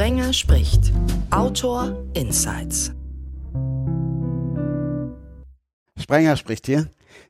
[0.00, 0.92] Sprenger spricht.
[1.30, 2.90] Autor Insights.
[5.98, 6.88] Sprenger spricht hier.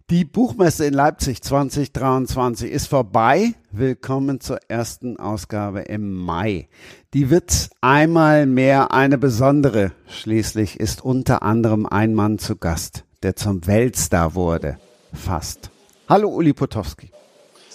[0.08, 3.54] Die Buchmesse in Leipzig 2023 ist vorbei.
[3.72, 6.68] Willkommen zur ersten Ausgabe im Mai.
[7.12, 9.90] Die wird einmal mehr eine besondere.
[10.06, 14.78] Schließlich ist unter anderem ein Mann zu Gast, der zum Weltstar wurde.
[15.12, 15.70] Fast.
[16.08, 17.10] Hallo Uli Potowski.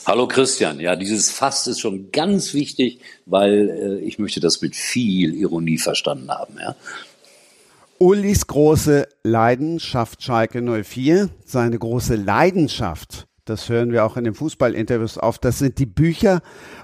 [0.07, 4.75] Hallo Christian, ja, dieses Fast ist schon ganz wichtig, weil äh, ich möchte das mit
[4.75, 6.57] viel Ironie verstanden haben.
[6.59, 6.75] Ja.
[7.97, 15.17] Ulis große Leidenschaft Schalke 04, seine große Leidenschaft, das hören wir auch in den Fußballinterviews
[15.17, 16.41] auf, das sind die Bücher,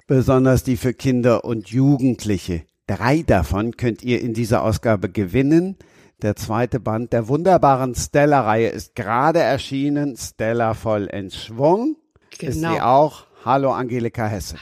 [0.07, 2.63] besonders die für Kinder und Jugendliche.
[2.87, 5.77] Drei davon könnt ihr in dieser Ausgabe gewinnen.
[6.23, 11.97] Der zweite Band der wunderbaren Stella-Reihe ist gerade erschienen, Stella voll in Schwung.
[12.41, 12.51] Genau.
[12.51, 12.83] Ist sie genau.
[12.83, 13.23] auch.
[13.45, 14.55] Hallo Angelika Hesse.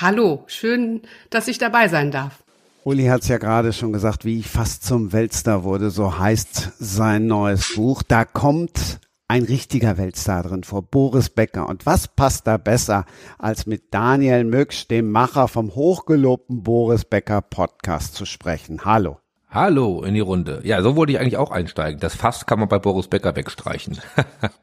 [0.00, 2.44] Hallo, schön, dass ich dabei sein darf.
[2.84, 6.72] Uli hat es ja gerade schon gesagt, wie ich fast zum Weltstar wurde, so heißt
[6.78, 8.02] sein neues Buch.
[8.02, 11.68] Da kommt ein richtiger Weltstar drin vor, Boris Becker.
[11.68, 13.06] Und was passt da besser,
[13.38, 18.84] als mit Daniel Mücksch, dem Macher vom hochgelobten Boris Becker Podcast zu sprechen?
[18.84, 19.21] Hallo.
[19.54, 20.62] Hallo in die Runde.
[20.64, 22.00] Ja, so wollte ich eigentlich auch einsteigen.
[22.00, 23.98] Das Fass kann man bei Boris Becker wegstreichen.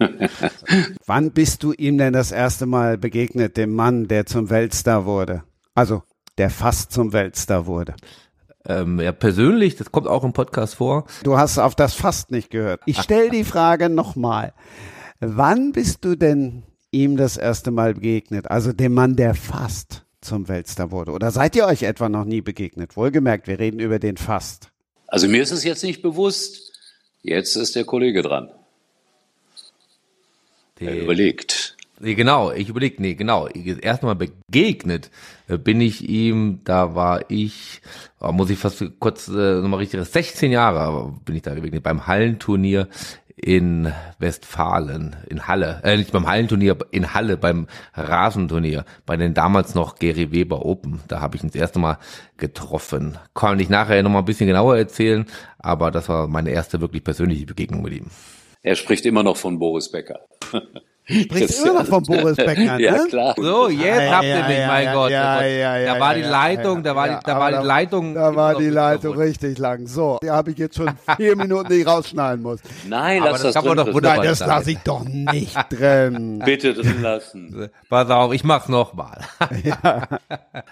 [1.05, 5.43] Wann bist du ihm denn das erste Mal begegnet, dem Mann, der zum Weltstar wurde?
[5.75, 6.01] Also,
[6.39, 7.93] der fast zum Weltstar wurde.
[8.65, 11.05] Ähm, ja, persönlich, das kommt auch im Podcast vor.
[11.21, 12.81] Du hast auf das fast nicht gehört.
[12.87, 14.53] Ich stelle die Frage nochmal.
[15.19, 18.49] Wann bist du denn ihm das erste Mal begegnet?
[18.49, 21.11] Also dem Mann, der fast zum Weltstar wurde.
[21.11, 22.97] Oder seid ihr euch etwa noch nie begegnet?
[22.97, 24.68] Wohlgemerkt, wir reden über den fast.
[25.11, 26.71] Also mir ist es jetzt nicht bewusst.
[27.21, 28.49] Jetzt ist der Kollege dran.
[30.79, 31.75] Der er überlegt.
[32.01, 33.47] Nee, genau, ich überlege, nee, genau.
[33.49, 35.11] Erstmal begegnet
[35.49, 37.81] äh, bin ich ihm, da war ich,
[38.21, 42.07] oh, muss ich fast kurz äh, nochmal richtig, 16 Jahre bin ich da begegnet, beim
[42.07, 42.87] Hallenturnier
[43.41, 49.75] in Westfalen, in Halle, äh, nicht beim Hallenturnier, in Halle, beim Rasenturnier, bei den damals
[49.75, 51.01] noch Gary Weber Open.
[51.07, 51.97] Da habe ich ihn das erste Mal
[52.37, 53.17] getroffen.
[53.33, 55.25] Kann ich nachher nochmal ein bisschen genauer erzählen,
[55.57, 58.07] aber das war meine erste wirklich persönliche Begegnung mit ihm.
[58.61, 60.19] Er spricht immer noch von Boris Becker.
[61.09, 62.83] Sprichst immer noch von Boris Becker, ne?
[62.83, 63.33] Ja, klar.
[63.35, 65.11] So, jetzt ja, habt ihr mich, mein Gott.
[65.11, 68.13] Ja, ja, ja, da war die Leitung, da war die, da war die Leitung.
[68.13, 69.87] Da war die Leitung richtig lang.
[69.87, 72.59] So, da habe ich jetzt schon vier Minuten, die ich rausschneiden muss.
[72.87, 76.39] Nein, lass das, das kann man doch wunderbar Nein, das lasse ich doch nicht drin.
[76.45, 77.69] Bitte drin lassen.
[77.89, 79.21] Pass auf, ich mach's nochmal.
[79.63, 80.07] Ja.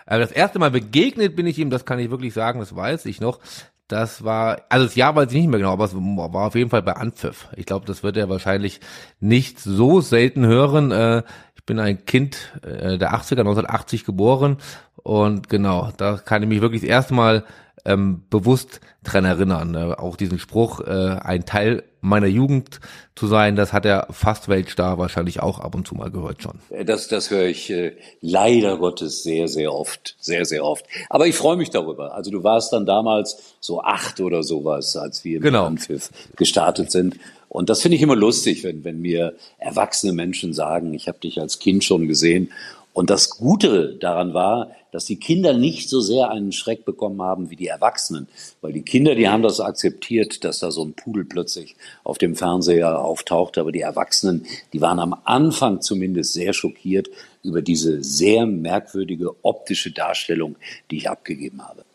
[0.05, 3.05] Also das erste Mal begegnet bin ich ihm, das kann ich wirklich sagen, das weiß
[3.05, 3.39] ich noch.
[3.87, 6.69] Das war, also das Jahr weiß ich nicht mehr genau, aber es war auf jeden
[6.69, 7.47] Fall bei Anpfiff.
[7.55, 8.81] Ich glaube, das wird er wahrscheinlich
[9.21, 10.91] nicht so selten hören.
[10.91, 11.23] Äh,
[11.55, 14.57] ich bin ein Kind äh, der 80er, 1980 geboren
[15.03, 17.45] und genau, da kann ich mich wirklich das erste Mal
[17.85, 19.75] ähm, bewusst dran erinnern.
[19.75, 22.79] Äh, auch diesen Spruch, äh, ein Teil meiner Jugend
[23.15, 26.59] zu sein, das hat er fast Weltstar wahrscheinlich auch ab und zu mal gehört schon.
[26.85, 30.85] Das, das höre ich äh, leider Gottes sehr, sehr oft, sehr, sehr oft.
[31.09, 32.13] Aber ich freue mich darüber.
[32.13, 35.69] Also du warst dann damals so acht oder sowas, als wir genau.
[35.69, 37.15] mit Anpfiff gestartet sind.
[37.49, 41.39] Und das finde ich immer lustig, wenn, wenn mir erwachsene Menschen sagen, ich habe dich
[41.39, 42.51] als Kind schon gesehen
[42.97, 47.51] und das Gute daran war, dass die Kinder nicht so sehr einen Schreck bekommen haben
[47.51, 48.27] wie die Erwachsenen.
[48.59, 52.35] Weil die Kinder, die haben das akzeptiert, dass da so ein Pudel plötzlich auf dem
[52.35, 53.59] Fernseher auftaucht.
[53.59, 57.07] Aber die Erwachsenen, die waren am Anfang zumindest sehr schockiert
[57.43, 60.55] über diese sehr merkwürdige optische Darstellung,
[60.89, 61.85] die ich abgegeben habe.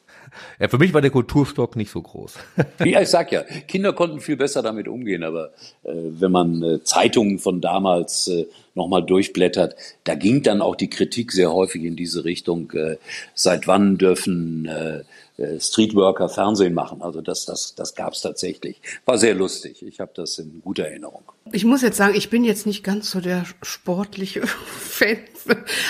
[0.58, 2.34] Ja, für mich war der Kulturstock nicht so groß.
[2.84, 5.50] ja, ich sag ja, Kinder konnten viel besser damit umgehen, aber
[5.84, 10.88] äh, wenn man äh, Zeitungen von damals äh, nochmal durchblättert, da ging dann auch die
[10.88, 12.96] Kritik sehr häufig in diese Richtung, äh,
[13.34, 15.02] seit wann dürfen äh,
[15.38, 17.02] äh Streetworker Fernsehen machen.
[17.02, 18.80] Also das, das, das gab es tatsächlich.
[19.04, 19.82] War sehr lustig.
[19.82, 21.22] Ich habe das in guter Erinnerung.
[21.52, 25.18] Ich muss jetzt sagen, ich bin jetzt nicht ganz so der sportliche Fan.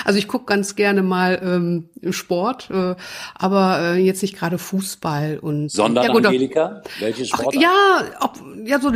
[0.03, 2.95] Also ich gucke ganz gerne mal ähm, Sport, äh,
[3.35, 5.69] aber äh, jetzt nicht gerade Fußball und.
[5.69, 7.55] Sondern ja, gut, Angelika, welche Sport?
[7.55, 8.89] Ja, ob, ja so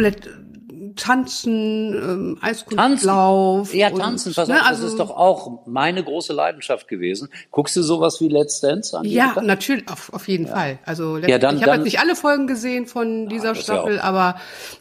[0.97, 3.67] Tanzen, ähm, Eiskunstlauf.
[3.67, 3.79] Tanzen.
[3.79, 7.29] Ja, Tanzen, pass ne, auf, also, das ist doch auch meine große Leidenschaft gewesen.
[7.51, 9.05] Guckst du sowas wie Let's Dance an?
[9.05, 10.53] Ja, natürlich, auf, auf jeden ja.
[10.53, 10.79] Fall.
[10.85, 14.35] Also ja, dann, ich habe jetzt nicht alle Folgen gesehen von dieser ja, Staffel, aber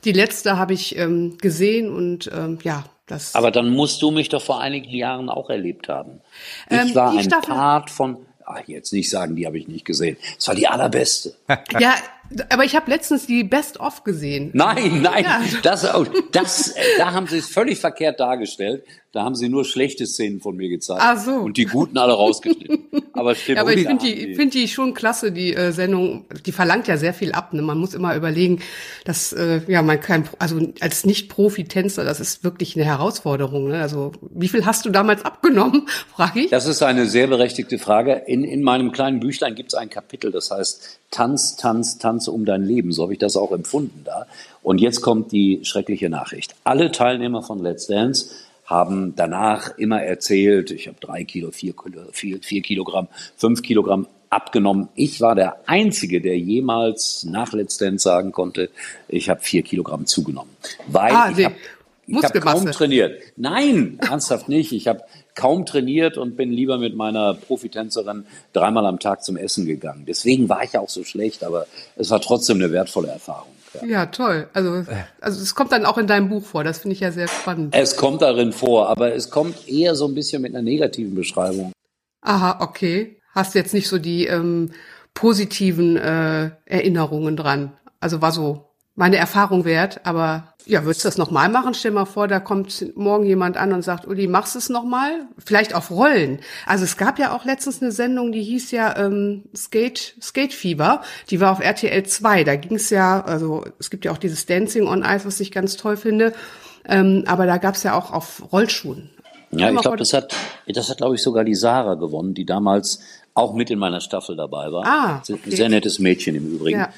[0.04, 3.34] die letzte habe ich ähm, gesehen und ähm, ja, das.
[3.34, 6.20] Aber dann musst du mich doch vor einigen Jahren auch erlebt haben.
[6.68, 9.84] Ich ähm, war ein Staffel, Part von ach, jetzt nicht sagen, die habe ich nicht
[9.84, 10.16] gesehen.
[10.38, 11.34] Es war die allerbeste.
[11.78, 11.94] ja,
[12.50, 14.50] aber ich habe letztens die Best of gesehen.
[14.52, 15.42] Nein, nein, ja.
[15.62, 15.86] das,
[16.32, 18.84] das, da haben sie es völlig verkehrt dargestellt.
[19.16, 21.00] Da haben sie nur schlechte Szenen von mir gezeigt.
[21.02, 21.30] Ach so.
[21.36, 22.84] Und die guten alle rausgeschnitten.
[23.14, 23.46] Aber stimmt.
[23.56, 26.26] Ja, aber ich finde die, find die schon klasse, die äh, Sendung.
[26.44, 27.54] Die verlangt ja sehr viel ab.
[27.54, 27.62] Ne?
[27.62, 28.60] Man muss immer überlegen,
[29.06, 33.68] dass äh, ja man kein, also als Nicht-Profi-Tänzer, das ist wirklich eine Herausforderung.
[33.68, 33.80] Ne?
[33.80, 36.50] Also wie viel hast du damals abgenommen, frage ich?
[36.50, 38.24] Das ist eine sehr berechtigte Frage.
[38.26, 42.44] In, in meinem kleinen Büchlein gibt es ein Kapitel, das heißt Tanz, Tanz, Tanz um
[42.44, 42.92] dein Leben.
[42.92, 44.26] So habe ich das auch empfunden da.
[44.62, 46.54] Und jetzt kommt die schreckliche Nachricht.
[46.64, 48.30] Alle Teilnehmer von Let's Dance
[48.64, 54.08] haben danach immer erzählt, ich habe drei Kilo, vier, Kilo, vier, vier Kilogramm, fünf Kilogramm
[54.28, 54.88] abgenommen.
[54.96, 58.70] Ich war der Einzige, der jemals nach Let's Dance sagen konnte,
[59.08, 60.50] ich habe vier Kilogramm zugenommen.
[60.88, 61.54] Weil ah, ich habe
[62.06, 63.20] ich kaum trainiert.
[63.36, 64.72] Nein, ernsthaft nicht.
[64.72, 65.02] Ich habe
[65.36, 70.04] kaum trainiert und bin lieber mit meiner Profitänzerin dreimal am Tag zum Essen gegangen.
[70.08, 73.52] Deswegen war ich ja auch so schlecht, aber es war trotzdem eine wertvolle Erfahrung.
[73.74, 73.86] Ja.
[73.86, 74.48] ja, toll.
[74.54, 74.84] Also,
[75.20, 76.64] also es kommt dann auch in deinem Buch vor.
[76.64, 77.74] Das finde ich ja sehr spannend.
[77.76, 81.72] Es kommt darin vor, aber es kommt eher so ein bisschen mit einer negativen Beschreibung.
[82.22, 83.20] Aha, okay.
[83.34, 84.70] Hast jetzt nicht so die ähm,
[85.12, 87.72] positiven äh, Erinnerungen dran.
[88.00, 88.65] Also war so
[88.96, 91.74] meine Erfahrung wert, aber ja, würdest du das nochmal machen?
[91.74, 95.26] Stell mal vor, da kommt morgen jemand an und sagt, Uli, machst du es nochmal?
[95.38, 96.40] Vielleicht auf Rollen.
[96.66, 101.02] Also es gab ja auch letztens eine Sendung, die hieß ja ähm, Skate, Skate Fever.
[101.30, 102.42] Die war auf RTL 2.
[102.42, 105.52] Da ging es ja, also es gibt ja auch dieses Dancing on Ice, was ich
[105.52, 106.32] ganz toll finde.
[106.84, 109.10] Ähm, aber da gab es ja auch auf Rollschuhen.
[109.52, 110.34] Ja, ich glaube, das hat,
[110.66, 113.00] das hat, glaube ich, sogar die Sarah gewonnen, die damals
[113.34, 114.84] auch mit in meiner Staffel dabei war.
[114.84, 115.54] Ah, okay.
[115.54, 116.80] Sehr nettes Mädchen im Übrigen.
[116.80, 116.88] Ja.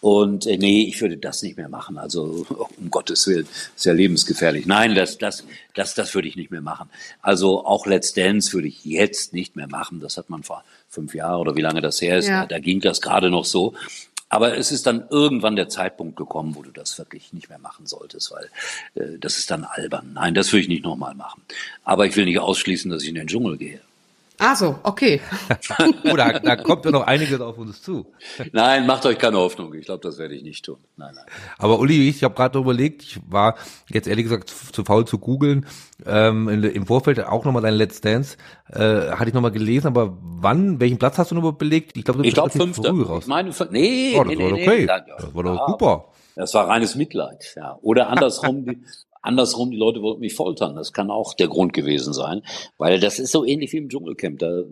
[0.00, 1.98] Und äh, nee, ich würde das nicht mehr machen.
[1.98, 2.46] Also
[2.78, 4.66] um Gottes Willen, ist ja lebensgefährlich.
[4.66, 5.44] Nein, das, das,
[5.74, 6.88] das, das würde ich nicht mehr machen.
[7.20, 10.00] Also auch Let's Dance würde ich jetzt nicht mehr machen.
[10.00, 12.28] Das hat man vor fünf Jahren oder wie lange das her ist.
[12.28, 12.46] Ja.
[12.46, 13.74] Da ging das gerade noch so.
[14.32, 17.86] Aber es ist dann irgendwann der Zeitpunkt gekommen, wo du das wirklich nicht mehr machen
[17.86, 18.48] solltest, weil
[18.94, 20.12] äh, das ist dann albern.
[20.14, 21.42] Nein, das würde ich nicht nochmal machen.
[21.84, 23.80] Aber ich will nicht ausschließen, dass ich in den Dschungel gehe.
[24.42, 25.20] Ah so, okay.
[26.10, 28.06] oh, da, da kommt ja noch einiges auf uns zu.
[28.52, 29.74] Nein, macht euch keine Hoffnung.
[29.74, 30.78] Ich glaube, das werde ich nicht tun.
[30.96, 31.26] Nein, nein.
[31.58, 33.56] Aber Uli, ich habe gerade überlegt, ich war
[33.90, 35.66] jetzt ehrlich gesagt zu, zu faul zu googeln,
[36.06, 38.38] ähm, im Vorfeld auch nochmal dein Let's Dance,
[38.72, 41.98] äh, hatte ich nochmal gelesen, aber wann, welchen Platz hast du noch belegt?
[41.98, 42.94] Ich glaube, du bist glaub, fünfter.
[42.94, 43.24] früh raus.
[43.24, 44.80] Ich meine, nee, oh, das nee, war nee, okay.
[44.80, 44.86] Nee.
[44.86, 46.04] Das war doch super.
[46.34, 47.78] Das war reines Mitleid, ja.
[47.82, 48.64] Oder andersrum,
[49.22, 50.76] Andersrum, die Leute wollten mich foltern.
[50.76, 52.42] Das kann auch der Grund gewesen sein,
[52.78, 54.38] weil das ist so ähnlich wie im Dschungelcamp.
[54.38, 54.62] Da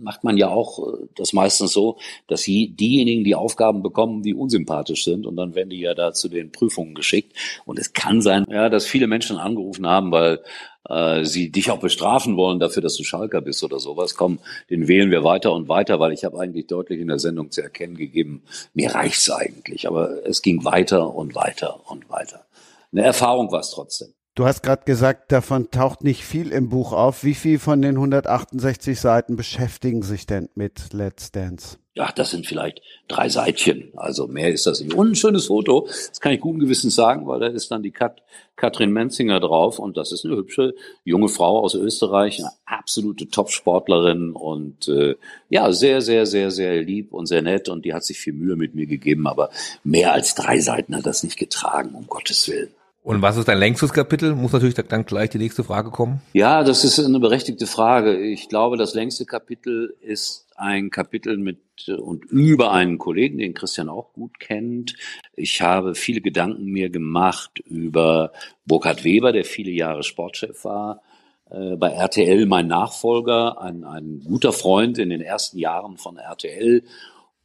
[0.00, 4.34] macht man ja auch äh, das meistens so, dass sie diejenigen die Aufgaben bekommen, die
[4.34, 7.36] unsympathisch sind und dann werden die ja da zu den Prüfungen geschickt.
[7.64, 10.40] Und es kann sein, ja, dass viele Menschen angerufen haben, weil
[10.88, 14.16] äh, sie dich auch bestrafen wollen dafür, dass du Schalker bist oder sowas.
[14.16, 14.38] Komm,
[14.70, 17.62] den wählen wir weiter und weiter, weil ich habe eigentlich deutlich in der Sendung zu
[17.62, 18.42] erkennen gegeben,
[18.74, 19.86] mir reicht's eigentlich.
[19.86, 22.44] Aber es ging weiter und weiter und weiter
[22.92, 24.14] eine Erfahrung war es trotzdem.
[24.34, 27.22] Du hast gerade gesagt, davon taucht nicht viel im Buch auf.
[27.22, 31.76] Wie viel von den 168 Seiten beschäftigen sich denn mit Let's Dance?
[31.94, 33.92] Ja, das sind vielleicht drei Seitchen.
[33.94, 34.94] Also mehr ist das nicht.
[34.94, 37.90] Und ein schönes Foto, das kann ich guten Gewissens sagen, weil da ist dann die
[37.90, 38.22] Kat
[38.56, 40.74] Katrin Menzinger drauf und das ist eine hübsche
[41.04, 45.16] junge Frau aus Österreich, eine absolute Top-Sportlerin und äh,
[45.50, 48.56] ja, sehr, sehr, sehr, sehr lieb und sehr nett und die hat sich viel Mühe
[48.56, 49.50] mit mir gegeben, aber
[49.84, 52.70] mehr als drei Seiten hat das nicht getragen, um Gottes Willen.
[53.02, 54.34] Und was ist dein längstes Kapitel?
[54.36, 56.20] Muss natürlich dann gleich die nächste Frage kommen.
[56.34, 58.16] Ja, das ist eine berechtigte Frage.
[58.16, 61.58] Ich glaube, das längste Kapitel ist ein Kapitel mit
[61.88, 64.94] und über einen Kollegen, den Christian auch gut kennt.
[65.34, 68.30] Ich habe viele Gedanken mir gemacht über
[68.66, 71.02] Burkhard Weber, der viele Jahre Sportchef war,
[71.50, 76.84] äh, bei RTL mein Nachfolger, ein, ein guter Freund in den ersten Jahren von RTL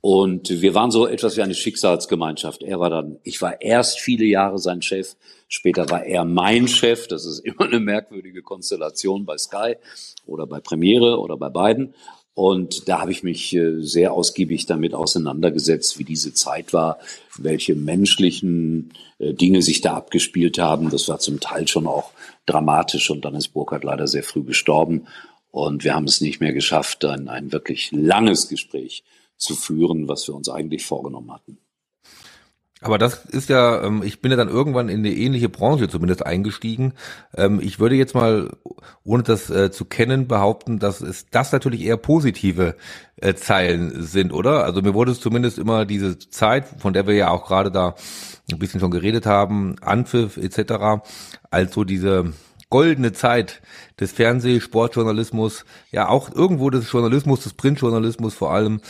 [0.02, 2.62] und wir waren so etwas wie eine Schicksalsgemeinschaft.
[2.62, 5.16] Er war dann, ich war erst viele Jahre sein Chef,
[5.48, 7.08] später war er mein Chef.
[7.08, 9.76] Das ist immer eine merkwürdige Konstellation bei Sky
[10.26, 11.94] oder bei Premiere oder bei beiden.
[12.38, 17.00] Und da habe ich mich äh, sehr ausgiebig damit auseinandergesetzt, wie diese Zeit war,
[17.36, 20.92] welche menschlichen äh, Dinge sich da abgespielt haben.
[20.92, 22.12] Das war zum Teil schon auch
[22.46, 25.08] dramatisch und dann ist Burkhardt leider sehr früh gestorben.
[25.50, 29.04] Und wir haben es nicht mehr geschafft, ein, ein wirklich langes Gespräch
[29.38, 31.58] zu führen, was wir uns eigentlich vorgenommen hatten.
[32.82, 36.26] Aber das ist ja, ähm, ich bin ja dann irgendwann in eine ähnliche Branche zumindest
[36.26, 36.94] eingestiegen.
[37.36, 38.52] Ähm, ich würde jetzt mal,
[39.04, 42.76] ohne das äh, zu kennen, behaupten, dass es das natürlich eher positive
[43.16, 44.64] äh, Zeilen sind, oder?
[44.64, 47.96] Also mir wurde es zumindest immer diese Zeit, von der wir ja auch gerade da
[48.52, 51.02] ein bisschen schon geredet haben, Anpfiff etc.,
[51.50, 52.34] als so diese
[52.70, 53.62] goldene Zeit
[54.00, 58.82] des Fernseh-, Sportjournalismus, ja auch irgendwo des Journalismus, des Printjournalismus vor allem,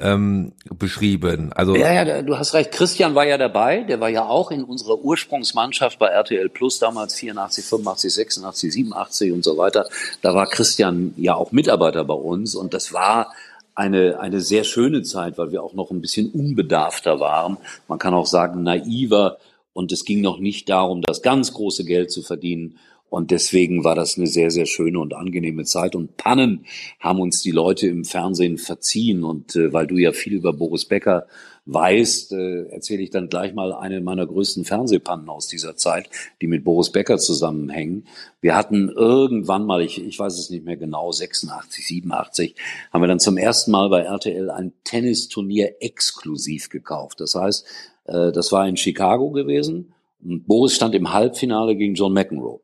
[0.00, 1.52] ähm, beschrieben.
[1.52, 2.72] Also ja, ja, du hast recht.
[2.72, 3.82] Christian war ja dabei.
[3.82, 9.32] Der war ja auch in unserer Ursprungsmannschaft bei RTL Plus damals 84, 85, 86, 87
[9.32, 9.86] und so weiter.
[10.22, 13.32] Da war Christian ja auch Mitarbeiter bei uns und das war
[13.74, 17.56] eine, eine sehr schöne Zeit, weil wir auch noch ein bisschen unbedarfter waren.
[17.88, 19.38] Man kann auch sagen naiver
[19.72, 22.78] und es ging noch nicht darum, das ganz große Geld zu verdienen.
[23.10, 25.96] Und deswegen war das eine sehr, sehr schöne und angenehme Zeit.
[25.96, 26.64] Und Pannen
[27.00, 29.24] haben uns die Leute im Fernsehen verziehen.
[29.24, 31.26] Und äh, weil du ja viel über Boris Becker
[31.66, 36.08] weißt, äh, erzähle ich dann gleich mal eine meiner größten Fernsehpannen aus dieser Zeit,
[36.40, 38.06] die mit Boris Becker zusammenhängen.
[38.40, 42.54] Wir hatten irgendwann mal, ich, ich weiß es nicht mehr genau, 86, 87,
[42.92, 47.20] haben wir dann zum ersten Mal bei RTL ein Tennisturnier exklusiv gekauft.
[47.20, 47.66] Das heißt,
[48.04, 49.92] äh, das war in Chicago gewesen.
[50.22, 52.60] Und Boris stand im Halbfinale gegen John McEnroe.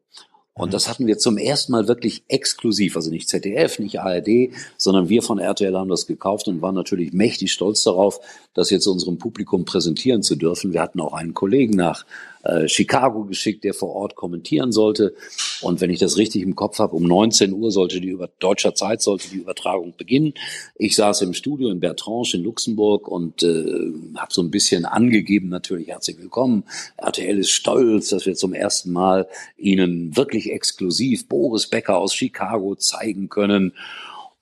[0.58, 5.10] Und das hatten wir zum ersten Mal wirklich exklusiv, also nicht ZDF, nicht ARD, sondern
[5.10, 8.20] wir von RTL haben das gekauft und waren natürlich mächtig stolz darauf,
[8.54, 10.72] das jetzt unserem Publikum präsentieren zu dürfen.
[10.72, 12.06] Wir hatten auch einen Kollegen nach
[12.46, 15.14] äh, Chicago geschickt, der vor Ort kommentieren sollte.
[15.62, 18.74] Und wenn ich das richtig im Kopf habe, um 19 Uhr sollte die über deutscher
[18.74, 20.34] Zeit sollte die Übertragung beginnen.
[20.76, 25.48] Ich saß im Studio in Bertrange in Luxemburg und äh, habe so ein bisschen angegeben,
[25.48, 26.64] natürlich herzlich willkommen.
[26.96, 29.26] RTL ist stolz, dass wir zum ersten Mal
[29.56, 33.72] Ihnen wirklich exklusiv Boris Becker aus Chicago zeigen können.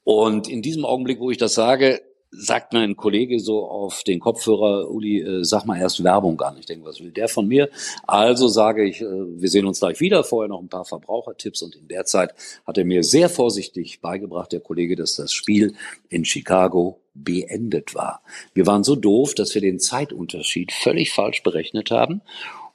[0.02, 2.02] Und in diesem Augenblick, wo ich das sage,
[2.36, 6.56] sagt mein Kollege so auf den Kopfhörer, Uli, äh, sag mal erst Werbung an.
[6.58, 7.68] Ich denke, was will der von mir?
[8.06, 11.76] Also sage ich, äh, wir sehen uns gleich wieder, vorher noch ein paar Verbrauchertipps und
[11.76, 12.34] in der Zeit
[12.66, 15.74] hat er mir sehr vorsichtig beigebracht, der Kollege, dass das Spiel
[16.08, 18.22] in Chicago beendet war.
[18.54, 22.22] Wir waren so doof, dass wir den Zeitunterschied völlig falsch berechnet haben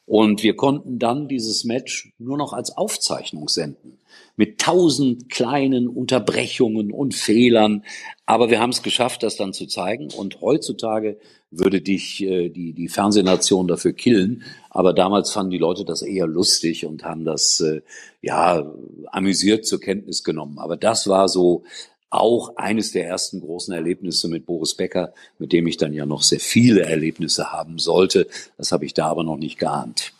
[0.05, 3.99] und wir konnten dann dieses Match nur noch als Aufzeichnung senden
[4.39, 7.83] mit tausend kleinen Unterbrechungen und Fehlern.
[8.25, 10.07] Aber wir haben es geschafft, das dann zu zeigen.
[10.15, 11.17] Und heutzutage
[11.51, 14.43] würde dich äh, die, die Fernsehnation dafür killen.
[14.69, 17.81] Aber damals fanden die Leute das eher lustig und haben das äh,
[18.21, 18.65] ja
[19.11, 20.57] amüsiert zur Kenntnis genommen.
[20.57, 21.63] Aber das war so
[22.09, 26.23] auch eines der ersten großen Erlebnisse mit Boris Becker, mit dem ich dann ja noch
[26.23, 28.25] sehr viele Erlebnisse haben sollte.
[28.57, 30.13] Das habe ich da aber noch nicht geahnt.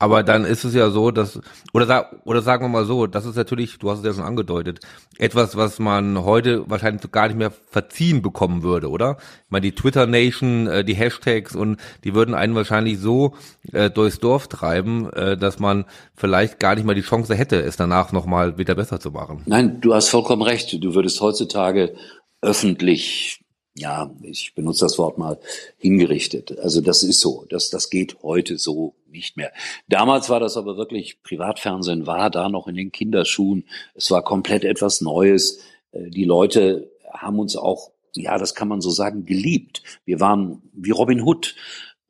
[0.00, 1.40] Aber dann ist es ja so, dass,
[1.72, 4.78] oder, oder sagen wir mal so, das ist natürlich, du hast es ja schon angedeutet,
[5.18, 9.16] etwas, was man heute wahrscheinlich gar nicht mehr verziehen bekommen würde, oder?
[9.18, 13.34] Ich meine, die Twitter Nation, äh, die Hashtags und die würden einen wahrscheinlich so
[13.72, 17.76] äh, durchs Dorf treiben, äh, dass man vielleicht gar nicht mal die Chance hätte, es
[17.76, 19.42] danach nochmal wieder besser zu machen.
[19.46, 20.72] Nein, du hast vollkommen recht.
[20.80, 21.94] Du würdest heutzutage
[22.40, 23.40] öffentlich
[23.78, 25.38] ja, ich benutze das Wort mal,
[25.76, 26.58] hingerichtet.
[26.58, 27.46] Also das ist so.
[27.48, 29.52] Das, das geht heute so nicht mehr.
[29.88, 33.64] Damals war das aber wirklich, Privatfernsehen war da noch in den Kinderschuhen.
[33.94, 35.60] Es war komplett etwas Neues.
[35.92, 39.82] Äh, die Leute haben uns auch, ja, das kann man so sagen, geliebt.
[40.04, 41.54] Wir waren wie Robin Hood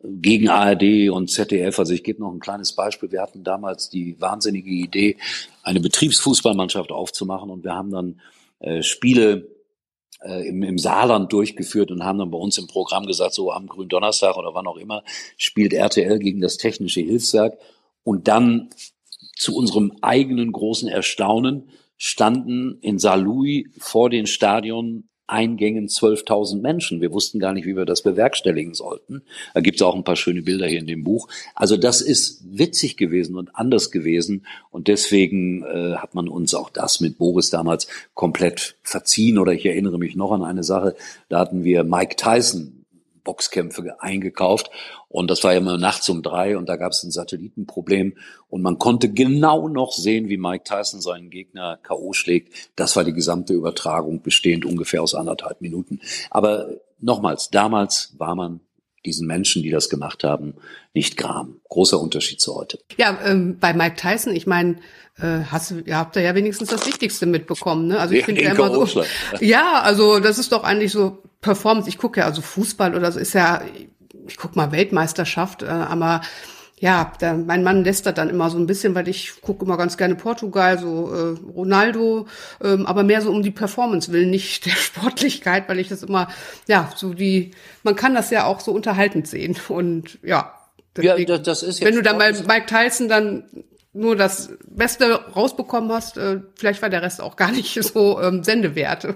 [0.02, 1.78] gegen ARD und ZDF.
[1.78, 3.10] Also ich gebe noch ein kleines Beispiel.
[3.10, 5.16] Wir hatten damals die wahnsinnige Idee,
[5.62, 8.20] eine Betriebsfußballmannschaft aufzumachen und wir haben dann
[8.60, 9.57] äh, Spiele äh,
[10.24, 14.36] im, im Saarland durchgeführt und haben dann bei uns im Programm gesagt, so am Gründonnerstag
[14.36, 15.02] oder wann auch immer,
[15.36, 17.58] spielt RTL gegen das Technische Hilfswerk.
[18.02, 18.70] Und dann
[19.36, 27.00] zu unserem eigenen großen Erstaunen standen in Saarlouis vor den Stadion Eingängen 12.000 Menschen.
[27.00, 29.22] Wir wussten gar nicht, wie wir das bewerkstelligen sollten.
[29.54, 31.28] Da gibt es auch ein paar schöne Bilder hier in dem Buch.
[31.54, 34.46] Also das ist witzig gewesen und anders gewesen.
[34.70, 39.38] Und deswegen äh, hat man uns auch das mit Boris damals komplett verziehen.
[39.38, 40.96] Oder ich erinnere mich noch an eine Sache.
[41.28, 42.77] Da hatten wir Mike Tyson
[43.28, 44.70] Boxkämpfe eingekauft.
[45.08, 48.16] Und das war ja immer nachts um drei und da gab es ein Satellitenproblem.
[48.48, 52.14] Und man konnte genau noch sehen, wie Mike Tyson seinen Gegner K.O.
[52.14, 52.70] schlägt.
[52.74, 56.00] Das war die gesamte Übertragung, bestehend ungefähr aus anderthalb Minuten.
[56.30, 56.70] Aber
[57.00, 58.60] nochmals, damals war man
[59.04, 60.54] diesen Menschen, die das gemacht haben,
[60.94, 61.60] nicht gram.
[61.68, 62.78] Großer Unterschied zu heute.
[62.96, 64.76] Ja, ähm, bei Mike Tyson, ich meine,
[65.18, 68.00] äh, hast du, ihr habt da ja wenigstens das Wichtigste mitbekommen, ne?
[68.00, 69.04] Also ich finde ja immer so.
[69.40, 71.88] Ja, also das ist doch eigentlich so Performance.
[71.88, 73.62] Ich gucke ja also Fußball oder so ist ja,
[74.26, 76.20] ich guck mal Weltmeisterschaft, äh, aber
[76.80, 79.96] ja, der, mein Mann lästert dann immer so ein bisschen, weil ich gucke immer ganz
[79.96, 82.26] gerne Portugal, so äh, Ronaldo,
[82.62, 86.28] ähm, aber mehr so um die Performance willen, nicht der Sportlichkeit, weil ich das immer,
[86.66, 87.52] ja, so die,
[87.82, 90.54] man kann das ja auch so unterhaltend sehen und ja.
[90.96, 93.44] Deswegen, ja, das, ist jetzt Wenn du dann mal Mike Tyson dann
[93.92, 98.42] nur das Beste rausbekommen hast, äh, vielleicht war der Rest auch gar nicht so ähm,
[98.42, 99.06] sendewert.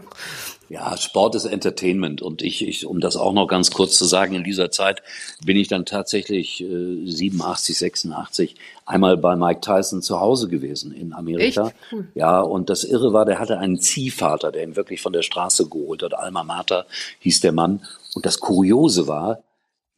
[0.72, 4.34] Ja, Sport ist Entertainment und ich, ich, um das auch noch ganz kurz zu sagen,
[4.34, 5.02] in dieser Zeit
[5.44, 8.54] bin ich dann tatsächlich äh, 87, 86
[8.86, 11.72] einmal bei Mike Tyson zu Hause gewesen in Amerika.
[11.92, 12.08] Cool.
[12.14, 15.68] Ja, und das Irre war, der hatte einen Ziehvater, der ihn wirklich von der Straße
[15.68, 16.14] geholt hat.
[16.14, 16.86] Alma Mater
[17.18, 17.82] hieß der Mann.
[18.14, 19.42] Und das Kuriose war,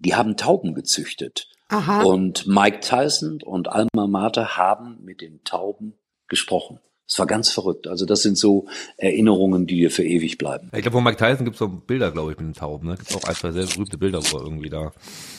[0.00, 1.46] die haben Tauben gezüchtet.
[1.68, 2.02] Aha.
[2.02, 5.94] Und Mike Tyson und Alma Mater haben mit den Tauben
[6.26, 6.80] gesprochen.
[7.06, 7.86] Es war ganz verrückt.
[7.86, 10.70] Also das sind so Erinnerungen, die dir für ewig bleiben.
[10.74, 12.88] Ich glaube, von Mike Tyson gibt es so Bilder, glaube ich, mit den Tauben.
[12.88, 12.96] Ne?
[12.96, 14.92] Gibt auch ein, zwei sehr berühmte Bilder, wo er irgendwie da.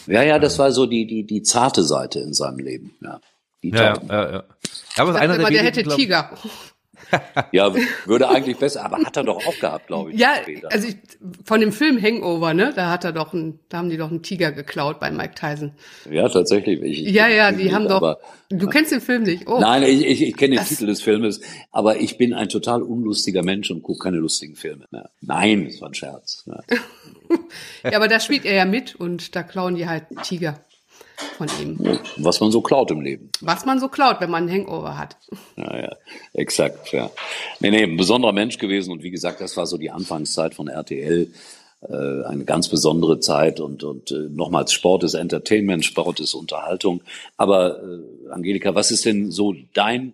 [0.05, 2.95] Ja, ja, das war so die, die, die zarte Seite in seinem Leben.
[3.01, 3.19] Ja,
[3.63, 4.07] die Ja, Tauben.
[4.09, 4.31] ja, ja.
[4.33, 4.43] ja.
[4.97, 6.37] Aber einer der wenigen, hätte glaub- Tiger.
[7.51, 7.73] Ja,
[8.05, 10.19] würde eigentlich besser, aber hat er doch auch gehabt, glaube ich.
[10.19, 10.71] Ja, später.
[10.71, 10.97] also ich,
[11.43, 14.23] von dem Film Hangover, ne, da hat er doch ein, da haben die doch einen
[14.23, 15.71] Tiger geklaut bei Mike Tyson.
[16.09, 16.81] ja, tatsächlich.
[16.81, 17.97] Ich, Ja, ja, die haben doch.
[17.97, 18.19] aber-
[18.49, 19.47] du kennst den Film nicht?
[19.47, 19.59] Oh.
[19.59, 23.43] Nein, ich, ich, ich kenne den Titel des Filmes, aber ich bin ein total unlustiger
[23.43, 24.85] Mensch und gucke keine lustigen Filme.
[24.91, 25.05] Ja.
[25.21, 26.43] Nein, das war ein Scherz.
[26.47, 26.59] Ja.
[27.83, 30.59] Ja, aber da spielt er ja mit und da klauen die halt Tiger
[31.37, 31.99] von ihm.
[32.17, 33.29] Was man so klaut im Leben.
[33.41, 35.17] Was man so klaut, wenn man einen Hangover hat.
[35.57, 35.95] Ja, ja,
[36.33, 37.09] exakt, ja.
[37.61, 40.67] Nee, nee, ein besonderer Mensch gewesen und wie gesagt, das war so die Anfangszeit von
[40.67, 41.31] RTL.
[41.81, 47.01] Äh, eine ganz besondere Zeit und, und äh, nochmals Sport ist Entertainment, Sport ist Unterhaltung.
[47.37, 50.13] Aber äh, Angelika, was ist denn so dein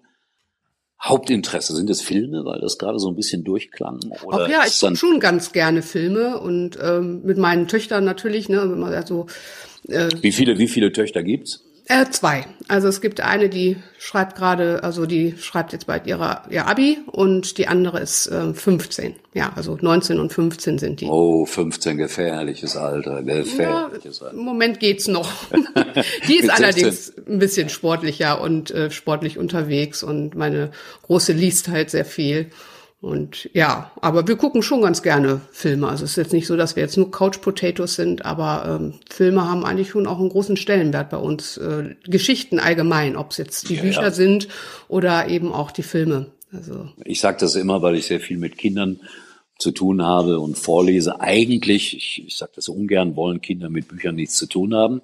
[1.01, 1.75] Hauptinteresse?
[1.75, 3.99] Sind es Filme, weil das gerade so ein bisschen durchklang?
[4.23, 8.49] Oder Auch ja, ich gucke schon ganz gerne Filme und ähm, mit meinen Töchtern natürlich,
[8.49, 8.79] ne, wenn
[9.89, 11.63] also wie viele, wie viele Töchter gibt's?
[11.87, 12.45] Äh, zwei.
[12.69, 16.99] Also es gibt eine, die schreibt gerade, also die schreibt jetzt bald ihrer, ihr Abi
[17.07, 19.15] und die andere ist ähm, 15.
[19.33, 21.07] Ja, also 19 und 15 sind die.
[21.07, 24.37] Oh, 15, gefährliches Alter, gefährliches Alter.
[24.37, 25.29] Im Moment geht's noch.
[26.29, 30.71] die ist allerdings ein bisschen sportlicher und äh, sportlich unterwegs und meine
[31.03, 32.51] Große liest halt sehr viel.
[33.01, 35.87] Und ja, aber wir gucken schon ganz gerne Filme.
[35.87, 38.93] Also es ist jetzt nicht so, dass wir jetzt nur Couch Potatoes sind, aber ähm,
[39.09, 41.57] Filme haben eigentlich schon auch einen großen Stellenwert bei uns.
[41.57, 44.11] Äh, Geschichten allgemein, ob es jetzt die Ja, Bücher ja.
[44.11, 44.47] sind
[44.87, 46.27] oder eben auch die Filme.
[46.53, 48.99] Also Ich sage das immer, weil ich sehr viel mit Kindern
[49.57, 51.21] zu tun habe und vorlese.
[51.21, 55.01] Eigentlich, ich, ich sage das ungern, wollen Kinder mit Büchern nichts zu tun haben.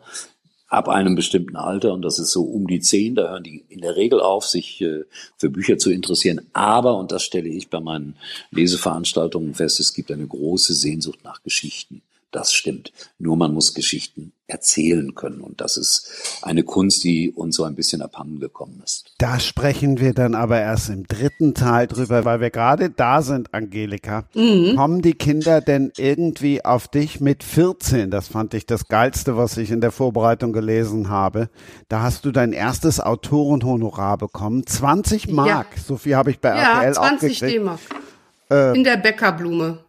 [0.70, 3.82] Ab einem bestimmten Alter, und das ist so um die zehn, da hören die in
[3.82, 5.04] der Regel auf, sich äh,
[5.38, 6.42] für Bücher zu interessieren.
[6.52, 8.18] Aber, und das stelle ich bei meinen
[8.52, 12.02] Leseveranstaltungen fest, es gibt eine große Sehnsucht nach Geschichten.
[12.32, 12.92] Das stimmt.
[13.20, 15.42] Nur man muss Geschichten erzählen können.
[15.42, 19.14] Und das ist eine Kunst, die uns so ein bisschen abhanden gekommen ist.
[19.18, 23.54] Da sprechen wir dann aber erst im dritten Teil drüber, weil wir gerade da sind,
[23.54, 24.26] Angelika.
[24.34, 28.12] Kommen die Kinder denn irgendwie auf dich mit 14?
[28.12, 31.50] Das fand ich das Geilste, was ich in der Vorbereitung gelesen habe.
[31.88, 34.68] Da hast du dein erstes Autorenhonorar bekommen.
[34.68, 35.68] 20 Mark.
[35.78, 37.56] So viel habe ich bei ja, RTL auch 20 gekriegt.
[37.56, 37.80] D-Mark.
[38.76, 39.80] In der Bäckerblume.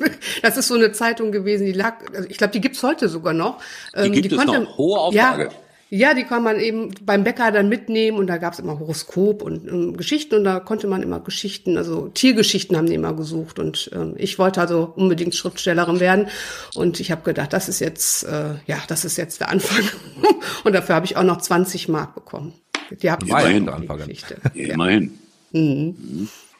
[0.42, 3.34] Das ist so eine Zeitung gewesen, die lag, also ich glaube, die gibt's heute sogar
[3.34, 3.60] noch.
[3.94, 4.78] Ähm, gibt es noch.
[4.78, 5.44] Hohe Auflage.
[5.44, 5.50] Ja,
[5.92, 9.66] ja, die kann man eben beim Bäcker dann mitnehmen und da gab's immer Horoskop und
[9.66, 13.90] ähm, Geschichten und da konnte man immer Geschichten, also Tiergeschichten haben die immer gesucht und
[13.92, 16.28] ähm, ich wollte also unbedingt Schriftstellerin werden
[16.76, 19.82] und ich habe gedacht, das ist jetzt, äh, ja, das ist jetzt der Anfang
[20.64, 22.54] und dafür habe ich auch noch 20 Mark bekommen.
[23.02, 23.64] Die habe ich Immerhin.
[23.64, 23.98] die Anfang.
[23.98, 24.36] Geschichte.
[24.54, 25.18] Immerhin.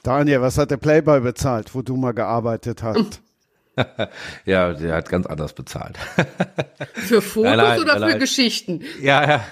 [0.02, 3.20] Daniel, was hat der Playboy bezahlt, wo du mal gearbeitet hast?
[4.44, 5.98] Ja, der hat ganz anders bezahlt.
[6.94, 8.18] Für Fotos Nein, nein, oder nein, für.
[8.18, 8.82] Geschichten?
[9.00, 9.44] Ja, ja.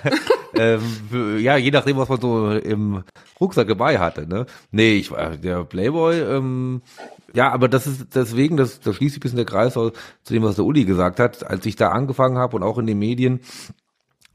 [0.54, 3.04] ähm, ja, je nachdem, was man so im
[3.40, 4.26] Rucksack dabei hatte.
[4.26, 4.46] Ne?
[4.70, 6.82] Nee, ich war der Playboy, ähm,
[7.34, 9.92] ja, aber das ist deswegen, das, das schließt sich ein bisschen der Kreis aus
[10.24, 12.86] zu dem, was der Uli gesagt hat, als ich da angefangen habe und auch in
[12.86, 13.40] den Medien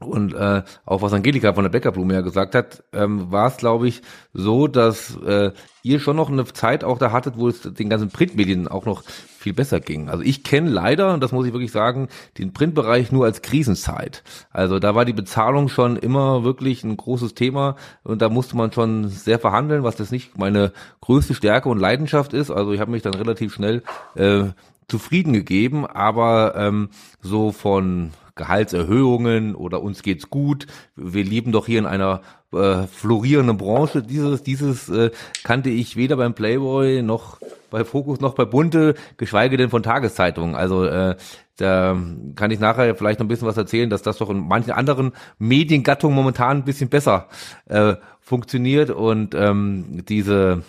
[0.06, 3.88] und äh, auch was Angelika von der Bäckerblume ja gesagt hat, ähm, war es, glaube
[3.88, 7.90] ich, so, dass äh, ihr schon noch eine Zeit auch da hattet, wo es den
[7.90, 9.02] ganzen Printmedien auch noch
[9.38, 10.08] viel besser ging.
[10.08, 14.22] Also ich kenne leider, und das muss ich wirklich sagen, den Printbereich nur als Krisenzeit.
[14.50, 18.72] Also da war die Bezahlung schon immer wirklich ein großes Thema und da musste man
[18.72, 22.50] schon sehr verhandeln, was das nicht meine größte Stärke und Leidenschaft ist.
[22.50, 23.82] Also ich habe mich dann relativ schnell
[24.14, 24.44] äh,
[24.88, 26.88] zufrieden gegeben, aber ähm,
[27.20, 30.66] so von Gehaltserhöhungen oder uns geht's gut,
[30.96, 34.02] wir leben doch hier in einer äh, florierenden Branche.
[34.02, 35.10] Dieses, dieses äh,
[35.42, 37.38] kannte ich weder beim Playboy noch
[37.70, 40.54] bei Focus noch bei Bunte, geschweige denn von Tageszeitungen.
[40.54, 41.16] Also äh,
[41.56, 41.96] da
[42.34, 45.12] kann ich nachher vielleicht noch ein bisschen was erzählen, dass das doch in manchen anderen
[45.38, 47.28] Mediengattungen momentan ein bisschen besser
[47.66, 50.62] äh, funktioniert und ähm, diese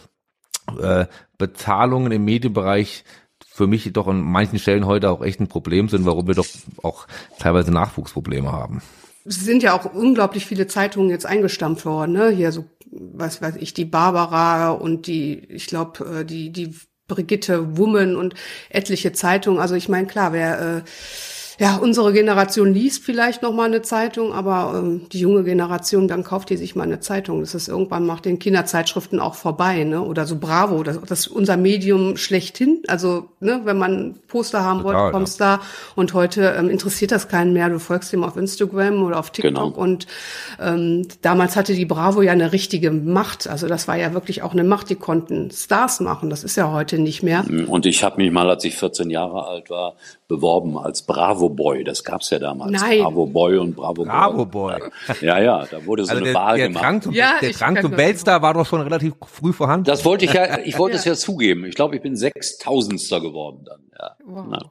[0.81, 1.05] äh,
[1.37, 3.03] Bezahlungen im Medienbereich
[3.55, 6.47] für mich doch an manchen Stellen heute auch echt ein Problem sind, warum wir doch
[6.83, 7.07] auch
[7.39, 8.81] teilweise Nachwuchsprobleme haben.
[9.23, 12.29] es sind ja auch unglaublich viele Zeitungen jetzt eingestampft worden, ne?
[12.31, 16.75] Hier so, was weiß ich, die Barbara und die, ich glaube, äh, die, die
[17.07, 18.33] Brigitte Wummen und
[18.69, 19.61] etliche Zeitungen.
[19.61, 20.81] Also ich meine, klar, wer äh,
[21.59, 26.23] ja, unsere Generation liest vielleicht noch mal eine Zeitung, aber ähm, die junge Generation, dann
[26.23, 27.39] kauft die sich mal eine Zeitung.
[27.39, 30.01] Das ist irgendwann macht den Kinderzeitschriften auch vorbei, ne?
[30.01, 32.83] Oder so Bravo, das, das ist unser Medium schlechthin.
[32.87, 35.57] Also, ne, wenn man Poster haben Total, wollte, kommst ja.
[35.57, 35.63] da.
[35.95, 37.69] Und heute ähm, interessiert das keinen mehr.
[37.69, 39.53] Du folgst ihm auf Instagram oder auf TikTok.
[39.53, 39.67] Genau.
[39.69, 40.07] Und
[40.59, 43.47] ähm, damals hatte die Bravo ja eine richtige Macht.
[43.47, 46.29] Also das war ja wirklich auch eine Macht, die konnten Stars machen.
[46.29, 47.45] Das ist ja heute nicht mehr.
[47.67, 49.95] Und ich habe mich mal, als ich 14 Jahre alt war,
[50.27, 51.83] beworben als Bravo Boy.
[51.83, 52.71] Das gab's ja damals.
[52.71, 52.99] Nein.
[52.99, 54.79] Bravo Boy und Bravo, Bravo Boy.
[54.79, 54.89] Boy.
[55.21, 57.03] Ja, ja, da wurde so also eine der, Wahl der gemacht.
[57.03, 59.85] Zum, ja, der Drang zum Weltstar war doch schon relativ früh vorhanden.
[59.85, 60.99] Das wollte ich ja, ich wollte ja.
[60.99, 61.65] es ja zugeben.
[61.65, 63.81] Ich glaube, ich bin Sechstausendster geworden dann.
[63.97, 64.15] Ja.
[64.25, 64.63] Wow.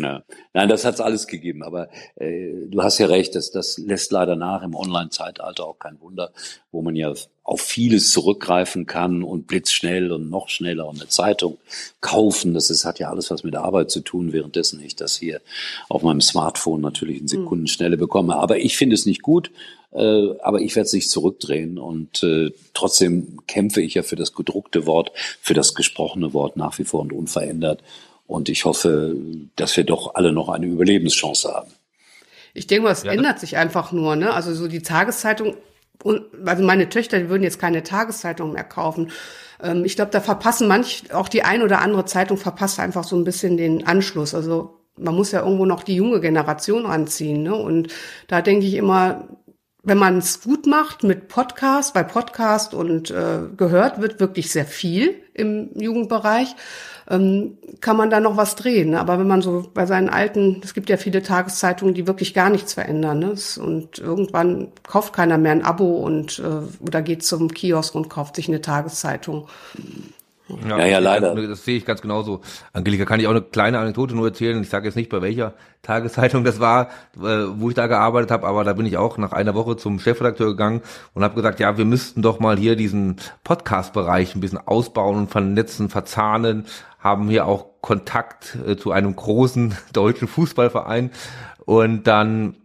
[0.00, 0.22] Ja.
[0.52, 1.62] Nein, das hat's alles gegeben.
[1.62, 6.00] Aber äh, du hast ja recht, das, das lässt leider nach im Online-Zeitalter auch kein
[6.00, 6.32] Wunder,
[6.72, 7.12] wo man ja
[7.44, 11.58] auf vieles zurückgreifen kann und blitzschnell und noch schneller und eine Zeitung
[12.00, 12.54] kaufen.
[12.54, 15.42] Das ist, hat ja alles was mit Arbeit zu tun, währenddessen ich das hier
[15.90, 18.36] auf meinem Smartphone natürlich in Sekundenschnelle bekomme.
[18.36, 19.50] Aber ich finde es nicht gut.
[19.92, 24.34] Äh, aber ich werde es nicht zurückdrehen und äh, trotzdem kämpfe ich ja für das
[24.34, 27.80] gedruckte Wort, für das gesprochene Wort nach wie vor und unverändert.
[28.26, 29.14] Und ich hoffe,
[29.54, 31.70] dass wir doch alle noch eine Überlebenschance haben.
[32.54, 34.16] Ich denke mal, es ja, ändert sich einfach nur.
[34.16, 34.32] Ne?
[34.32, 35.54] Also so die Tageszeitung,
[36.44, 39.10] also meine Töchter, die würden jetzt keine Tageszeitung mehr kaufen.
[39.62, 43.16] Ähm, ich glaube, da verpassen manch, auch die ein oder andere Zeitung verpasst einfach so
[43.16, 44.34] ein bisschen den Anschluss.
[44.34, 47.42] Also man muss ja irgendwo noch die junge Generation anziehen.
[47.42, 47.54] Ne?
[47.54, 47.88] Und
[48.28, 49.28] da denke ich immer,
[49.82, 54.64] wenn man es gut macht mit Podcast, bei Podcast und äh, gehört wird wirklich sehr
[54.64, 56.54] viel im Jugendbereich
[57.10, 58.90] ähm, kann man da noch was drehen.
[58.90, 59.00] Ne?
[59.00, 62.50] Aber wenn man so bei seinen alten, es gibt ja viele Tageszeitungen, die wirklich gar
[62.50, 63.18] nichts verändern.
[63.18, 63.34] Ne?
[63.62, 68.36] Und irgendwann kauft keiner mehr ein Abo und äh, oder geht zum Kiosk und kauft
[68.36, 69.48] sich eine Tageszeitung.
[70.68, 71.34] Ja, ja, ja, leider.
[71.34, 72.42] Das sehe ich ganz genauso.
[72.74, 74.60] Angelika, kann ich auch eine kleine Anekdote nur erzählen.
[74.60, 78.46] Ich sage jetzt nicht, bei welcher Tageszeitung das war, äh, wo ich da gearbeitet habe,
[78.46, 80.82] aber da bin ich auch nach einer Woche zum Chefredakteur gegangen
[81.14, 85.30] und habe gesagt, ja, wir müssten doch mal hier diesen Podcast-Bereich ein bisschen ausbauen und
[85.30, 86.66] vernetzen, verzahnen,
[87.04, 91.10] haben hier auch Kontakt äh, zu einem großen deutschen Fußballverein
[91.66, 92.56] und dann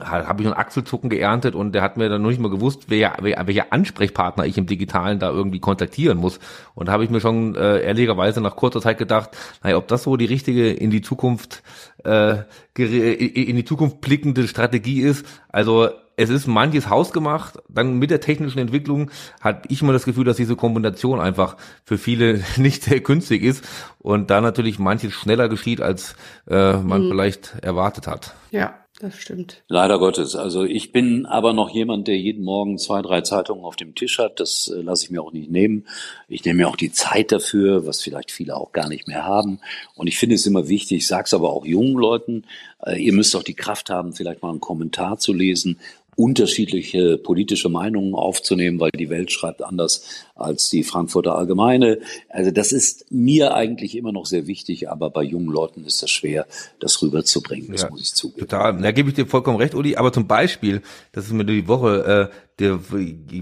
[0.00, 3.16] habe ich einen Achselzucken geerntet und der hat mir dann noch nicht mal gewusst, wer,
[3.20, 6.38] wer, welcher Ansprechpartner ich im Digitalen da irgendwie kontaktieren muss.
[6.74, 9.30] Und habe ich mir schon äh, ehrlicherweise nach kurzer Zeit gedacht,
[9.62, 11.64] naja, ob das so die richtige in die Zukunft
[12.04, 12.42] äh,
[12.76, 15.26] in die Zukunft blickende Strategie ist.
[15.48, 15.88] Also
[16.18, 17.58] es ist manches hausgemacht.
[17.68, 21.96] Dann mit der technischen Entwicklung hat ich immer das Gefühl, dass diese Kombination einfach für
[21.96, 23.64] viele nicht sehr günstig ist
[24.00, 26.16] und da natürlich manches schneller geschieht, als
[26.48, 27.10] äh, man mhm.
[27.10, 28.34] vielleicht erwartet hat.
[28.50, 29.62] Ja, das stimmt.
[29.68, 30.34] Leider Gottes.
[30.34, 34.18] Also ich bin aber noch jemand, der jeden Morgen zwei, drei Zeitungen auf dem Tisch
[34.18, 34.40] hat.
[34.40, 35.86] Das äh, lasse ich mir auch nicht nehmen.
[36.26, 39.60] Ich nehme mir auch die Zeit dafür, was vielleicht viele auch gar nicht mehr haben.
[39.94, 42.44] Und ich finde es immer wichtig, ich sage es aber auch jungen Leuten,
[42.84, 45.78] äh, ihr müsst auch die Kraft haben, vielleicht mal einen Kommentar zu lesen
[46.18, 50.02] unterschiedliche politische Meinungen aufzunehmen, weil die Welt schreibt anders
[50.34, 52.00] als die Frankfurter Allgemeine.
[52.28, 56.10] Also das ist mir eigentlich immer noch sehr wichtig, aber bei jungen Leuten ist das
[56.10, 56.46] schwer,
[56.80, 57.70] das rüberzubringen.
[57.70, 58.40] Das ja, muss ich zugeben.
[58.48, 59.94] Total, da gebe ich dir vollkommen recht, Uli.
[59.94, 62.78] Aber zum Beispiel, das ist mir die Woche äh, der,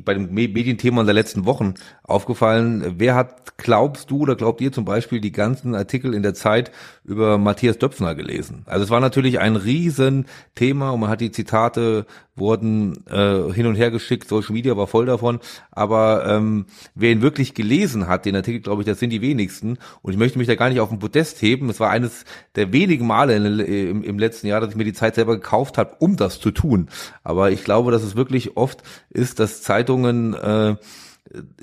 [0.04, 2.94] bei dem Medienthema der letzten Wochen aufgefallen.
[2.98, 6.70] Wer hat, glaubst du oder glaubt ihr zum Beispiel die ganzen Artikel in der Zeit
[7.04, 8.62] über Matthias Döpfner gelesen?
[8.66, 13.76] Also es war natürlich ein Riesenthema und man hat die Zitate wurden äh, hin und
[13.76, 18.36] her geschickt, Social Media war voll davon, aber ähm, wer ihn wirklich gelesen hat, den
[18.36, 20.90] Artikel, glaube ich, das sind die wenigsten und ich möchte mich da gar nicht auf
[20.90, 22.24] den Podest heben, es war eines
[22.54, 25.78] der wenigen Male in, im, im letzten Jahr, dass ich mir die Zeit selber gekauft
[25.78, 26.88] habe, um das zu tun,
[27.24, 30.76] aber ich glaube, dass es wirklich oft ist, dass Zeitungen äh,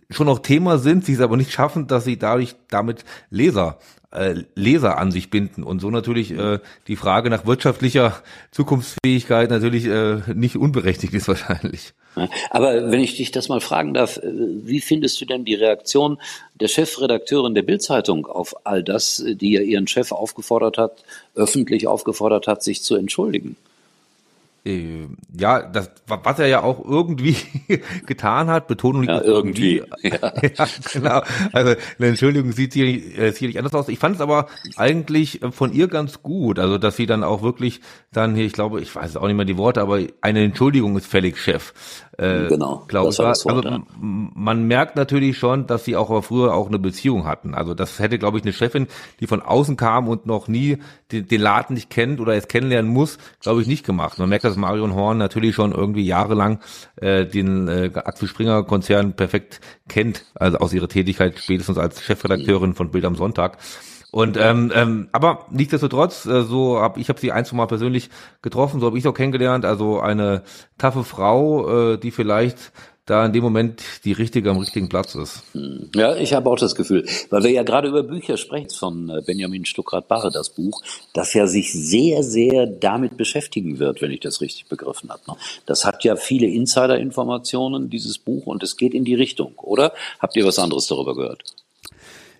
[0.09, 3.79] schon noch Thema sind, sie es aber nicht schaffen, dass sie dadurch damit Leser
[4.13, 9.85] äh, Leser an sich binden und so natürlich äh, die Frage nach wirtschaftlicher Zukunftsfähigkeit natürlich
[9.85, 11.93] äh, nicht unberechtigt ist wahrscheinlich.
[12.51, 16.19] Aber wenn ich dich das mal fragen darf, äh, wie findest du denn die Reaktion
[16.59, 21.03] der Chefredakteurin der Bildzeitung auf all das, die ja ihren Chef aufgefordert hat,
[21.35, 23.55] öffentlich aufgefordert hat, sich zu entschuldigen?
[24.65, 27.35] Äh, ja, das, was er ja auch irgendwie
[28.05, 29.83] getan hat, Betonung ja, irgendwie.
[30.01, 30.17] Ja.
[30.41, 30.67] ja.
[30.91, 31.21] genau.
[31.51, 33.89] Also eine Entschuldigung sieht sicherlich, äh, sicherlich anders aus.
[33.89, 34.47] Ich fand es aber
[34.77, 37.81] eigentlich äh, von ihr ganz gut, also dass sie dann auch wirklich
[38.13, 41.07] dann hier, ich glaube, ich weiß auch nicht mehr die Worte, aber eine Entschuldigung ist
[41.07, 41.73] fällig, Chef.
[42.17, 42.85] Äh, genau.
[42.87, 43.19] Glaube ich.
[43.19, 43.81] Wort, also ja.
[43.99, 47.55] man merkt natürlich schon, dass sie auch früher auch eine Beziehung hatten.
[47.55, 48.87] Also das hätte, glaube ich, eine Chefin,
[49.19, 50.77] die von außen kam und noch nie
[51.11, 54.19] den, den Laden nicht kennt oder es kennenlernen muss, glaube ich, nicht gemacht.
[54.19, 56.59] Man merkt das dass Marion Horn natürlich schon irgendwie jahrelang
[56.97, 62.75] äh, den äh, Axel Springer Konzern perfekt kennt, also aus ihrer Tätigkeit spätestens als Chefredakteurin
[62.75, 63.57] von Bild am Sonntag.
[64.11, 68.11] Und ähm, ähm, aber nichtsdestotrotz, äh, so habe ich habe sie ein, zwei Mal persönlich
[68.43, 69.65] getroffen, so habe ich auch kennengelernt.
[69.65, 70.43] Also eine
[70.77, 72.73] taffe Frau, äh, die vielleicht
[73.05, 75.43] da in dem Moment die richtige am richtigen Platz ist.
[75.53, 75.89] Hm.
[75.93, 79.21] Ja, ich habe auch das Gefühl, weil wir ja gerade über Bücher sprechen von äh,
[79.25, 80.81] Benjamin Stuckrad-Barre, das Buch,
[81.13, 85.21] das ja sich sehr, sehr damit beschäftigen wird, wenn ich das richtig begriffen habe.
[85.27, 85.35] Ne?
[85.65, 89.93] Das hat ja viele Insider-Informationen, dieses Buch, und es geht in die Richtung, oder?
[90.19, 91.43] Habt ihr was anderes darüber gehört?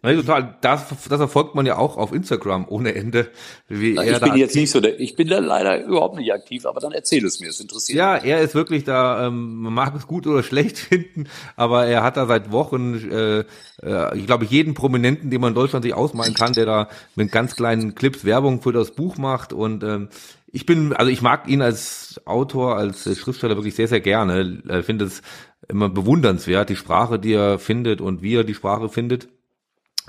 [0.04, 0.58] Ja, total.
[0.60, 3.30] Das, das erfolgt man ja auch auf Instagram ohne Ende.
[3.70, 6.66] Wie Na, ich bin jetzt nicht so, der, ich bin da leider überhaupt nicht aktiv,
[6.66, 8.26] aber dann erzähl es mir, es interessiert Ja, mich.
[8.26, 12.18] er ist wirklich da, ähm, man mag es gut oder schlecht finden, aber er hat
[12.18, 13.46] da seit Wochen, äh,
[13.82, 17.32] äh, ich glaube, jeden Prominenten, den man in Deutschland sich ausmalen kann, der da mit
[17.32, 20.10] ganz kleinen Clips Werbung für das Buch macht und ähm,
[20.52, 24.62] ich bin, also ich mag ihn als Autor, als Schriftsteller wirklich sehr, sehr gerne.
[24.80, 25.24] Ich finde es
[25.68, 29.30] immer bewundernswert, die Sprache, die er findet und wie er die Sprache findet.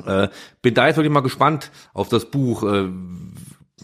[0.06, 0.28] Äh,
[0.62, 2.62] bin da jetzt wirklich mal gespannt auf das Buch.
[2.64, 2.88] Äh,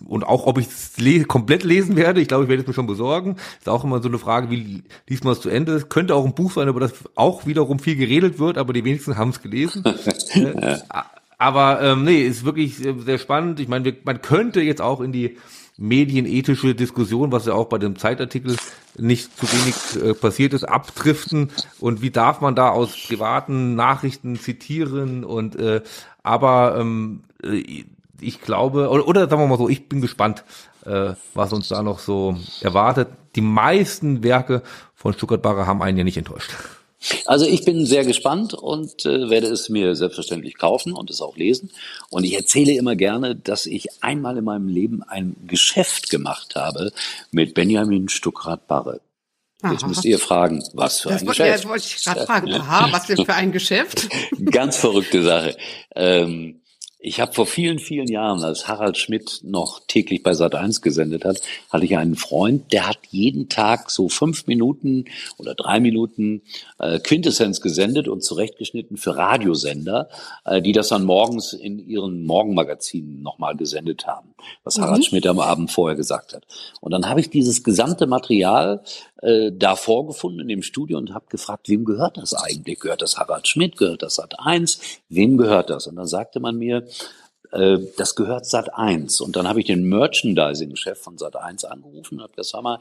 [0.06, 2.20] und auch, ob ich es le komplett lesen werde.
[2.20, 3.36] Ich glaube, ich werde es mir schon besorgen.
[3.58, 5.72] Ist auch immer so eine Frage, wie liest man es zu Ende?
[5.72, 8.84] Es könnte auch ein Buch sein, über das auch wiederum viel geredet wird, aber die
[8.84, 9.84] wenigsten haben es gelesen.
[10.34, 10.78] äh,
[11.38, 13.60] aber ähm, nee, ist wirklich äh, sehr spannend.
[13.60, 15.38] Ich meine, man könnte jetzt auch in die
[15.76, 18.56] medienethische Diskussion, was ja auch bei dem Zeitartikel
[18.96, 24.36] nicht zu wenig äh, passiert ist, abdriften und wie darf man da aus privaten Nachrichten
[24.36, 25.82] zitieren und äh,
[26.22, 27.84] aber ähm, äh,
[28.20, 30.44] ich glaube, oder, oder sagen wir mal so, ich bin gespannt,
[30.84, 33.08] äh, was uns da noch so erwartet.
[33.34, 34.62] Die meisten Werke
[34.94, 36.50] von Stuttgart Barre haben einen ja nicht enttäuscht.
[37.24, 41.36] Also ich bin sehr gespannt und äh, werde es mir selbstverständlich kaufen und es auch
[41.36, 41.70] lesen.
[42.10, 46.92] Und ich erzähle immer gerne, dass ich einmal in meinem Leben ein Geschäft gemacht habe
[47.30, 49.00] mit Benjamin Stuckrad-Barre.
[49.62, 51.48] Jetzt müsst ihr fragen, was für das ein Geschäft.
[51.48, 52.52] Ja, das wollte ich gerade fragen.
[52.54, 54.08] Aha, was denn für ein Geschäft?
[54.50, 55.56] Ganz verrückte Sache.
[55.94, 56.59] Ähm,
[57.02, 61.24] ich habe vor vielen, vielen Jahren, als Harald Schmidt noch täglich bei Sat 1 gesendet
[61.24, 65.06] hat, hatte ich einen Freund, der hat jeden Tag so fünf Minuten
[65.38, 66.42] oder drei Minuten
[66.78, 70.10] äh, Quintessenz gesendet und zurechtgeschnitten für Radiosender,
[70.44, 74.82] äh, die das dann morgens in ihren Morgenmagazinen nochmal gesendet haben, was mhm.
[74.82, 76.46] Harald Schmidt am Abend vorher gesagt hat.
[76.80, 78.82] Und dann habe ich dieses gesamte Material
[79.22, 82.80] äh, da vorgefunden in dem Studio und habe gefragt, wem gehört das eigentlich?
[82.80, 83.76] Gehört das Harald Schmidt?
[83.76, 84.80] Gehört das Sat 1?
[85.08, 85.86] Wem gehört das?
[85.86, 86.86] Und dann sagte man mir,
[87.52, 89.20] äh, das gehört Sat 1.
[89.20, 92.80] Und dann habe ich den Merchandising-Chef von Sat 1 angerufen und habe gesagt, sag mal,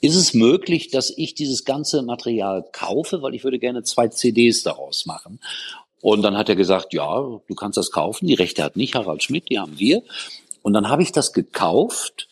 [0.00, 4.62] ist es möglich, dass ich dieses ganze Material kaufe, weil ich würde gerne zwei CDs
[4.62, 5.40] daraus machen.
[6.00, 8.26] Und dann hat er gesagt, ja, du kannst das kaufen.
[8.26, 10.02] Die Rechte hat nicht Harald Schmidt, die haben wir.
[10.62, 12.25] Und dann habe ich das gekauft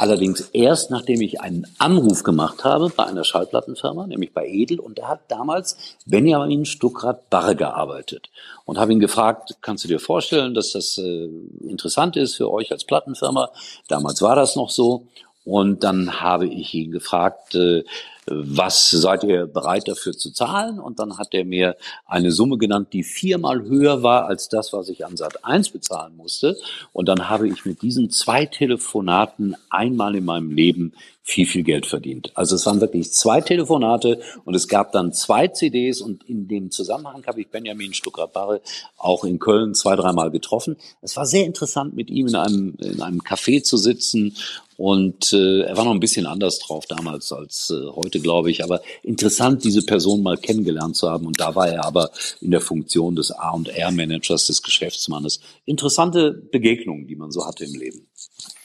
[0.00, 4.98] Allerdings erst, nachdem ich einen Anruf gemacht habe bei einer Schallplattenfirma, nämlich bei Edel, und
[4.98, 8.30] da hat damals Benjamin Stuckrad Barre gearbeitet.
[8.64, 11.28] Und habe ihn gefragt, kannst du dir vorstellen, dass das äh,
[11.68, 13.50] interessant ist für euch als Plattenfirma?
[13.88, 15.02] Damals war das noch so.
[15.50, 17.82] Und dann habe ich ihn gefragt, äh,
[18.26, 20.78] was seid ihr bereit dafür zu zahlen?
[20.78, 24.88] Und dann hat er mir eine Summe genannt, die viermal höher war als das, was
[24.88, 26.56] ich an Sat 1 bezahlen musste.
[26.92, 30.92] Und dann habe ich mit diesen zwei Telefonaten einmal in meinem Leben
[31.30, 32.32] viel, viel Geld verdient.
[32.34, 36.70] Also es waren wirklich zwei Telefonate und es gab dann zwei CDs und in dem
[36.70, 38.60] Zusammenhang habe ich Benjamin Stuckrad-Barre
[38.98, 40.76] auch in Köln zwei, dreimal getroffen.
[41.02, 44.34] Es war sehr interessant, mit ihm in einem, in einem Café zu sitzen
[44.76, 48.64] und äh, er war noch ein bisschen anders drauf damals als äh, heute, glaube ich.
[48.64, 51.26] Aber interessant, diese Person mal kennengelernt zu haben.
[51.26, 55.40] Und da war er aber in der Funktion des A&R-Managers, des Geschäftsmannes.
[55.66, 58.06] Interessante Begegnungen, die man so hatte im Leben.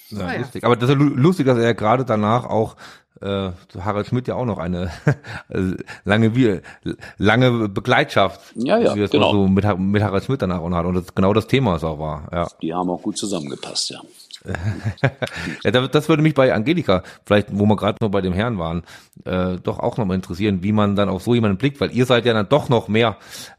[0.09, 0.63] Ja, ah, lustig.
[0.63, 2.75] Aber das ist lustig, dass er gerade danach auch
[3.21, 4.91] äh, Harald Schmidt ja auch noch eine
[6.03, 6.61] lange
[7.17, 9.31] lange Begleitschaft, ja, ja, wie das genau.
[9.31, 11.99] so mit, mit Harald Schmidt danach auch hat und das genau das Thema es auch
[11.99, 12.27] war.
[12.31, 12.47] Ja.
[12.61, 14.01] Die haben auch gut zusammengepasst, ja.
[15.63, 18.83] ja, das würde mich bei Angelika, vielleicht, wo wir gerade noch bei dem Herrn waren,
[19.23, 22.25] äh, doch auch nochmal interessieren, wie man dann auf so jemanden blickt, weil ihr seid
[22.25, 23.17] ja dann doch noch mehr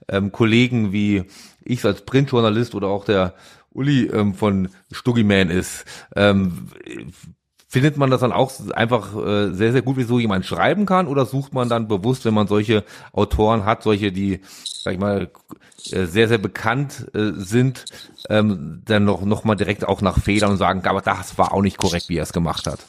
[0.09, 1.25] ähm, Kollegen wie
[1.65, 3.35] ich als Printjournalist oder auch der
[3.77, 5.85] Uli ähm, von Stuggyman ist.
[6.15, 6.69] Ähm,
[7.69, 11.07] findet man das dann auch einfach äh, sehr, sehr gut, wie so jemand schreiben kann?
[11.07, 15.31] Oder sucht man dann bewusst, wenn man solche Autoren hat, solche, die, sag ich mal,
[15.91, 17.85] äh, sehr, sehr bekannt äh, sind,
[18.31, 21.63] ähm, dann noch, noch mal direkt auch nach Fehlern und sagen, aber das war auch
[21.63, 22.81] nicht korrekt, wie er es gemacht hat?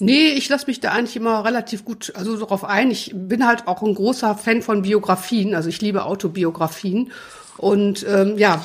[0.00, 2.90] Nee, ich lasse mich da eigentlich immer relativ gut also darauf ein.
[2.90, 7.10] Ich bin halt auch ein großer Fan von Biografien, also ich liebe Autobiografien.
[7.56, 8.64] Und ähm, ja,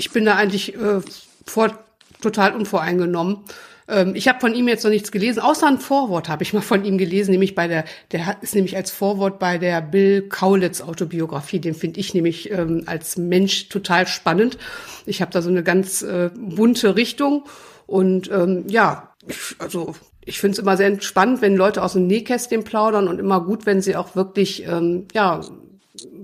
[0.00, 1.00] ich bin da eigentlich äh,
[1.46, 1.78] vor
[2.22, 3.38] total unvoreingenommen.
[3.86, 6.62] Ähm, ich habe von ihm jetzt noch nichts gelesen, außer ein Vorwort habe ich mal
[6.62, 10.80] von ihm gelesen, nämlich bei der, der ist nämlich als Vorwort bei der Bill Kaulitz
[10.80, 11.58] Autobiografie.
[11.60, 14.56] Den finde ich nämlich ähm, als Mensch total spannend.
[15.04, 17.44] Ich habe da so eine ganz äh, bunte Richtung
[17.86, 19.14] und ähm, ja,
[19.58, 23.42] also ich finde es immer sehr spannend, wenn Leute aus dem Nähkästchen plaudern und immer
[23.42, 25.42] gut, wenn sie auch wirklich ähm, ja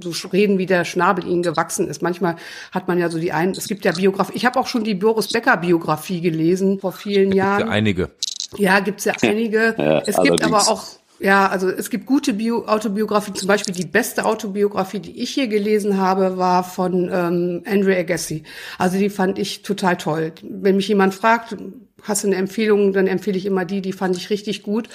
[0.02, 2.02] so reden, wie der Schnabel ihnen gewachsen ist.
[2.02, 2.36] Manchmal
[2.72, 4.32] hat man ja so die einen, es gibt ja Biografie.
[4.34, 7.66] Ich habe auch schon die Boris Becker Biografie gelesen vor vielen Jahren.
[7.66, 8.10] Ja, einige.
[8.56, 9.74] Ja, gibt's ja einige.
[9.78, 10.84] Ja, es gibt aber auch
[11.18, 13.34] ja, also es gibt gute Bio Autobiografien.
[13.34, 18.42] Zum Beispiel die beste Autobiografie, die ich hier gelesen habe, war von ähm, Andre Agassi.
[18.78, 20.32] Also die fand ich total toll.
[20.42, 21.56] Wenn mich jemand fragt,
[22.02, 24.88] hast du eine Empfehlung, dann empfehle ich immer die, die fand ich richtig gut.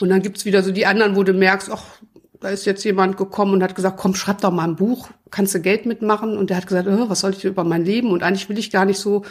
[0.00, 1.84] Und dann gibt's wieder so die anderen, wo du merkst, ach,
[2.46, 5.52] da ist jetzt jemand gekommen und hat gesagt, komm, schreib doch mal ein Buch, kannst
[5.56, 6.38] du Geld mitmachen?
[6.38, 8.12] Und der hat gesagt, oh, was soll ich über mein Leben?
[8.12, 9.24] Und eigentlich will ich gar nicht so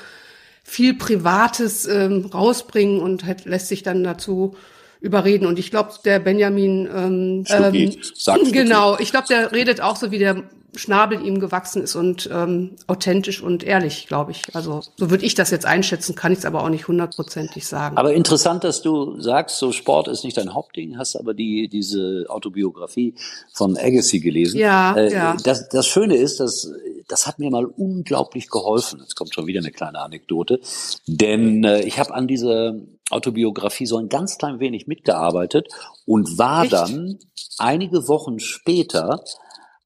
[0.65, 4.57] viel Privates ähm, rausbringen und hat, lässt sich dann dazu
[5.05, 5.45] überreden.
[5.45, 10.17] Und ich glaube, der Benjamin, ähm, ähm, genau, ich glaube, der redet auch so wie
[10.17, 10.43] der
[10.75, 14.43] Schnabel ihm gewachsen ist und ähm, authentisch und ehrlich, glaube ich.
[14.53, 17.97] Also so würde ich das jetzt einschätzen, kann ich es aber auch nicht hundertprozentig sagen.
[17.97, 22.25] Aber interessant, dass du sagst, so Sport ist nicht dein Hauptding, hast aber die diese
[22.27, 23.13] Autobiografie
[23.53, 24.59] von Agassi gelesen.
[24.59, 25.37] Ja, äh, ja.
[25.43, 26.69] Das, das Schöne ist, dass
[27.07, 28.99] das hat mir mal unglaublich geholfen.
[29.01, 30.59] Jetzt kommt schon wieder eine kleine Anekdote,
[31.07, 32.75] denn äh, ich habe an dieser
[33.09, 35.67] Autobiografie so ein ganz klein wenig mitgearbeitet
[36.05, 36.73] und war Echt?
[36.73, 37.19] dann
[37.57, 39.23] einige Wochen später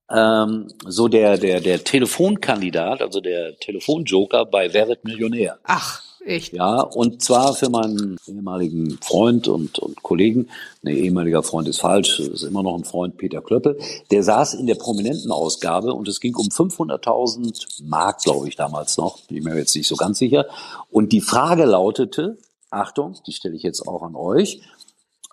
[0.10, 5.60] ähm, so der, der, der Telefonkandidat, also der Telefonjoker bei Wer wird Millionär.
[5.64, 6.54] Ach, echt?
[6.54, 10.50] Ja, und zwar für meinen ehemaligen Freund und, und Kollegen,
[10.82, 13.80] ne, ehemaliger Freund ist falsch, ist immer noch ein Freund, Peter Klöppel,
[14.12, 18.98] der saß in der prominenten Ausgabe und es ging um 500.000 Mark, glaube ich, damals
[18.98, 20.46] noch, bin ich mir jetzt nicht so ganz sicher.
[20.90, 22.38] Und die Frage lautete,
[22.70, 24.62] Achtung, die stelle ich jetzt auch an euch,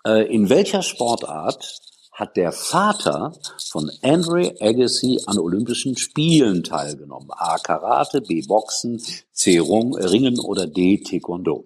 [0.05, 1.86] äh, in welcher Sportart
[2.17, 3.31] hat der Vater
[3.69, 7.29] von Andre Agassi an Olympischen Spielen teilgenommen.
[7.29, 7.57] A.
[7.59, 8.41] Karate, B.
[8.41, 8.99] Boxen,
[9.31, 9.59] C.
[9.59, 10.97] Ringen oder D.
[10.97, 11.65] Taekwondo.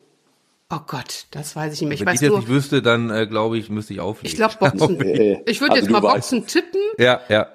[0.69, 1.93] Oh Gott, das weiß ich nicht mehr.
[1.93, 4.29] Ich Wenn weiß ich das nicht wüsste, dann äh, glaube ich, müsste ich auflegen.
[4.29, 4.99] Ich glaube Boxen.
[5.45, 6.81] ich würde also jetzt mal Boxen tippen.
[6.97, 7.47] Ja, ja.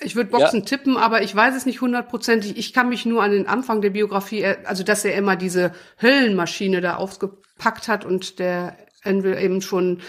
[0.00, 0.66] Ich würde Boxen ja.
[0.66, 2.56] tippen, aber ich weiß es nicht hundertprozentig.
[2.56, 6.80] Ich kann mich nur an den Anfang der Biografie, also dass er immer diese Höllenmaschine
[6.80, 10.02] da aufgepackt hat und der Envil eben schon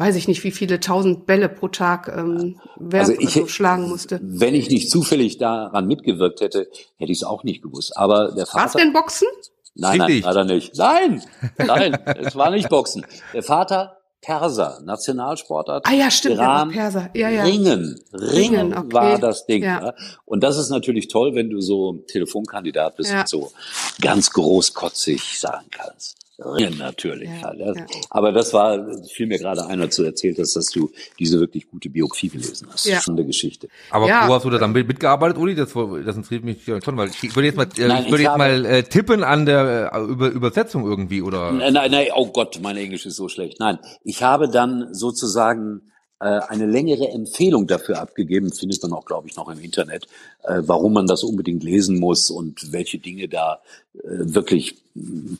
[0.00, 3.86] weiß ich nicht, wie viele tausend Bälle pro Tag ähm, wer also ich, also schlagen
[3.86, 4.18] musste.
[4.22, 7.96] Wenn ich nicht zufällig daran mitgewirkt hätte, hätte ich es auch nicht gewusst.
[7.98, 8.64] Aber der Vater.
[8.64, 9.28] Was denn Boxen?
[9.74, 10.74] Nein, nein, leider nicht.
[10.76, 11.22] Nein,
[11.58, 13.04] nein, es war nicht Boxen.
[13.34, 15.86] Der Vater Perser, Nationalsportart.
[15.86, 17.10] Ah ja, stimmt, Iran, Perser.
[17.14, 17.42] Ja, ja.
[17.42, 18.92] Ringen, Ringen, okay.
[18.92, 19.62] war das Ding.
[19.62, 19.82] Ja.
[19.82, 19.94] ja.
[20.24, 23.20] Und das ist natürlich toll, wenn du so Telefonkandidat bist ja.
[23.20, 23.52] und so
[24.00, 26.16] ganz großkotzig sagen kannst.
[26.44, 27.28] Ringen natürlich.
[27.42, 27.86] Ja, das, ja.
[28.10, 31.90] Aber das war, fiel mir gerade einer zu erzählt, dass, dass du diese wirklich gute
[31.90, 32.86] Biografie gelesen hast.
[32.86, 33.00] Ja.
[33.00, 33.68] Schon eine Geschichte.
[33.90, 34.28] Aber ja.
[34.28, 35.54] wo hast du da dann mitgearbeitet, Uli?
[35.54, 38.38] Das, das interessiert mich schon, weil ich würde jetzt mal, äh, nein, ich würde jetzt
[38.38, 41.52] mal äh, tippen an der äh, Über Übersetzung irgendwie, oder?
[41.52, 43.60] Nein, nein, nein, oh Gott, mein Englisch ist so schlecht.
[43.60, 45.82] Nein, ich habe dann sozusagen
[46.24, 50.06] eine längere Empfehlung dafür abgegeben, findet man auch, glaube ich, noch im Internet,
[50.42, 53.60] äh, warum man das unbedingt lesen muss und welche Dinge da
[53.94, 54.76] äh, wirklich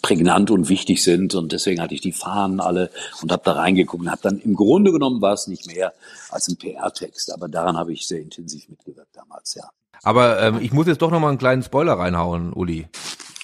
[0.01, 1.35] prägnant und wichtig sind.
[1.35, 2.91] Und deswegen hatte ich die Fahnen alle
[3.21, 5.93] und habe da reingeguckt und habe dann im Grunde genommen war es nicht mehr
[6.31, 9.69] als ein PR-Text, aber daran habe ich sehr intensiv mitgewirkt damals, ja.
[10.03, 12.87] Aber ähm, ich muss jetzt doch noch mal einen kleinen Spoiler reinhauen, Uli.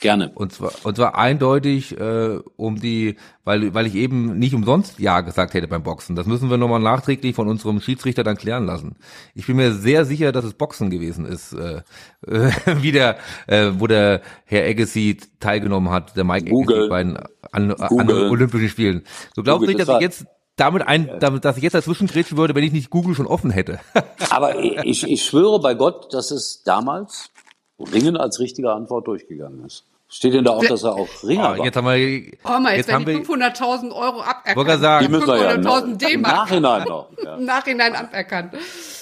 [0.06, 0.30] Gerne.
[0.36, 5.20] Und zwar, und zwar eindeutig äh, um die, weil, weil ich eben nicht umsonst Ja
[5.22, 6.14] gesagt hätte beim Boxen.
[6.14, 8.94] Das müssen wir nochmal nachträglich von unserem Schiedsrichter dann klären lassen.
[9.34, 11.82] Ich bin mir sehr sicher, dass es Boxen gewesen ist, äh,
[12.24, 13.16] äh, wie der,
[13.48, 16.52] äh, wo der Herr Agassi teilgenommen hat, der Mike.
[16.52, 17.18] Agassi bei den,
[17.50, 19.02] an, an Olympischen Spielen.
[19.34, 22.38] Du glaubst Google, nicht, dass ich jetzt damit ein, damit, dass ich jetzt dazwischen grätschen
[22.38, 23.80] würde, wenn ich nicht Google schon offen hätte.
[24.30, 27.32] Aber ich, ich schwöre bei Gott, dass es damals
[27.80, 29.84] Ringen als richtige Antwort durchgegangen ist.
[30.08, 31.64] Steht denn da auch, dass er auch Ringer oh, war?
[31.64, 34.80] Jetzt haben wir, oh, mal, jetzt, jetzt haben wir 500.000 Euro aberkannt.
[34.80, 37.08] Sagen, die müssen wir ja im, im Nachhinein noch.
[37.22, 37.34] Ja.
[37.34, 38.52] Im Nachhinein aberkannt.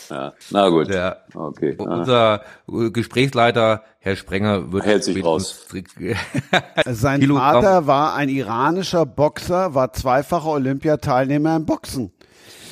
[0.08, 0.88] Ja, na gut.
[0.88, 1.76] Der, okay.
[1.78, 5.66] Unser Gesprächsleiter, Herr Sprenger, wird hält sich raus.
[6.86, 7.62] Sein Kilogramm.
[7.62, 12.12] Vater war ein iranischer Boxer, war zweifacher Olympiateilnehmer im Boxen.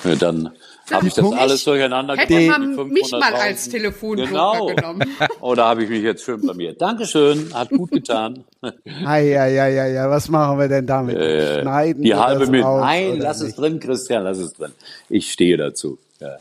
[0.05, 0.51] Ja, dann
[0.93, 4.67] habe ich das Punkt alles durcheinander Hätte man mich mal als Telefonjoker genau.
[4.67, 5.03] genommen.
[5.41, 6.81] Oder habe ich mich jetzt schön blamiert.
[6.81, 8.45] Dankeschön, hat gut getan.
[8.85, 11.17] Ja, ja, ja, ja, ja, was machen wir denn damit?
[11.17, 12.63] Äh, Schneiden die halbe mit.
[12.63, 13.51] Nein, lass nicht?
[13.51, 14.73] es drin, Christian, lass es drin.
[15.09, 15.99] Ich stehe dazu.
[16.21, 16.37] Ja.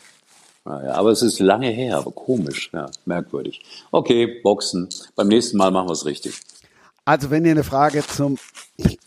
[0.63, 3.62] Naja, aber es ist lange her, aber komisch, ja, merkwürdig.
[3.89, 4.89] Okay, Boxen.
[5.15, 6.39] Beim nächsten Mal machen wir es richtig.
[7.04, 8.37] Also wenn ihr eine Frage zum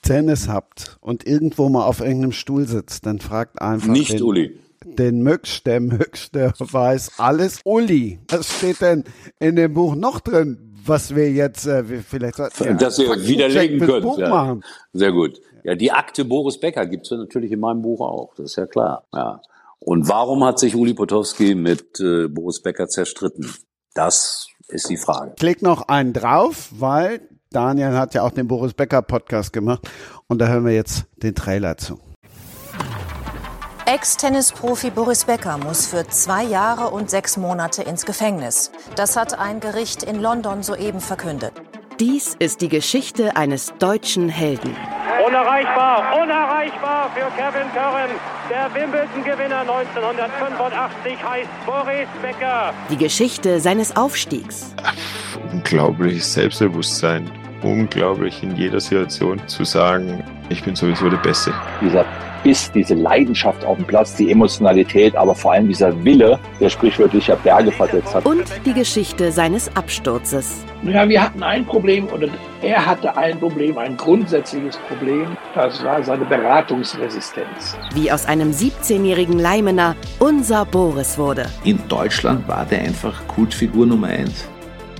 [0.02, 4.58] Tennis habt und irgendwo mal auf irgendeinem Stuhl sitzt, dann fragt einfach Nicht den, Uli.
[4.84, 5.62] Den Möcksch.
[5.64, 7.60] Der Möcksch, der weiß alles.
[7.64, 9.04] Uli, was steht denn
[9.40, 14.02] in dem Buch noch drin, was wir jetzt äh, vielleicht wir dass ihr widerlegen könnt.
[14.02, 14.28] Buch Ja.
[14.28, 14.64] machen.
[14.92, 15.40] Sehr gut.
[15.64, 18.34] Ja, die Akte Boris Becker gibt's ja natürlich in meinem Buch auch.
[18.36, 19.04] Das ist ja klar.
[19.14, 19.40] Ja.
[19.80, 23.50] Und warum hat sich Uli Potowski mit äh, Boris Becker zerstritten?
[23.94, 25.34] Das ist die Frage.
[25.38, 27.20] Klick noch einen drauf, weil
[27.50, 29.88] Daniel hat ja auch den Boris Becker Podcast gemacht
[30.26, 31.98] und da hören wir jetzt den Trailer zu.
[33.86, 38.70] Ex-Tennisprofi Boris Becker muss für zwei Jahre und sechs Monate ins Gefängnis.
[38.96, 41.52] Das hat ein Gericht in London soeben verkündet.
[42.00, 44.74] Dies ist die Geschichte eines deutschen Helden.
[45.26, 48.08] Unerreichbar, unerreichbar für Kevin Curran.
[48.48, 52.72] Der Wimbledon-Gewinner 1985 heißt Boris Becker.
[52.90, 54.74] Die Geschichte seines Aufstiegs.
[55.52, 57.30] unglaubliches Selbstbewusstsein,
[57.64, 61.52] unglaublich in jeder Situation zu sagen, ich bin sowieso der Beste.
[61.80, 62.04] dieser
[62.44, 67.26] Biss, diese Leidenschaft auf dem Platz, die Emotionalität, aber vor allem dieser Wille, der sprichwörtlich
[67.28, 68.26] ja Berge versetzt hat.
[68.26, 70.62] Und die Geschichte seines Absturzes.
[70.82, 72.28] Ja, wir hatten ein Problem oder
[72.60, 75.34] er hatte ein Problem, ein grundsätzliches Problem.
[75.54, 77.78] Das war seine Beratungsresistenz.
[77.94, 81.46] Wie aus einem 17-jährigen Leimener unser Boris wurde.
[81.64, 84.46] In Deutschland war der einfach Kultfigur Nummer eins.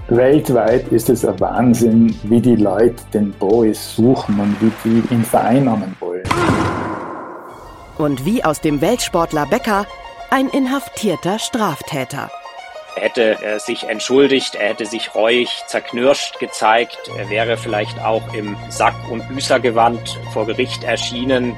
[0.08, 5.24] Weltweit ist es ein Wahnsinn, wie die Leute den Boris suchen und wie die ihn
[5.24, 6.24] vereinnahmen wollen.
[7.96, 9.86] Und wie aus dem Weltsportler Becker
[10.30, 12.30] ein inhaftierter Straftäter.
[12.96, 18.34] Er hätte äh, sich entschuldigt, er hätte sich reuig, zerknirscht gezeigt, er wäre vielleicht auch
[18.34, 21.56] im Sack- und Büßergewand vor Gericht erschienen,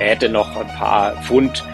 [0.00, 1.64] er hätte noch ein paar Pfund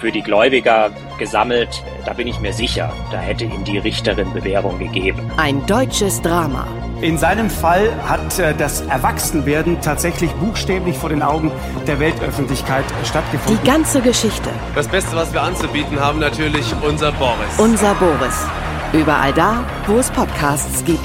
[0.00, 4.78] für die Gläubiger gesammelt, da bin ich mir sicher, da hätte ihm die Richterin Bewährung
[4.78, 5.30] gegeben.
[5.36, 6.66] Ein deutsches Drama.
[7.00, 11.50] In seinem Fall hat äh, das Erwachsenwerden tatsächlich buchstäblich vor den Augen
[11.86, 13.58] der Weltöffentlichkeit stattgefunden.
[13.62, 14.48] Die ganze Geschichte.
[14.74, 17.58] Das Beste, was wir anzubieten haben, natürlich unser Boris.
[17.58, 18.46] Unser Boris.
[18.92, 21.04] Überall da, wo es Podcasts gibt.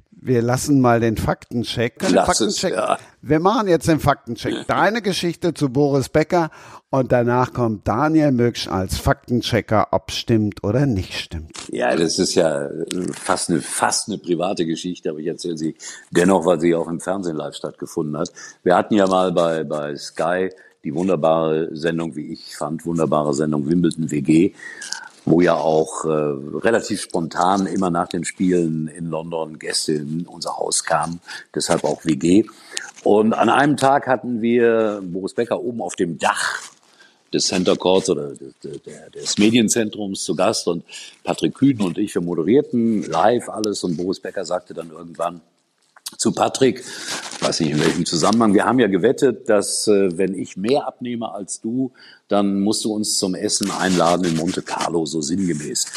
[0.23, 1.95] Wir lassen mal den Faktencheck.
[2.11, 2.73] Lass es, Faktencheck.
[2.75, 2.99] ja.
[3.23, 4.67] Wir machen jetzt den Faktencheck.
[4.67, 6.51] Deine Geschichte zu Boris Becker
[6.91, 11.57] und danach kommt Daniel Möcksch als Faktenchecker, ob stimmt oder nicht stimmt.
[11.71, 15.75] Ja, das ist ja äh, fast eine, fast eine private Geschichte, aber ich erzähle sie
[16.11, 18.31] dennoch, weil sie auch im Fernsehen live stattgefunden hat.
[18.61, 20.51] Wir hatten ja mal bei, bei Sky
[20.83, 24.53] die wunderbare Sendung, wie ich fand, wunderbare Sendung Wimbledon WG,
[25.31, 30.57] wo ja auch äh, relativ spontan immer nach den Spielen in London Gäste in unser
[30.57, 31.21] Haus kamen,
[31.55, 32.43] deshalb auch WG.
[33.03, 36.59] Und an einem Tag hatten wir Boris Becker oben auf dem Dach
[37.33, 40.83] des Center Courts oder des, Medienzentrums zu Gast und
[41.23, 45.39] Patrick Kühn und ich, wir moderierten live alles und Boris Becker sagte dann irgendwann
[46.21, 46.83] zu Patrick,
[47.39, 51.33] weiß nicht in welchem Zusammenhang, wir haben ja gewettet, dass äh, wenn ich mehr abnehme
[51.33, 51.91] als du,
[52.27, 55.87] dann musst du uns zum Essen einladen in Monte Carlo, so sinngemäß.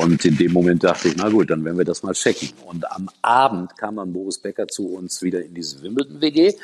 [0.00, 2.50] Und in dem Moment dachte ich, na gut, dann werden wir das mal checken.
[2.66, 6.56] Und am Abend kam dann Boris Becker zu uns wieder in diese Wimbledon-WG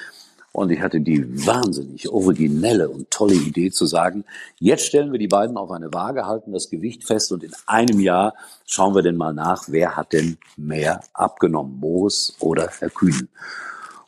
[0.57, 4.25] und ich hatte die wahnsinnig originelle und tolle Idee zu sagen,
[4.59, 8.01] jetzt stellen wir die beiden auf eine Waage, halten das Gewicht fest und in einem
[8.01, 8.35] Jahr
[8.65, 13.29] schauen wir denn mal nach, wer hat denn mehr abgenommen, Boris oder Herr Kühn.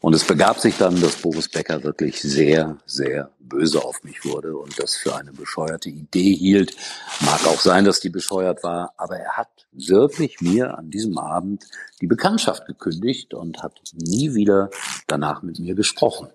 [0.01, 4.57] Und es begab sich dann, dass Boris Becker wirklich sehr, sehr böse auf mich wurde
[4.57, 6.75] und das für eine bescheuerte Idee hielt.
[7.21, 11.67] Mag auch sein, dass die bescheuert war, aber er hat wirklich mir an diesem Abend
[12.01, 14.71] die Bekanntschaft gekündigt und hat nie wieder
[15.09, 16.29] danach mit mir gesprochen.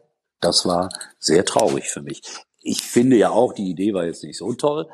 [0.44, 0.90] Das war
[1.20, 2.22] sehr traurig für mich.
[2.62, 4.88] Ich finde ja auch, die Idee war jetzt nicht so toll,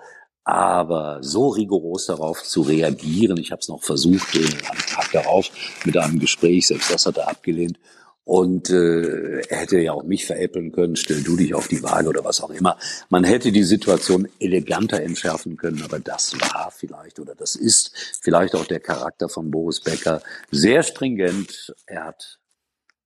[0.43, 5.49] aber so rigoros darauf zu reagieren, ich habe es noch versucht äh, am Tag darauf
[5.85, 7.77] mit einem Gespräch, selbst das hat er abgelehnt.
[8.23, 12.09] Und äh, er hätte ja auch mich veräppeln können, stell du dich auf die Waage
[12.09, 12.77] oder was auch immer.
[13.09, 17.91] Man hätte die Situation eleganter entschärfen können, aber das war vielleicht oder das ist
[18.21, 20.21] vielleicht auch der Charakter von Boris Becker.
[20.51, 21.73] Sehr stringent.
[21.87, 22.38] Er hat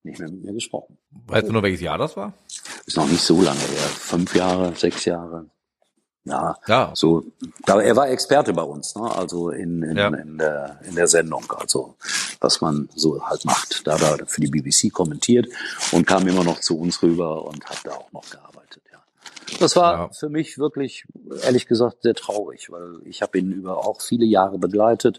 [0.04, 0.98] nicht mehr mit mir gesprochen.
[1.26, 2.32] Weißt du noch, welches Jahr das war?
[2.86, 3.88] Ist noch nicht so lange her.
[3.88, 5.46] Fünf Jahre, sechs Jahre.
[6.26, 6.90] Ja, ja.
[6.94, 7.24] so.
[7.66, 9.02] Da, er war Experte bei uns, ne?
[9.14, 10.08] also in, in, Ja.
[10.08, 11.96] in, der, in der Sendung, also
[12.40, 13.86] was man so halt macht.
[13.86, 15.46] Da hat er für die BBC kommentiert
[15.92, 18.82] und kam immer noch zu uns rüber und hat da auch noch gearbeitet.
[18.90, 19.02] Ja.
[19.60, 21.06] Das war für mich wirklich,
[21.42, 25.18] ehrlich gesagt, sehr traurig, weil ich habe ihn über auch viele Jahre begleitet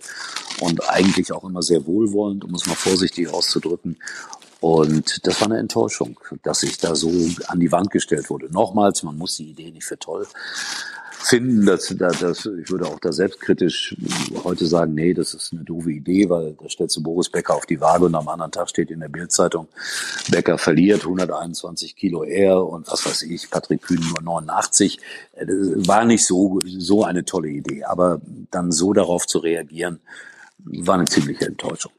[0.60, 3.98] und eigentlich auch immer sehr wohlwollend, um es mal vorsichtig auszudrücken.
[4.66, 7.12] Und das war eine Enttäuschung, dass ich da so
[7.46, 8.52] an die Wand gestellt wurde.
[8.52, 10.26] Nochmals, man muss die Idee nicht für toll
[11.12, 11.68] finden.
[11.68, 13.96] Dass, dass, ich würde auch da selbstkritisch
[14.44, 17.68] heute sagen, nee, das ist eine doofe Idee, weil da stellst du Boris Becker auf
[17.68, 19.68] die Waage und am anderen Tag steht in der Bildzeitung,
[20.32, 25.00] Becker verliert 121 Kilo er und was weiß ich, Patrick Kühn nur 89.
[25.34, 27.84] Äh, Das war nicht so, so eine tolle Idee.
[27.84, 30.00] Aber dann so darauf zu reagieren,
[30.58, 31.92] war eine ziemliche Enttäuschung.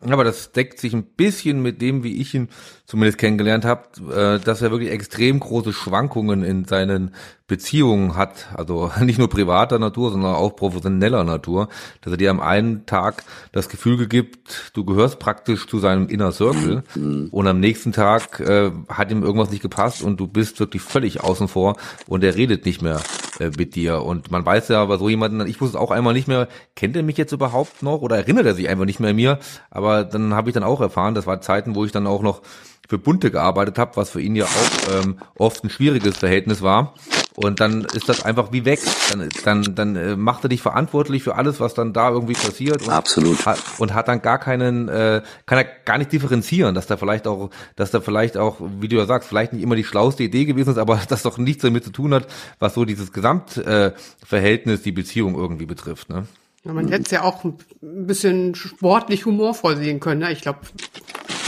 [0.00, 2.48] Aber das deckt sich ein bisschen mit dem, wie ich ihn
[2.86, 3.82] zumindest kennengelernt habe,
[4.12, 7.14] äh, dass er wirklich extrem große Schwankungen in seinen
[7.46, 8.48] Beziehungen hat.
[8.54, 11.68] Also nicht nur privater Natur, sondern auch professioneller Natur.
[12.00, 16.32] Dass er dir am einen Tag das Gefühl gibt, du gehörst praktisch zu seinem Inner
[16.32, 16.82] Circle
[17.30, 21.22] und am nächsten Tag äh, hat ihm irgendwas nicht gepasst und du bist wirklich völlig
[21.22, 21.76] außen vor
[22.06, 23.00] und er redet nicht mehr
[23.38, 24.02] äh, mit dir.
[24.02, 27.02] Und man weiß ja bei so jemanden, ich wusste auch einmal nicht mehr, kennt er
[27.02, 29.38] mich jetzt überhaupt noch oder erinnert er sich einfach nicht mehr an mir?
[29.70, 32.42] Aber dann habe ich dann auch erfahren, das war Zeiten, wo ich dann auch noch
[32.88, 36.94] für Bunte gearbeitet habe, was für ihn ja auch ähm, oft ein schwieriges Verhältnis war.
[37.36, 38.80] Und dann ist das einfach wie weg.
[39.10, 42.82] Dann, dann, dann äh, macht er dich verantwortlich für alles, was dann da irgendwie passiert.
[42.82, 43.44] Und Absolut.
[43.44, 47.26] Hat, und hat dann gar keinen, äh, kann er gar nicht differenzieren, dass da vielleicht
[47.26, 50.44] auch, dass da vielleicht auch, wie du ja sagst, vielleicht nicht immer die schlauste Idee
[50.44, 52.28] gewesen ist, aber das doch nichts damit zu tun hat,
[52.60, 56.10] was so dieses Gesamtverhältnis, äh, Verhältnis, die Beziehung irgendwie betrifft.
[56.10, 56.26] Ne?
[56.64, 60.20] Ja, man hätte es ja auch ein bisschen sportlich humorvoll sehen können.
[60.20, 60.32] Ne?
[60.32, 60.60] Ich glaube,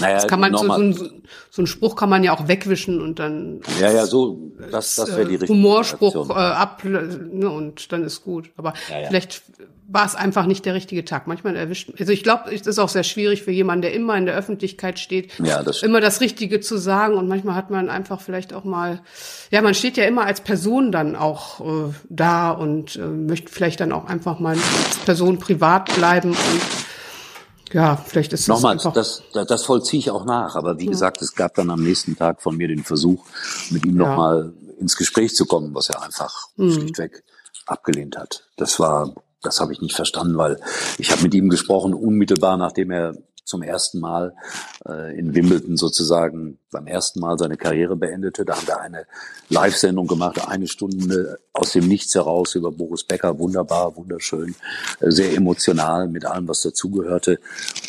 [0.01, 3.01] Naja, das kann man so, so, ein, so ein Spruch kann man ja auch wegwischen
[3.01, 7.51] und dann Ja, ja, so, das, das wäre die äh, richtige Humorspruch äh, ab ne,
[7.51, 8.51] und dann ist gut.
[8.57, 9.09] Aber Ja, ja.
[9.09, 9.43] vielleicht
[9.89, 11.27] war es einfach nicht der richtige Tag.
[11.27, 14.27] Manchmal erwischt, also ich glaube, es ist auch sehr schwierig für jemanden, der immer in
[14.27, 18.21] der Öffentlichkeit steht, Ja, das immer das Richtige zu sagen und manchmal hat man einfach
[18.21, 19.01] vielleicht auch mal,
[19.51, 23.81] ja, man steht ja immer als Person dann auch äh, da und äh, möchte vielleicht
[23.81, 26.63] dann auch einfach mal als Person privat bleiben und
[27.73, 30.55] ja, vielleicht ist es Nochmal, einfach das, das, das vollziehe ich auch nach.
[30.57, 33.25] Aber wie gesagt, es gab dann am nächsten Tag von mir den Versuch,
[33.71, 34.09] mit ihm Ja.
[34.09, 36.73] nochmal ins Gespräch zu kommen, was er einfach Mhm.
[36.73, 37.23] schlichtweg
[37.67, 38.45] abgelehnt hat.
[38.57, 39.13] Das war,
[39.43, 40.61] das habe ich nicht verstanden, weil
[40.99, 44.35] ich habe mit ihm gesprochen, unmittelbar nachdem er zum ersten Mal
[44.87, 48.45] äh, in Wimbledon sozusagen beim ersten Mal seine Karriere beendete.
[48.45, 49.07] Da haben wir eine
[49.49, 53.39] Live-Sendung gemacht, eine Stunde aus dem Nichts heraus über Boris Becker.
[53.39, 54.57] Wunderbar, wunderschön,
[55.01, 57.39] äh, sehr emotional mit allem, was dazugehörte.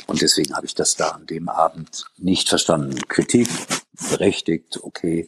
[0.06, 2.96] Und deswegen habe ich das da an dem Abend nicht verstanden.
[3.08, 3.50] Kritik
[4.12, 5.28] berechtigt, okay,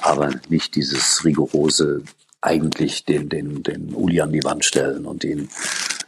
[0.00, 2.02] aber nicht dieses rigorose
[2.40, 5.48] eigentlich den, den, den Uli an die Wand stellen und ihn,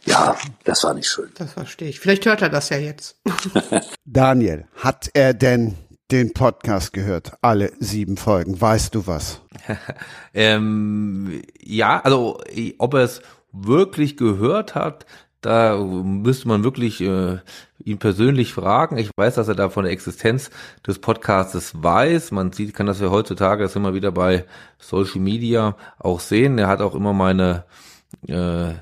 [0.05, 1.29] ja, das war nicht schön.
[1.35, 1.99] Das verstehe ich.
[1.99, 3.17] Vielleicht hört er das ja jetzt.
[4.05, 5.75] Daniel, hat er denn
[6.11, 7.33] den Podcast gehört?
[7.41, 8.59] Alle sieben Folgen.
[8.59, 9.41] Weißt du was?
[10.33, 12.41] ähm, ja, also
[12.77, 13.21] ob er es
[13.51, 15.05] wirklich gehört hat,
[15.41, 17.37] da müsste man wirklich äh,
[17.79, 18.97] ihn persönlich fragen.
[18.97, 20.49] Ich weiß, dass er da von der Existenz
[20.85, 22.31] des Podcastes weiß.
[22.31, 24.45] Man sieht, kann das ja heutzutage das immer wieder bei
[24.79, 26.57] Social Media auch sehen.
[26.57, 27.63] Er hat auch immer meine
[28.27, 28.73] äh,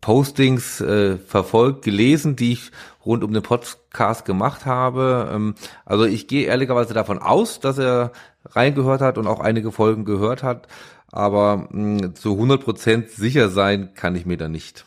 [0.00, 2.70] Postings äh, verfolgt, gelesen, die ich
[3.04, 5.30] rund um den Podcast gemacht habe.
[5.32, 8.12] Ähm, also ich gehe ehrlicherweise davon aus, dass er
[8.46, 10.68] reingehört hat und auch einige Folgen gehört hat,
[11.12, 14.84] aber mh, zu 100% sicher sein kann ich mir da nicht.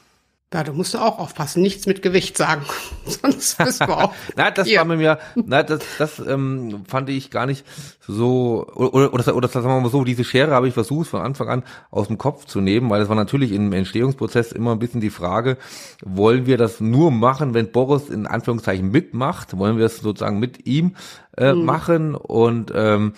[0.54, 2.62] Ja, du musst auch aufpassen, nichts mit Gewicht sagen.
[3.06, 4.14] Sonst bist du auch.
[4.36, 4.78] Na, das hier.
[4.78, 7.66] war mir ja, na, das, das ähm, fand ich gar nicht
[8.08, 11.50] so, oder, oder, oder sagen wir mal so, diese Schere habe ich versucht von Anfang
[11.50, 15.02] an aus dem Kopf zu nehmen, weil es war natürlich im Entstehungsprozess immer ein bisschen
[15.02, 15.58] die Frage,
[16.06, 20.68] wollen wir das nur machen, wenn Boris in Anführungszeichen mitmacht, wollen wir es sozusagen mit
[20.68, 20.96] ihm
[21.36, 21.66] äh, Mhm.
[21.66, 23.14] machen und ähm,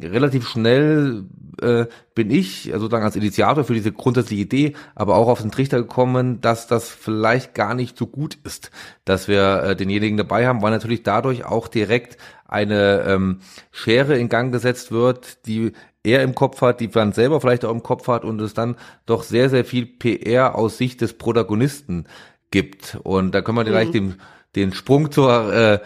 [0.00, 1.24] relativ schnell
[1.60, 5.78] äh, bin ich sozusagen als Initiator für diese grundsätzliche Idee, aber auch auf den Trichter
[5.78, 8.70] gekommen, dass das vielleicht gar nicht so gut ist,
[9.04, 13.40] dass wir äh, denjenigen dabei haben, weil natürlich dadurch auch direkt eine ähm,
[13.70, 17.72] Schere in Gang gesetzt wird, die er im Kopf hat, die man selber vielleicht auch
[17.72, 22.06] im Kopf hat und es dann doch sehr, sehr viel PR aus Sicht des Protagonisten
[22.50, 22.98] gibt.
[23.02, 23.68] Und da können wir Mhm.
[23.68, 24.14] vielleicht dem
[24.56, 25.78] den Sprung zur äh,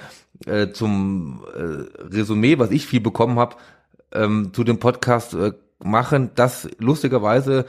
[0.46, 3.56] äh, zum äh, Resümee, was ich viel bekommen habe,
[4.12, 5.52] ähm, zu dem Podcast äh,
[5.84, 7.66] machen, dass lustigerweise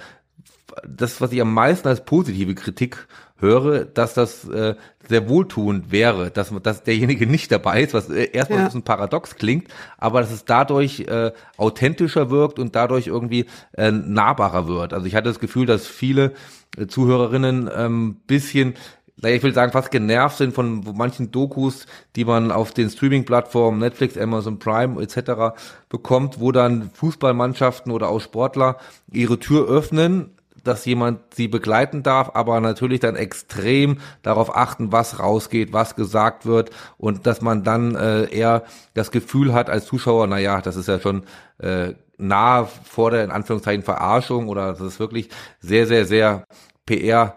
[0.88, 3.07] das, was ich am meisten als positive Kritik
[3.38, 4.76] höre, dass das äh,
[5.07, 8.66] sehr wohltuend wäre, dass, dass derjenige nicht dabei ist, was äh, erstmal ja.
[8.66, 13.91] ein bisschen paradox klingt, aber dass es dadurch äh, authentischer wirkt und dadurch irgendwie äh,
[13.91, 14.93] nahbarer wird.
[14.93, 16.34] Also ich hatte das Gefühl, dass viele
[16.78, 18.76] äh, Zuhörerinnen ähm, bisschen
[19.24, 21.86] ich will sagen, fast genervt sind von manchen Dokus,
[22.16, 25.57] die man auf den Streaming-Plattformen Netflix, Amazon Prime etc.
[25.89, 28.78] bekommt, wo dann Fußballmannschaften oder auch Sportler
[29.11, 30.32] ihre Tür öffnen
[30.66, 36.45] dass jemand sie begleiten darf, aber natürlich dann extrem darauf achten, was rausgeht, was gesagt
[36.45, 38.63] wird und dass man dann äh, eher
[38.93, 41.24] das Gefühl hat als Zuschauer, na ja, das ist ja schon
[41.59, 46.45] äh, nah vor der in Anführungszeichen Verarschung oder das ist wirklich sehr, sehr, sehr
[46.86, 47.36] PR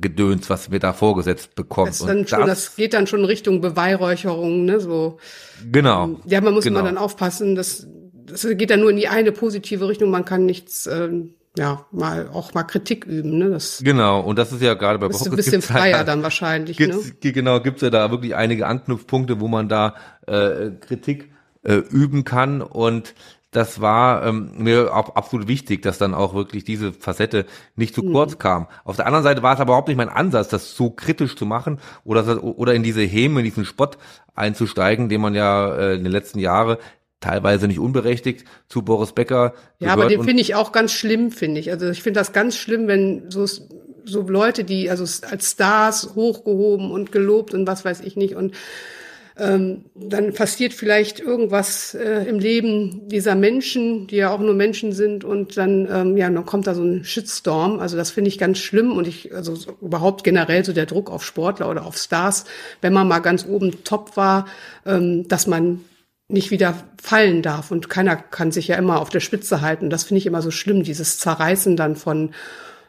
[0.00, 1.88] Gedöns, was mir da vorgesetzt bekommt.
[1.88, 4.80] Das, schon, das, das, geht dann schon Richtung Beweihräucherung, ne?
[4.80, 5.18] So.
[5.70, 6.20] Genau.
[6.26, 6.80] Ja, man muss genau.
[6.80, 7.86] immer dann aufpassen, dass
[8.26, 10.10] das geht dann nur in die eine positive Richtung.
[10.10, 13.50] Man kann nichts ähm, ja, mal auch mal Kritik üben, ne?
[13.50, 16.76] Das genau, und das ist ja gerade bei Boris ein bisschen freier halt, dann wahrscheinlich,
[16.76, 17.32] gibt's, ne?
[17.32, 19.94] Genau, gibt's ja da wirklich einige Anknüpfpunkte, wo man da
[20.26, 21.30] äh, Kritik
[21.62, 23.14] äh, üben kann und
[23.50, 28.02] das war ähm, mir auch absolut wichtig, dass dann auch wirklich diese Facette nicht zu
[28.02, 28.38] kurz mhm.
[28.38, 28.66] kam.
[28.84, 31.46] Auf der anderen Seite war es aber überhaupt nicht mein Ansatz, das so kritisch zu
[31.46, 33.98] machen oder, oder in diese Häme, in diesen Spott
[34.34, 36.76] einzusteigen, den man ja äh, in den letzten Jahren
[37.20, 39.54] teilweise nicht unberechtigt zu Boris Becker.
[39.78, 41.70] Ja, aber den finde ich auch ganz schlimm, finde ich.
[41.70, 43.46] Also ich finde das ganz schlimm, wenn so
[44.08, 48.54] so Leute, die also als Stars hochgehoben und gelobt und was weiß ich nicht und
[49.38, 54.92] ähm, dann passiert vielleicht irgendwas äh, im Leben dieser Menschen, die ja auch nur Menschen
[54.92, 57.78] sind und dann ähm, ja dann kommt da so ein Shitstorm.
[57.78, 61.10] Also das finde ich ganz schlimm und ich also so, überhaupt generell so der Druck
[61.10, 62.44] auf Sportler oder auf Stars,
[62.80, 64.46] wenn man mal ganz oben top war,
[64.86, 65.84] ähm, dass man
[66.28, 67.70] nicht wieder fallen darf.
[67.70, 69.90] Und keiner kann sich ja immer auf der Spitze halten.
[69.90, 72.30] Das finde ich immer so schlimm, dieses Zerreißen dann von,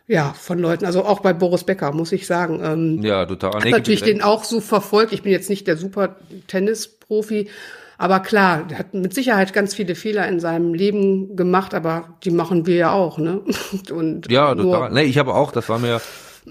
[0.08, 0.86] ja, von Leuten.
[0.86, 2.62] Also auch bei Boris Becker, muss ich sagen.
[2.64, 3.62] Ähm, ja, total.
[3.64, 5.12] Nee, natürlich den auch so verfolgt.
[5.12, 6.16] Ich bin jetzt nicht der super
[6.48, 7.50] Tennisprofi.
[7.98, 12.32] Aber klar, der hat mit Sicherheit ganz viele Fehler in seinem Leben gemacht, aber die
[12.32, 13.42] machen wir ja auch, ne?
[13.92, 14.92] Und ja, total.
[14.92, 16.00] Nee, ich habe auch, das war mir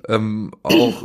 [0.08, 1.04] ähm, auch,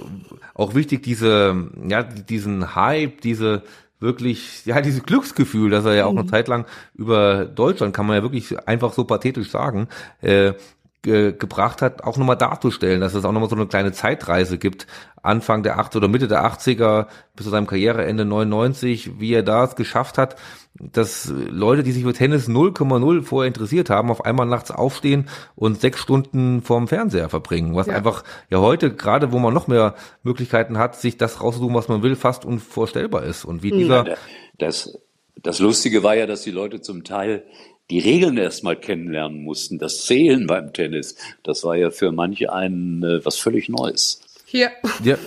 [0.56, 3.62] auch wichtig, diese, ja, diesen Hype, diese,
[4.00, 6.30] wirklich, ja, dieses Glücksgefühl, dass er ja auch eine mhm.
[6.30, 9.88] Zeit lang über Deutschland, kann man ja wirklich einfach so pathetisch sagen,
[10.22, 10.54] äh,
[11.02, 14.88] ge gebracht hat, auch nochmal darzustellen, dass es auch nochmal so eine kleine Zeitreise gibt,
[15.24, 19.76] Anfang der 80er oder Mitte der 80er bis zu seinem Karriereende 99, wie er das
[19.76, 20.36] geschafft hat,
[20.74, 25.80] dass Leute, die sich für Tennis 0,0 vorher interessiert haben, auf einmal nachts aufstehen und
[25.80, 27.96] sechs Stunden vorm Fernseher verbringen, was ja.
[27.96, 32.04] einfach ja heute, gerade wo man noch mehr Möglichkeiten hat, sich das rauszusuchen, was man
[32.04, 33.46] will, fast unvorstellbar ist.
[33.46, 34.08] Und wie dieser...
[34.08, 34.16] Ja,
[34.58, 34.98] das,
[35.42, 37.44] das Lustige war ja, dass die Leute zum Teil
[37.92, 39.78] die Regeln erstmal kennenlernen mussten.
[39.78, 44.22] Das Zählen beim Tennis, das war ja für manche ein äh, was völlig Neues.
[44.46, 44.72] Hier.
[45.04, 45.18] Ja,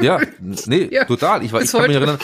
[0.00, 0.20] ja
[0.66, 1.04] nee, ja.
[1.04, 1.44] total.
[1.44, 2.18] Ich, war, ich kann mich erinnern,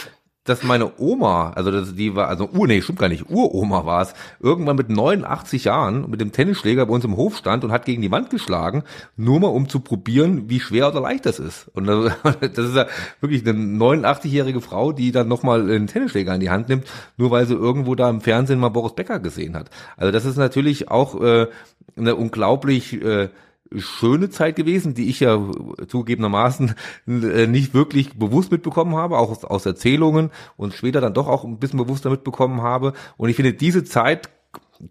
[0.45, 4.03] dass meine Oma, also das, die war, also Ur, nee, stimmt gar nicht, Uroma war
[4.03, 7.85] es, irgendwann mit 89 Jahren mit dem Tennisschläger bei uns im Hof stand und hat
[7.85, 8.83] gegen die Wand geschlagen,
[9.17, 11.69] nur mal um zu probieren, wie schwer oder leicht das ist.
[11.75, 12.87] Und das, das ist ja
[13.21, 16.87] wirklich eine 89-jährige Frau, die dann nochmal einen Tennisschläger in die Hand nimmt,
[17.19, 19.69] nur weil sie irgendwo da im Fernsehen mal Boris Becker gesehen hat.
[19.99, 21.49] Also das ist natürlich auch äh,
[21.97, 23.29] eine unglaublich äh,
[23.77, 25.41] schöne Zeit gewesen, die ich ja
[25.87, 26.75] zugegebenermaßen
[27.07, 31.45] äh, nicht wirklich bewusst mitbekommen habe, auch aus, aus Erzählungen und später dann doch auch
[31.45, 32.95] ein bisschen bewusster mitbekommen habe.
[33.17, 34.29] Und ich finde, diese Zeit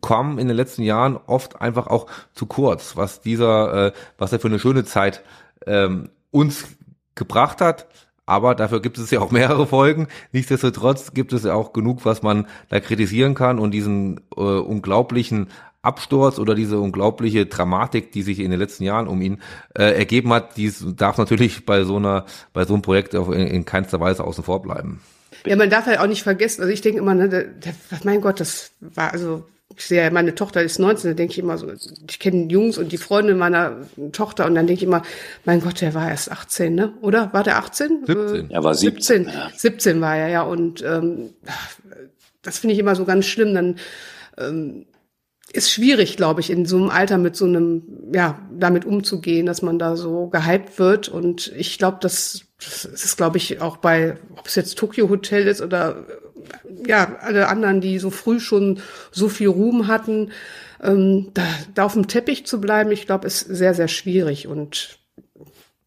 [0.02, 4.40] kam in den letzten Jahren oft einfach auch zu kurz, was dieser, äh, was er
[4.40, 5.24] für eine schöne Zeit
[5.66, 6.68] ähm, uns
[7.16, 7.88] gebracht hat.
[8.26, 10.08] Aber dafür gibt es ja auch mehrere Folgen.
[10.32, 15.48] Nichtsdestotrotz gibt es ja auch genug, was man da kritisieren kann und diesen äh, unglaublichen
[15.82, 19.42] Absturz oder diese unglaubliche Dramatik, die sich in den letzten Jahren um ihn
[19.78, 23.48] äh, ergeben hat, die darf natürlich bei so einer, bei so einem Projekt auch in,
[23.48, 25.02] in keinster Weise außen vor bleiben.
[25.46, 27.74] Ja, man darf halt auch nicht vergessen, also ich denke immer, ne, der, der,
[28.04, 29.46] mein Gott, das war also
[29.80, 31.72] ich sehe ja, meine Tochter ist 19, da denke ich immer so,
[32.10, 33.78] ich kenne Jungs und die Freunde meiner
[34.12, 35.04] Tochter und dann denke ich immer,
[35.46, 36.94] mein Gott, der war erst 18, ne?
[37.02, 37.32] Oder?
[37.34, 38.06] War der 18?
[38.06, 38.52] 17.
[38.52, 39.26] Er war 17.
[39.26, 39.50] 17, ja.
[39.56, 40.42] 17 war er, ja.
[40.42, 41.30] Und ähm,
[42.42, 43.54] das finde ich immer so ganz schlimm.
[43.54, 43.76] Dann
[44.38, 44.86] ähm,
[45.52, 47.84] ist schwierig, glaube ich, in so einem Alter mit so einem,
[48.14, 51.10] ja, damit umzugehen, dass man da so gehypt wird.
[51.10, 55.48] Und ich glaube, das, das ist, glaube ich, auch bei, ob es jetzt Tokyo Hotel
[55.48, 56.06] ist oder
[56.86, 58.80] ja, alle anderen, die so früh schon
[59.12, 60.32] so viel Ruhm hatten,
[60.82, 61.44] ähm, da,
[61.74, 64.48] da auf dem Teppich zu bleiben, ich glaube, ist sehr, sehr schwierig.
[64.48, 65.00] Und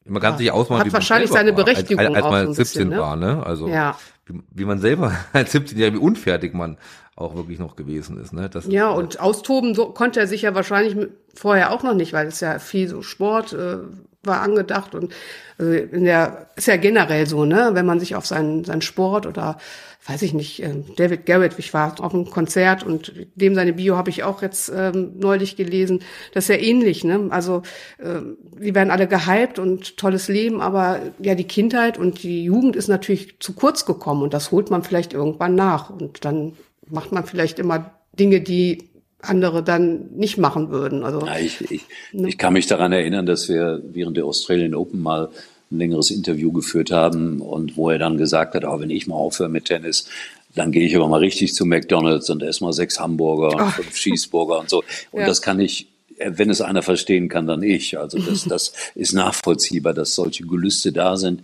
[0.04, 2.44] Man kann sich ausmalen, Hat wie wahrscheinlich seine war, Berechtigung als, als, als auch man
[2.46, 2.98] so ein 17 bisschen, ne?
[2.98, 3.46] war, ne?
[3.46, 3.96] Also Ja.
[4.26, 6.78] Wie, wie man selber als 17-Jähriger, wie unfertig man
[7.16, 8.48] auch wirklich noch gewesen ist, ne?
[8.48, 12.26] Das, Ja, und austoben so, konnte er sich ja wahrscheinlich vorher auch noch nicht, weil
[12.26, 13.78] es ja viel so Sport äh,
[14.24, 15.12] war angedacht und
[15.58, 19.26] also in der ist ja generell so, ne, wenn man sich auf seinen seinen Sport
[19.26, 19.58] oder
[20.04, 23.96] weiß ich nicht, ähm, David Garrett, ich war auf einem Konzert und dem seine Bio
[23.96, 26.00] habe ich auch jetzt ähm, neulich gelesen,
[26.34, 27.28] das ist ja ähnlich, ne?
[27.30, 27.62] Also
[28.02, 32.74] ähm, die werden alle gehypt und tolles Leben, aber ja die Kindheit und die Jugend
[32.74, 36.54] ist natürlich zu kurz gekommen und das holt man vielleicht irgendwann nach und dann
[36.88, 38.90] macht man vielleicht immer Dinge, die
[39.20, 41.04] andere dann nicht machen würden.
[41.04, 41.82] Also Ja, ich, ich,
[42.12, 42.28] Ne?
[42.28, 45.30] ich kann mich daran erinnern, dass wir während der Australian Open mal
[45.72, 49.16] ein längeres Interview geführt haben und wo er dann gesagt hat, auch wenn ich mal
[49.16, 50.06] aufhöre mit Tennis,
[50.54, 53.74] dann gehe ich aber mal richtig zu McDonalds und esse mal sechs Hamburger und Ach.
[53.74, 54.84] fünf Cheeseburger und so.
[55.10, 55.26] Und Ja.
[55.26, 57.98] das kann ich, äh, wenn es einer verstehen kann, dann ich.
[57.98, 61.42] Also das, das ist nachvollziehbar, dass solche Gelüste da sind.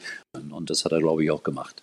[0.51, 1.83] Und das hat er, glaube ich, auch gemacht.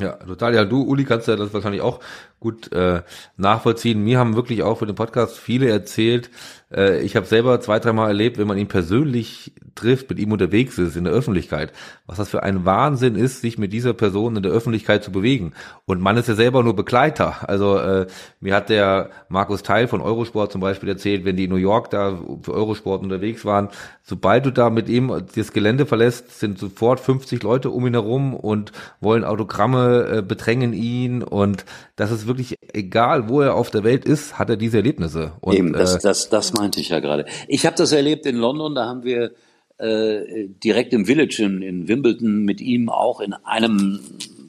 [0.00, 0.54] Ja, total.
[0.54, 2.00] Ja, du, Uli, kannst ja das wahrscheinlich auch
[2.40, 3.02] gut äh,
[3.36, 4.02] nachvollziehen.
[4.02, 6.30] Mir haben wirklich auch für den Podcast viele erzählt.
[6.72, 10.78] Äh, ich habe selber zwei, dreimal erlebt, wenn man ihn persönlich trifft, mit ihm unterwegs
[10.78, 11.72] ist in der Öffentlichkeit,
[12.06, 15.52] was das für ein Wahnsinn ist, sich mit dieser Person in der Öffentlichkeit zu bewegen.
[15.86, 17.48] Und man ist ja selber nur Begleiter.
[17.48, 18.06] Also äh,
[18.40, 21.90] mir hat der Markus Teil von Eurosport zum Beispiel erzählt, wenn die in New York
[21.90, 23.68] da für Eurosport unterwegs waren,
[24.02, 28.34] sobald du da mit ihm das Gelände verlässt, sind sofort 50 Leute um ihn herum
[28.34, 31.64] und wollen Autogramme, äh, bedrängen ihn und
[31.96, 35.32] das ist wirklich egal, wo er auf der Welt ist, hat er diese Erlebnisse.
[35.40, 37.24] Und, Eben, das, äh, das, das meinte ich ja gerade.
[37.48, 39.32] Ich habe das erlebt in London, da haben wir
[39.78, 44.00] äh, direkt im Village in, in Wimbledon mit ihm auch in einem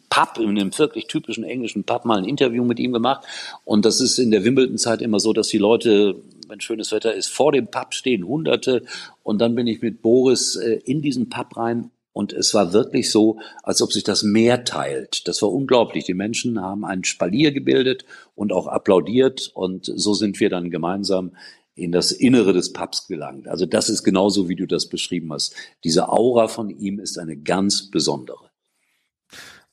[0.10, 3.26] Pub, in einem wirklich typischen englischen Pub mal ein Interview mit ihm gemacht.
[3.64, 6.16] Und das ist in der Wimbledon-Zeit immer so, dass die Leute,
[6.48, 8.84] wenn schönes Wetter ist, vor dem Pub stehen, Hunderte.
[9.24, 13.12] Und dann bin ich mit Boris äh, in diesen Pub rein und es war wirklich
[13.12, 15.28] so, als ob sich das Meer teilt.
[15.28, 16.06] Das war unglaublich.
[16.06, 18.06] Die Menschen haben einen Spalier gebildet
[18.36, 19.52] und auch applaudiert.
[19.54, 21.32] Und so sind wir dann gemeinsam
[21.76, 23.48] in das Innere des Pubs gelangt.
[23.48, 25.56] Also das ist genauso, wie du das beschrieben hast.
[25.84, 28.50] Diese Aura von ihm ist eine ganz besondere.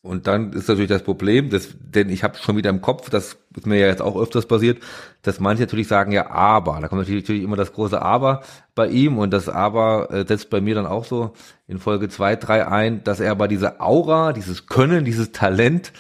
[0.04, 3.36] Und dann ist natürlich das Problem, dass, denn ich habe schon wieder im Kopf, das
[3.56, 4.82] ist mir ja jetzt auch öfters passiert,
[5.22, 8.42] dass manche natürlich sagen, ja, aber, da kommt natürlich, natürlich immer das große Aber
[8.74, 11.34] bei ihm und das Aber äh, setzt bei mir dann auch so
[11.68, 15.92] in Folge zwei, drei ein, dass er aber diese Aura, dieses Können, dieses Talent,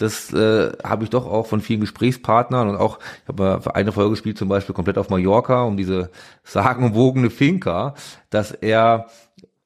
[0.00, 4.10] das äh, habe ich doch auch von vielen Gesprächspartnern und auch, ich habe eine Folge
[4.10, 6.10] gespielt, zum Beispiel komplett auf Mallorca, um diese
[6.44, 7.94] sagenumwogene Finca,
[8.30, 9.06] dass er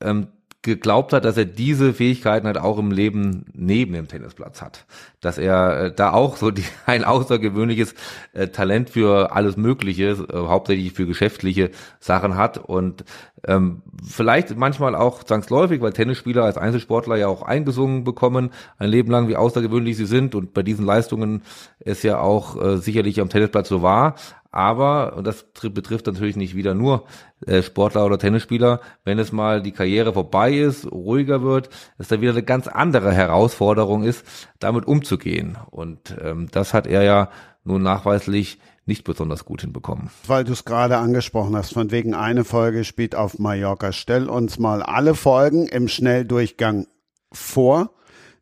[0.01, 0.28] ähm,
[0.64, 4.86] geglaubt hat, dass er diese Fähigkeiten halt auch im Leben neben dem Tennisplatz hat.
[5.20, 7.94] Dass er äh, da auch so die, ein außergewöhnliches
[8.32, 13.04] äh, Talent für alles Mögliche, äh, hauptsächlich für geschäftliche Sachen hat und
[13.46, 19.10] ähm, vielleicht manchmal auch zwangsläufig, weil Tennisspieler als Einzelsportler ja auch eingesungen bekommen, ein Leben
[19.10, 21.42] lang, wie außergewöhnlich sie sind und bei diesen Leistungen
[21.78, 24.14] es ja auch äh, sicherlich am Tennisplatz so war,
[24.55, 27.05] aber, und das tr- betrifft natürlich nicht wieder nur
[27.46, 32.20] äh, Sportler oder Tennisspieler, wenn es mal die Karriere vorbei ist, ruhiger wird, es dann
[32.20, 34.24] wieder eine ganz andere Herausforderung ist,
[34.61, 35.59] damit umzugehen.
[35.70, 37.30] Und ähm, das hat er ja
[37.64, 40.11] nun nachweislich nicht besonders gut hinbekommen.
[40.26, 43.92] Weil du es gerade angesprochen hast, von wegen eine Folge spielt auf Mallorca.
[43.92, 46.86] Stell uns mal alle Folgen im Schnelldurchgang
[47.32, 47.90] vor.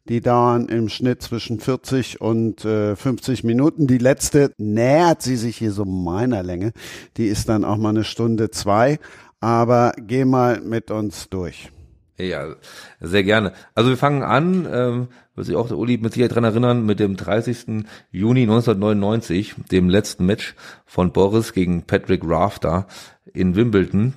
[0.09, 3.87] Die dauern im Schnitt zwischen 40 und äh, 50 Minuten.
[3.87, 6.73] Die letzte nähert sie sich hier so meiner Länge.
[7.17, 8.99] Die ist dann auch mal eine Stunde zwei.
[9.41, 11.71] Aber geh mal mit uns durch.
[12.19, 12.55] Ja,
[13.01, 13.53] sehr gerne.
[13.75, 17.01] Also wir fangen an, ähm, wird sich auch der Uli mit Sicherheit dran erinnern, mit
[17.01, 17.85] dem 30.
[18.11, 22.87] Juni 1999, dem letzten Match von Boris gegen Patrick Rafter
[23.33, 24.15] in Wimbledon,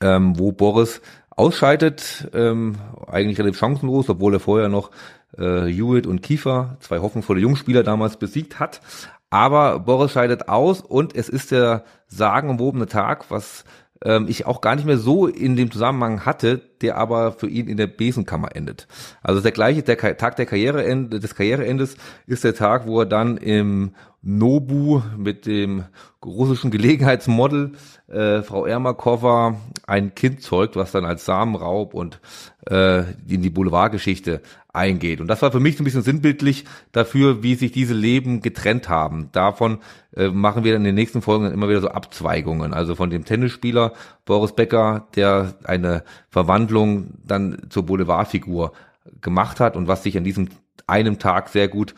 [0.00, 1.02] ähm, wo Boris
[1.36, 2.76] ausscheidet, ähm,
[3.06, 4.90] eigentlich relativ chancenlos, obwohl er vorher noch
[5.36, 8.80] äh, Hewitt und Kiefer, zwei hoffnungsvolle Jungspieler damals besiegt hat.
[9.30, 13.64] Aber Boris scheidet aus und es ist der sagenumwobene Tag, was
[14.04, 17.68] ähm, ich auch gar nicht mehr so in dem Zusammenhang hatte, der aber für ihn
[17.68, 18.86] in der Besenkammer endet.
[19.22, 23.36] Also der gleiche der Tag der Karriereende, des Karriereendes ist der Tag, wo er dann
[23.36, 25.84] im Nobu mit dem
[26.24, 27.72] russischen Gelegenheitsmodel
[28.06, 29.56] äh, Frau Ermakova
[29.86, 32.20] ein Kind zeugt, was dann als Samenraub und
[32.68, 34.40] äh, in die Boulevardgeschichte
[34.72, 35.20] eingeht.
[35.20, 38.88] Und das war für mich so ein bisschen sinnbildlich dafür, wie sich diese Leben getrennt
[38.88, 39.30] haben.
[39.32, 39.78] Davon
[40.16, 42.72] äh, machen wir in den nächsten Folgen dann immer wieder so Abzweigungen.
[42.72, 43.92] Also von dem Tennisspieler
[44.24, 48.72] Boris Becker, der eine Verwandlung dann zur Boulevardfigur
[49.20, 50.48] gemacht hat und was sich an diesem
[50.86, 51.94] einem Tag sehr gut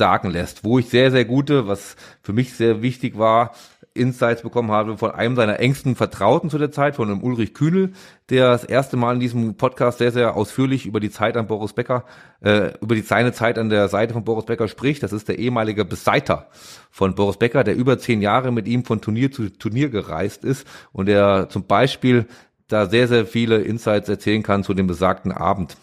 [0.00, 3.52] sagen lässt, wo ich sehr, sehr gute, was für mich sehr wichtig war,
[3.92, 7.92] Insights bekommen habe von einem seiner engsten Vertrauten zu der Zeit, von einem Ulrich Kühnel,
[8.30, 11.74] der das erste Mal in diesem Podcast sehr, sehr ausführlich über die Zeit an Boris
[11.74, 12.04] Becker,
[12.40, 15.02] äh, über die seine Zeit an der Seite von Boris Becker spricht.
[15.02, 16.48] Das ist der ehemalige Beseiter
[16.90, 20.66] von Boris Becker, der über zehn Jahre mit ihm von Turnier zu Turnier gereist ist
[20.92, 22.26] und der zum Beispiel
[22.68, 25.76] da sehr, sehr viele Insights erzählen kann zu dem besagten Abend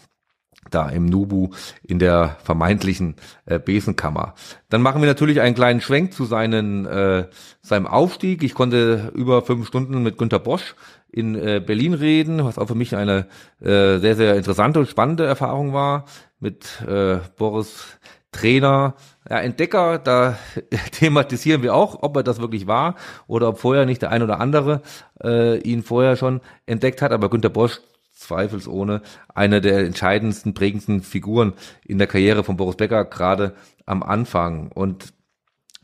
[0.70, 1.50] da im Nubu
[1.82, 3.16] in der vermeintlichen
[3.46, 4.34] äh, Besenkammer.
[4.68, 7.26] Dann machen wir natürlich einen kleinen Schwenk zu seinen, äh,
[7.60, 8.42] seinem Aufstieg.
[8.42, 10.74] Ich konnte über fünf Stunden mit Günter Bosch
[11.10, 13.26] in äh, Berlin reden, was auch für mich eine
[13.60, 16.04] äh, sehr, sehr interessante und spannende Erfahrung war
[16.38, 17.98] mit äh, Boris
[18.30, 18.94] Trainer,
[19.28, 20.38] ja, Entdecker, da
[20.92, 22.94] thematisieren wir auch, ob er das wirklich war
[23.26, 24.82] oder ob vorher nicht der ein oder andere
[25.22, 27.12] äh, ihn vorher schon entdeckt hat.
[27.12, 27.80] Aber Günter Bosch
[28.28, 29.02] zweifelsohne
[29.34, 31.54] eine der entscheidendsten, prägendsten Figuren
[31.84, 33.54] in der Karriere von Boris Becker, gerade
[33.86, 34.70] am Anfang.
[34.72, 35.12] Und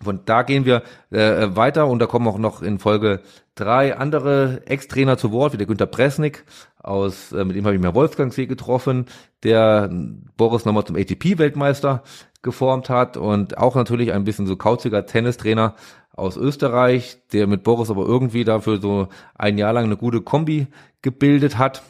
[0.03, 3.21] von da gehen wir äh, weiter und da kommen auch noch in Folge
[3.55, 6.45] drei andere Ex-Trainer zu Wort, wie der Günter Presnik
[6.79, 9.07] aus, äh, mit dem habe ich mir Wolfgangsee getroffen,
[9.43, 9.91] der
[10.37, 12.03] Boris nochmal zum ATP-Weltmeister
[12.43, 15.75] geformt hat und auch natürlich ein bisschen so kauziger Tennistrainer
[16.13, 20.67] aus Österreich, der mit Boris aber irgendwie dafür so ein Jahr lang eine gute Kombi
[21.01, 21.83] gebildet hat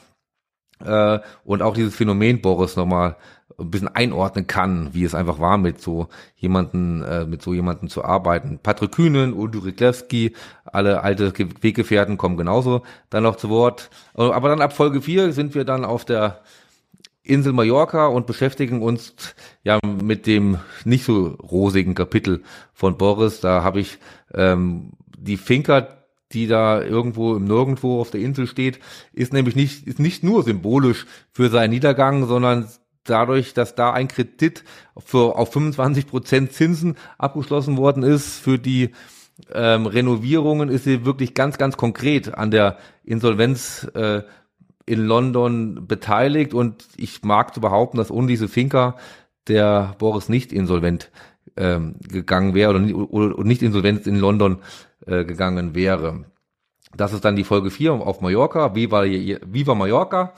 [0.85, 3.17] äh, und auch dieses Phänomen Boris nochmal
[3.59, 7.89] ein bisschen einordnen kann, wie es einfach war, mit so jemanden, äh, mit so jemanden
[7.89, 8.59] zu arbeiten.
[8.63, 13.91] Patrick Kühnen, Udo Riklewski, alle alte Weggefährten kommen genauso dann noch zu Wort.
[14.17, 16.41] Äh, aber dann ab Folge 4 sind wir dann auf der
[17.23, 19.15] Insel Mallorca und beschäftigen uns
[19.63, 22.43] ja mit dem nicht so rosigen Kapitel
[22.75, 23.41] von Boris.
[23.41, 23.99] Da habe ich
[24.35, 28.81] ähm, die Finker die da irgendwo im Nirgendwo auf der Insel steht,
[29.13, 32.69] ist nämlich nicht, ist nicht nur symbolisch für seinen Niedergang, sondern
[33.05, 34.65] dadurch, dass da ein Kredit
[34.99, 38.91] für, auf 25 Prozent Zinsen abgeschlossen worden ist für die
[39.53, 44.23] ähm, Renovierungen, ist sie wirklich ganz, ganz konkret an der Insolvenz äh,
[44.87, 46.55] in London beteiligt.
[46.55, 48.97] Und ich mag zu behaupten, dass ohne diese Finca
[49.49, 51.11] der Boris nicht insolvent
[51.57, 54.59] ähm, gegangen wäre oder, oder nicht insolvent in London
[55.07, 56.25] äh, gegangen wäre.
[56.97, 60.33] Das ist dann die Folge 4 auf Mallorca, Viva, Viva Mallorca.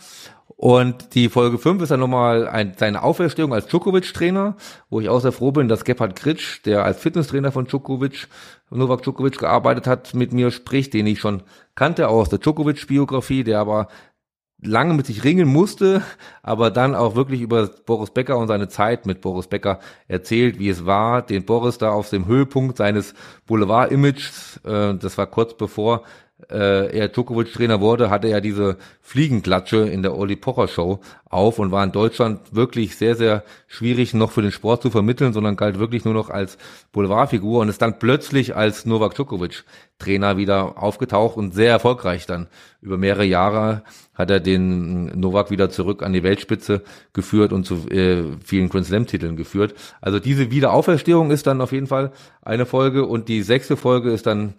[0.57, 4.57] Und die Folge 5 ist dann nochmal ein, seine Auferstehung als Djokovic-Trainer,
[4.89, 8.29] wo ich auch sehr froh bin, dass Gebhard Kritsch, der als Fitnesstrainer von Djokovic,
[8.71, 11.43] Novak Djokovic gearbeitet hat, mit mir spricht, den ich schon
[11.75, 13.89] kannte aus der Djokovic-Biografie, der aber
[14.67, 16.03] lange mit sich ringen musste,
[16.43, 20.69] aber dann auch wirklich über Boris Becker und seine Zeit mit Boris Becker erzählt, wie
[20.69, 23.15] es war, den Boris da auf dem Höhepunkt seines
[23.47, 26.03] Boulevard-Images, äh, das war kurz bevor
[26.51, 31.73] äh, er Djokovic-Trainer wurde, hatte er diese Fliegenklatsche in der Oli Pocher Show auf und
[31.73, 35.79] war in Deutschland wirklich sehr, sehr schwierig noch für den Sport zu vermitteln, sondern galt
[35.79, 36.59] wirklich nur noch als
[36.93, 39.65] Boulevardfigur und ist dann plötzlich als Novak Djokovic
[39.99, 42.49] Trainer wieder aufgetaucht und sehr erfolgreich dann.
[42.83, 43.83] Über mehrere Jahre
[44.15, 46.83] hat er den Novak wieder zurück an die Weltspitze
[47.15, 49.75] geführt und zu äh, vielen Grand Slam Titeln geführt.
[50.03, 52.13] Also diese Wiederauferstehung ist dann auf jeden Fall
[52.43, 54.55] eine Folge und die sechste Folge ist dann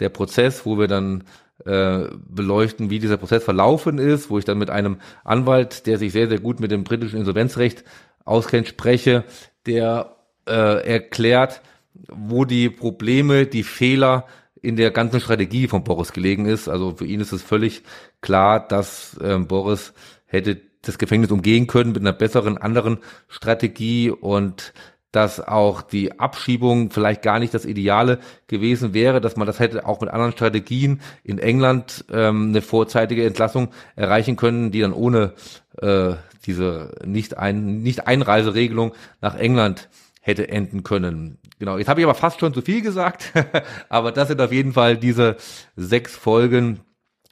[0.00, 1.24] der Prozess, wo wir dann
[1.64, 6.12] äh, beleuchten, wie dieser Prozess verlaufen ist, wo ich dann mit einem Anwalt, der sich
[6.12, 7.84] sehr, sehr gut mit dem britischen Insolvenzrecht
[8.24, 9.24] auskennt, spreche,
[9.66, 10.16] der
[10.48, 11.60] äh, erklärt,
[12.08, 14.26] wo die Probleme, die Fehler
[14.60, 16.68] in der ganzen Strategie von Boris gelegen ist.
[16.68, 17.82] Also für ihn ist es völlig
[18.20, 19.92] klar, dass äh, Boris
[20.26, 24.72] hätte das Gefängnis umgehen können mit einer besseren anderen Strategie und
[25.12, 29.86] dass auch die Abschiebung vielleicht gar nicht das Ideale gewesen wäre, dass man das hätte
[29.86, 35.34] auch mit anderen Strategien in England ähm, eine vorzeitige Entlassung erreichen können, die dann ohne
[35.80, 36.14] äh,
[36.46, 39.88] diese nicht ein nicht Einreiseregelung nach England
[40.22, 41.38] hätte enden können.
[41.58, 43.32] Genau, jetzt habe ich aber fast schon zu viel gesagt,
[43.88, 45.36] aber das sind auf jeden Fall diese
[45.76, 46.80] sechs Folgen,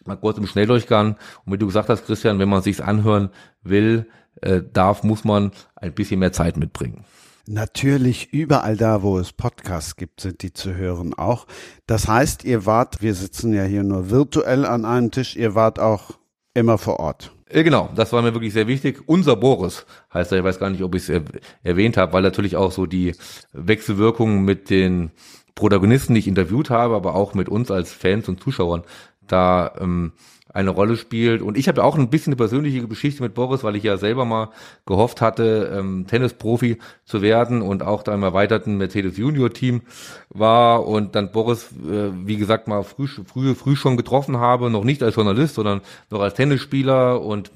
[0.05, 1.16] mal kurz im Schnelldurchgang.
[1.45, 3.31] Und wie du gesagt hast, Christian, wenn man sich's anhören
[3.62, 4.07] will,
[4.43, 7.05] äh, darf, muss man ein bisschen mehr Zeit mitbringen.
[7.53, 11.48] Natürlich überall da, wo es Podcasts gibt, sind die zu hören auch.
[11.88, 15.80] Das heißt, ihr wart, wir sitzen ja hier nur virtuell an einem Tisch, ihr wart
[15.80, 16.12] auch
[16.55, 17.32] immer vor Ort.
[17.48, 19.03] Äh, genau, das war mir wirklich sehr wichtig.
[19.07, 19.84] Unser Boris
[20.14, 21.22] heißt er, ich weiß gar nicht, ob ich es
[21.64, 23.16] erwähnt habe, weil natürlich auch so die
[23.53, 25.11] Wechselwirkungen mit den
[25.57, 28.84] Protagonisten, die ich interviewt habe, aber auch mit uns als Fans und Zuschauern
[29.33, 30.12] da ähm,
[30.53, 31.43] eine Rolle spielt.
[31.43, 34.24] Und ich habe auch ein bisschen eine persönliche Geschichte mit Boris, weil ich ja selber
[34.24, 34.51] mal
[34.85, 39.83] gehofft hatte, ähm, Tennisprofi zu werden und auch da im erweiterten Mercedes Junior Team
[40.28, 40.87] war.
[40.87, 45.03] Und dann Boris, äh, wie gesagt, mal früh, früh, früh schon getroffen habe, noch nicht
[45.03, 47.20] als Journalist, sondern noch als Tennisspieler.
[47.22, 47.51] Und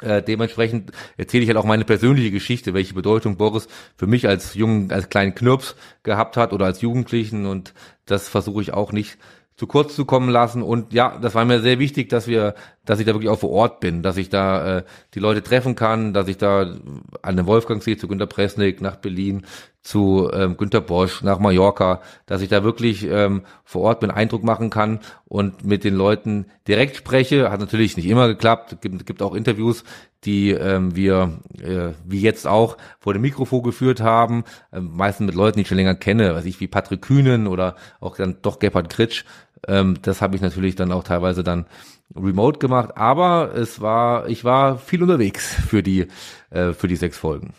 [0.00, 4.54] Äh, dementsprechend erzähle ich halt auch meine persönliche Geschichte, welche Bedeutung Boris für mich als
[4.54, 7.46] jungen, als kleinen Knirps gehabt hat oder als Jugendlichen.
[7.46, 7.74] Und
[8.06, 9.18] das versuche ich auch nicht
[9.58, 10.62] zu kurz zu kommen lassen.
[10.62, 12.54] Und ja, das war mir sehr wichtig, dass wir,
[12.84, 14.84] dass ich da wirklich auch vor Ort bin, dass ich da äh,
[15.14, 16.76] die Leute treffen kann, dass ich da
[17.22, 19.44] an den Wolfgangsee zu Günter Presnik, nach Berlin,
[19.82, 24.44] zu ähm, Günter Bosch, nach Mallorca, dass ich da wirklich ähm, vor Ort einen Eindruck
[24.44, 27.50] machen kann und mit den Leuten direkt spreche.
[27.50, 28.76] Hat natürlich nicht immer geklappt.
[28.80, 29.84] Gibt, gibt auch Interviews,
[30.24, 34.44] die ähm, wir, äh, wie jetzt auch, vor dem Mikrofon geführt haben.
[34.72, 37.76] Ähm, meistens mit Leuten, die ich schon länger kenne, weiß ich, wie Patrick Kühnen oder
[38.00, 39.24] auch dann doch Gebhard Kritsch.
[39.66, 41.66] Ähm, das habe ich natürlich dann auch teilweise dann
[42.14, 42.96] remote gemacht.
[42.96, 46.06] Aber es war, ich war viel unterwegs für die,
[46.50, 47.54] äh, für die sechs Folgen.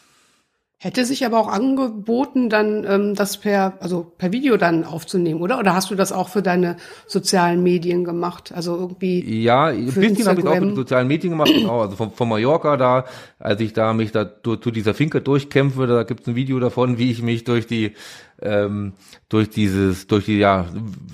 [0.81, 5.59] Hätte sich aber auch angeboten, dann ähm, das per, also per Video dann aufzunehmen, oder?
[5.59, 8.53] Oder hast du das auch für deine sozialen Medien gemacht?
[8.55, 9.41] Also irgendwie.
[9.41, 11.81] Ja, ein bisschen habe ich auch für die sozialen Medien gemacht, genau.
[11.81, 13.03] Also von, von Mallorca da,
[13.39, 17.11] als ich da mich da durch dieser Finke durchkämpfe, da gibt's ein Video davon, wie
[17.11, 17.93] ich mich durch die
[18.41, 18.93] ähm,
[19.27, 20.65] durch dieses, durch die, ja,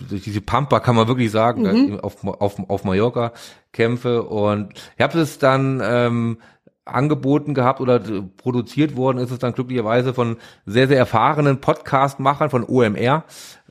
[0.09, 1.99] durch diese Pampa kann man wirklich sagen, mhm.
[1.99, 3.33] auf, auf, auf Mallorca
[3.71, 6.37] kämpfe und ich habe es dann ähm,
[6.85, 7.99] angeboten gehabt oder
[8.37, 13.23] produziert worden ist es dann glücklicherweise von sehr, sehr erfahrenen Podcast-Machern von OMR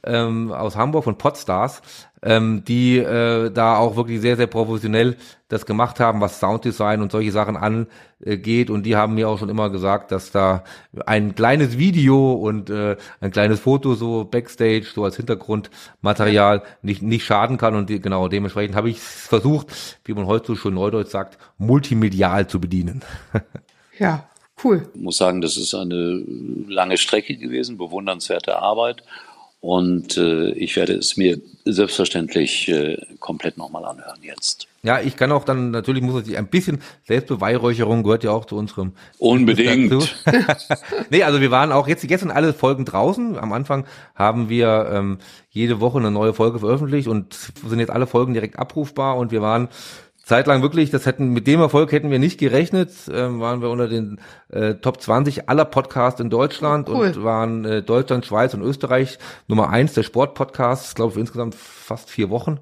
[0.07, 1.83] ähm, aus Hamburg, von Podstars,
[2.23, 5.17] ähm, die äh, da auch wirklich sehr, sehr professionell
[5.49, 8.71] das gemacht haben, was Sounddesign und solche Sachen angeht.
[8.71, 10.65] Und die haben mir auch schon immer gesagt, dass da
[11.07, 17.25] ein kleines Video und äh, ein kleines Foto so Backstage, so als Hintergrundmaterial nicht, nicht
[17.25, 17.75] schaden kann.
[17.75, 22.47] Und die, genau dementsprechend habe ich versucht, wie man heute so schön neudeutsch sagt, multimedial
[22.47, 23.03] zu bedienen.
[23.99, 24.29] ja,
[24.65, 24.89] cool.
[24.95, 26.25] Ich muss sagen, das ist eine
[26.69, 29.03] lange Strecke gewesen, bewundernswerte Arbeit.
[29.65, 34.69] Und äh, ich werde es mir selbstverständlich äh, komplett nochmal anhören jetzt.
[34.83, 38.57] Ja, ich kann auch dann, natürlich muss es ein bisschen Selbstbeweihräucherung gehört ja auch zu
[38.57, 38.93] unserem.
[39.17, 39.91] Unbedingt.
[41.11, 43.39] nee, also wir waren auch jetzt gestern alle Folgen draußen.
[43.39, 45.17] Am Anfang haben wir ähm,
[45.49, 47.35] jede Woche eine neue Folge veröffentlicht und
[47.67, 49.69] sind jetzt alle Folgen direkt abrufbar und wir waren
[50.25, 53.89] zeitlang wirklich, das hätten mit dem Erfolg hätten wir nicht gerechnet, äh, waren wir unter
[53.89, 57.07] den äh, Top 20 aller Podcasts in Deutschland cool.
[57.09, 59.19] und waren äh, Deutschland, Schweiz und Österreich
[59.49, 61.55] Nummer eins der Sportpodcasts, glaube ich, insgesamt
[61.85, 62.59] fast vier Wochen.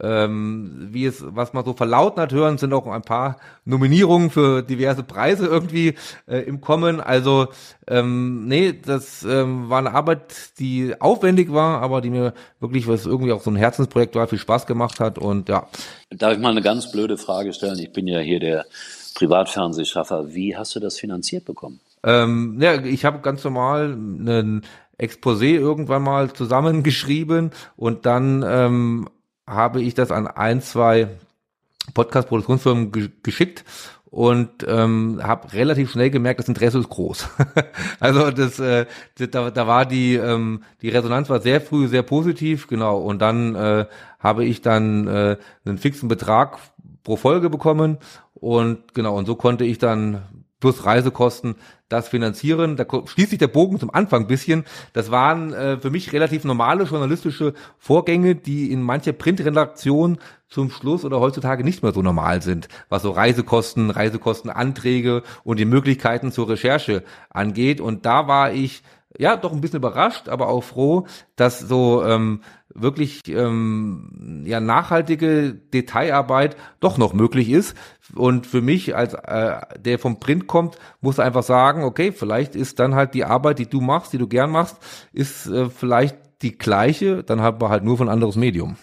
[0.00, 4.62] Ähm, wie es, was man so verlauten hat hören, sind auch ein paar Nominierungen für
[4.62, 5.94] diverse Preise irgendwie
[6.26, 7.00] äh, im Kommen.
[7.00, 7.48] Also
[7.86, 13.06] ähm, nee, das ähm, war eine Arbeit, die aufwendig war, aber die mir wirklich, was
[13.06, 15.66] irgendwie auch so ein Herzensprojekt war, viel Spaß gemacht hat und ja.
[16.10, 17.78] Darf ich mal eine ganz blöde Frage stellen?
[17.78, 18.66] Ich bin ja hier der
[19.14, 20.32] Privatfernsehschaffer.
[20.32, 21.80] Wie hast du das finanziert bekommen?
[22.02, 24.62] Ähm, ja, ich habe ganz normal einen
[25.00, 29.08] Exposé irgendwann mal zusammengeschrieben und dann ähm,
[29.46, 31.08] habe ich das an ein, zwei
[31.94, 33.64] Podcast-Produktionsfirmen ge geschickt
[34.10, 37.28] und ähm, habe relativ schnell gemerkt, das Interesse ist groß.
[38.00, 38.86] also das, äh,
[39.16, 42.98] da, da war die ähm, die Resonanz war sehr früh sehr positiv, genau.
[42.98, 43.86] Und dann äh,
[44.18, 46.58] habe ich dann äh, einen fixen Betrag
[47.04, 47.98] pro Folge bekommen
[48.34, 50.22] und genau und so konnte ich dann
[50.58, 51.54] plus Reisekosten
[51.90, 52.76] das finanzieren.
[52.76, 54.64] Da schließt sich der Bogen zum Anfang bisschen.
[54.94, 60.18] Das waren äh, für mich relativ normale journalistische Vorgänge, die in mancher Printredaktion
[60.48, 65.64] zum Schluss oder heutzutage nicht mehr so normal sind, was so Reisekosten, Reisekostenanträge und die
[65.64, 67.80] Möglichkeiten zur Recherche angeht.
[67.80, 68.82] Und da war ich
[69.18, 72.42] ja doch ein bisschen überrascht, aber auch froh, dass so ähm,
[72.74, 77.76] wirklich ähm, ja nachhaltige Detailarbeit doch noch möglich ist.
[78.14, 82.78] Und für mich als äh, der vom Print kommt, muss einfach sagen, okay, vielleicht ist
[82.78, 84.76] dann halt die Arbeit, die du machst, die du gern machst,
[85.12, 88.76] ist äh, vielleicht die gleiche, dann haben wir halt nur von anderes Medium.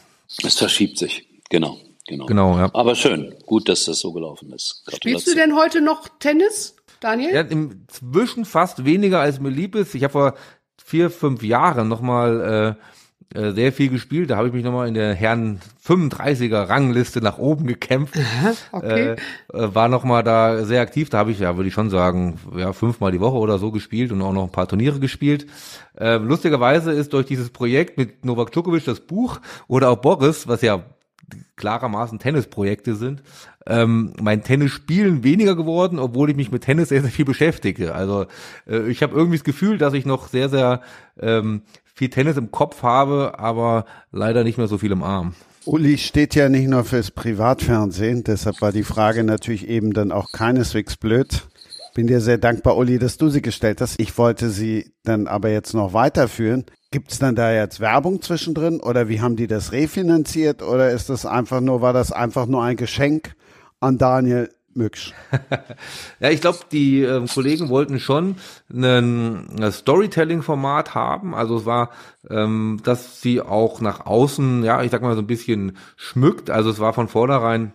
[0.44, 1.78] Es verschiebt sich, genau.
[2.08, 2.26] Genau.
[2.26, 2.70] genau ja.
[2.74, 4.84] Aber schön, gut, dass das so gelaufen ist.
[4.96, 7.34] Spielst du denn heute noch Tennis, Daniel?
[7.34, 9.94] Ja, inzwischen fast weniger als mir lieb ist.
[9.94, 10.34] Ich habe vor
[10.82, 12.82] vier, fünf Jahren nochmal äh,
[13.34, 14.30] äh, sehr viel gespielt.
[14.30, 18.16] Da habe ich mich nochmal in der Herren 35er Rangliste nach oben gekämpft.
[18.72, 19.16] okay.
[19.54, 21.10] Äh, äh war nochmal da sehr aktiv.
[21.10, 24.12] Da habe ich, ja, würde ich schon sagen, ja, fünfmal die Woche oder so gespielt
[24.12, 25.46] und auch noch ein paar Turniere gespielt.
[25.98, 30.62] Äh, lustigerweise ist durch dieses Projekt mit Novak Djokovic das Buch oder auch Boris, was
[30.62, 30.84] ja
[31.58, 33.24] klarermaßen Tennisprojekte sind,
[33.66, 37.94] ähm, mein Tennisspielen weniger geworden, obwohl ich mich mit Tennis sehr, sehr viel beschäftige.
[37.94, 38.28] Also
[38.68, 40.82] äh, ich habe irgendwie das Gefühl, dass ich noch sehr, sehr
[41.20, 41.64] ähm,
[41.98, 45.34] viel Tennis im Kopf habe, aber leider nicht mehr so viel im Arm.
[45.66, 50.32] Uli steht ja nicht nur fürs Privatfernsehen, deshalb war die Frage natürlich eben dann auch
[50.32, 51.48] keineswegs blöd.
[51.96, 54.00] Bin dir sehr dankbar, Uli, dass du sie gestellt hast.
[54.00, 56.66] Ich wollte sie dann aber jetzt noch weiterführen.
[56.92, 61.10] Gibt es dann da jetzt Werbung zwischendrin oder wie haben die das refinanziert oder ist
[61.10, 63.36] das einfach nur, war das einfach nur ein Geschenk
[63.80, 65.14] an Daniel Mücksch.
[66.20, 68.36] ja, ich glaube, die äh, Kollegen wollten schon
[68.72, 71.36] ein Storytelling-Format haben.
[71.36, 71.90] Also es war,
[72.30, 76.50] ähm, dass sie auch nach außen, ja, ich sag mal so ein bisschen schmückt.
[76.50, 77.74] Also es war von vornherein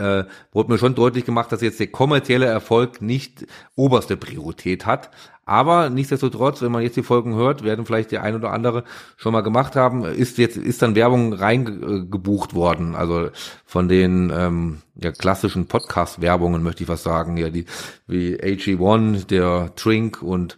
[0.00, 3.46] äh, wurde mir schon deutlich gemacht, dass jetzt der kommerzielle Erfolg nicht
[3.76, 5.10] oberste Priorität hat.
[5.50, 8.84] Aber nichtsdestotrotz, wenn man jetzt die Folgen hört, werden vielleicht der ein oder andere
[9.16, 12.94] schon mal gemacht haben, ist jetzt ist dann Werbung reingebucht worden.
[12.94, 13.30] Also
[13.66, 17.66] von den ähm, ja, klassischen Podcast-Werbungen möchte ich was sagen, ja die
[18.06, 20.56] wie AG1, der Trink und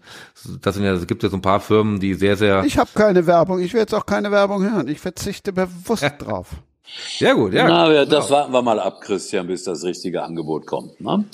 [0.60, 2.62] das sind ja, es gibt ja so ein paar Firmen, die sehr sehr.
[2.64, 4.88] Ich habe keine Werbung, ich will jetzt auch keine Werbung hören.
[4.88, 6.48] Ich verzichte bewusst drauf.
[7.16, 7.66] Sehr gut, ja.
[7.66, 11.00] Na, ja, das warten wir mal ab, Christian, bis das richtige Angebot kommt.
[11.00, 11.24] Ne?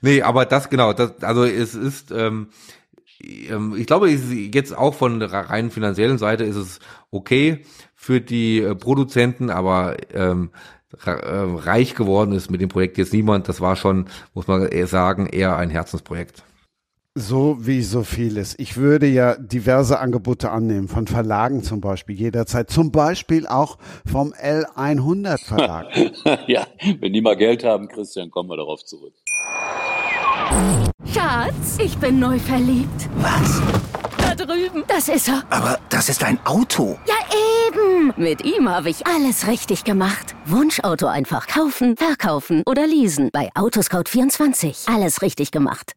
[0.00, 2.48] Nee, aber das genau, das, also es ist, ähm,
[3.22, 6.80] ähm ich glaube, jetzt auch von der rein finanziellen Seite ist es
[7.10, 10.50] okay für die äh, Produzenten, aber ähm,
[11.04, 13.48] äh, reich geworden ist mit dem Projekt jetzt niemand.
[13.48, 16.42] Das war schon, muss man sagen, eher ein Herzensprojekt.
[17.16, 18.56] So wie so vieles.
[18.58, 22.70] Ich würde ja diverse Angebote annehmen, von Verlagen zum Beispiel, jederzeit.
[22.70, 25.86] Zum Beispiel auch vom L100 Verlag.
[26.46, 26.66] ja,
[27.00, 29.14] wenn die mal Geld haben, Christian, kommen wir darauf zurück.
[31.12, 33.08] Schatz, ich bin neu verliebt.
[33.16, 33.60] Was?
[34.16, 34.84] Da drüben.
[34.86, 35.42] Das ist er.
[35.50, 36.98] Aber das ist ein Auto.
[37.06, 37.14] Ja,
[37.68, 38.12] eben.
[38.16, 40.34] Mit ihm habe ich alles richtig gemacht.
[40.46, 43.30] Wunschauto einfach kaufen, verkaufen oder leasen.
[43.32, 44.92] Bei Autoscout24.
[44.94, 45.92] Alles richtig gemacht.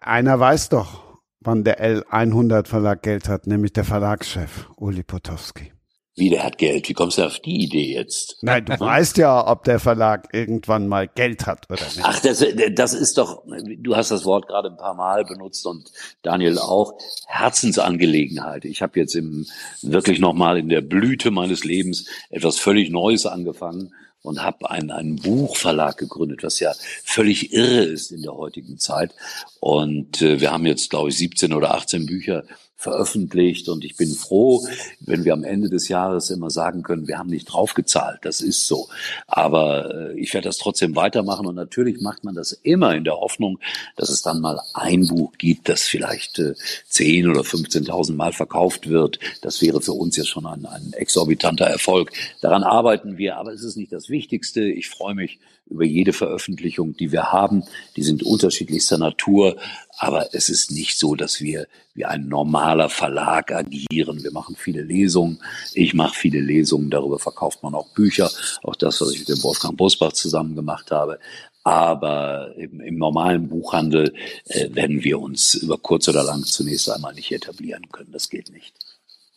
[0.00, 5.72] Einer weiß doch, wann der L100 Verlag Geld hat, nämlich der Verlagschef Uli Potowski.
[6.20, 6.86] Wie, der hat Geld?
[6.88, 8.36] Wie kommst du auf die Idee jetzt?
[8.42, 12.02] Nein, du weißt ja, ob der Verlag irgendwann mal Geld hat oder nicht.
[12.02, 15.90] Ach, das, das ist doch, du hast das Wort gerade ein paar Mal benutzt und
[16.20, 16.92] Daniel auch,
[17.26, 18.66] Herzensangelegenheit.
[18.66, 19.46] Ich habe jetzt im,
[19.80, 25.16] wirklich nochmal in der Blüte meines Lebens etwas völlig Neues angefangen und habe einen, einen
[25.16, 29.14] Buchverlag gegründet, was ja völlig irre ist in der heutigen Zeit.
[29.58, 32.44] Und äh, wir haben jetzt, glaube ich, 17 oder 18 Bücher
[32.80, 34.66] veröffentlicht und ich bin froh,
[35.00, 38.66] wenn wir am Ende des Jahres immer sagen können, wir haben nicht draufgezahlt, das ist
[38.66, 38.88] so.
[39.26, 43.20] Aber äh, ich werde das trotzdem weitermachen und natürlich macht man das immer in der
[43.20, 43.58] Hoffnung,
[43.96, 46.54] dass es dann mal ein Buch gibt, das vielleicht äh,
[46.88, 49.18] 10 oder 15.000 Mal verkauft wird.
[49.42, 52.12] Das wäre für uns ja schon ein, ein exorbitanter Erfolg.
[52.40, 54.62] Daran arbeiten wir, aber es ist nicht das Wichtigste.
[54.62, 55.38] Ich freue mich
[55.70, 57.64] über jede Veröffentlichung, die wir haben.
[57.96, 59.56] Die sind unterschiedlichster Natur,
[59.98, 64.22] aber es ist nicht so, dass wir wie ein normaler Verlag agieren.
[64.22, 65.40] Wir machen viele Lesungen.
[65.74, 66.90] Ich mache viele Lesungen.
[66.90, 68.30] Darüber verkauft man auch Bücher.
[68.62, 71.18] Auch das, was ich mit dem Wolfgang Bosbach zusammen gemacht habe.
[71.62, 74.14] Aber im, im normalen Buchhandel
[74.46, 78.12] äh, werden wir uns über kurz oder lang zunächst einmal nicht etablieren können.
[78.12, 78.74] Das geht nicht.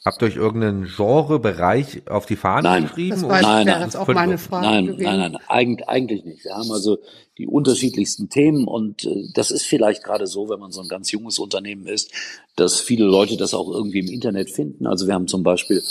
[0.06, 2.84] Habt ihr euch irgendeinen Genrebereich auf die Fahne nein.
[2.84, 3.12] geschrieben?
[3.12, 5.04] Das war nein, nein, jetzt auch meine Frage nein, gewesen.
[5.04, 6.44] Nein, nein, eigentlich, eigentlich nicht.
[6.44, 6.98] Wir haben also
[7.38, 11.10] die unterschiedlichsten Themen und äh, das ist vielleicht gerade so, wenn man so ein ganz
[11.12, 12.12] junges Unternehmen ist,
[12.58, 14.88] dass viele Leute das auch irgendwie im Internet finden.
[14.88, 15.82] Also wir haben zum Beispiel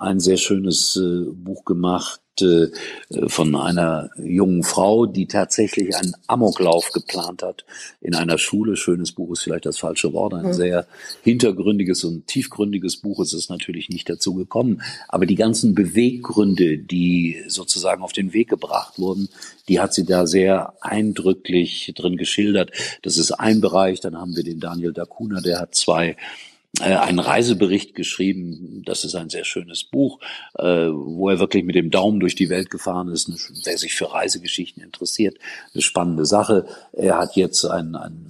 [0.00, 2.68] ein sehr schönes äh, Buch gemacht äh,
[3.26, 7.64] von einer jungen Frau, die tatsächlich einen Amoklauf geplant hat
[8.00, 8.76] in einer Schule.
[8.76, 10.52] Schönes Buch ist vielleicht das falsche Wort, ein mhm.
[10.52, 10.86] sehr
[11.22, 13.20] hintergründiges und tiefgründiges Buch.
[13.20, 18.48] Es ist natürlich nicht dazu gekommen, aber die ganzen Beweggründe, die sozusagen auf den Weg
[18.50, 19.28] gebracht wurden,
[19.68, 22.70] die hat sie da sehr eindrücklich drin geschildert.
[23.02, 24.00] Das ist ein Bereich.
[24.00, 26.16] Dann haben wir den Daniel Dacuna, der hat zwei
[26.80, 28.82] einen Reisebericht geschrieben.
[28.84, 30.20] Das ist ein sehr schönes Buch,
[30.54, 33.30] äh, wo er wirklich mit dem Daumen durch die Welt gefahren ist.
[33.64, 35.38] Wer sich für Reisegeschichten interessiert,
[35.74, 36.66] eine spannende Sache.
[36.92, 38.26] Er hat jetzt ein, ein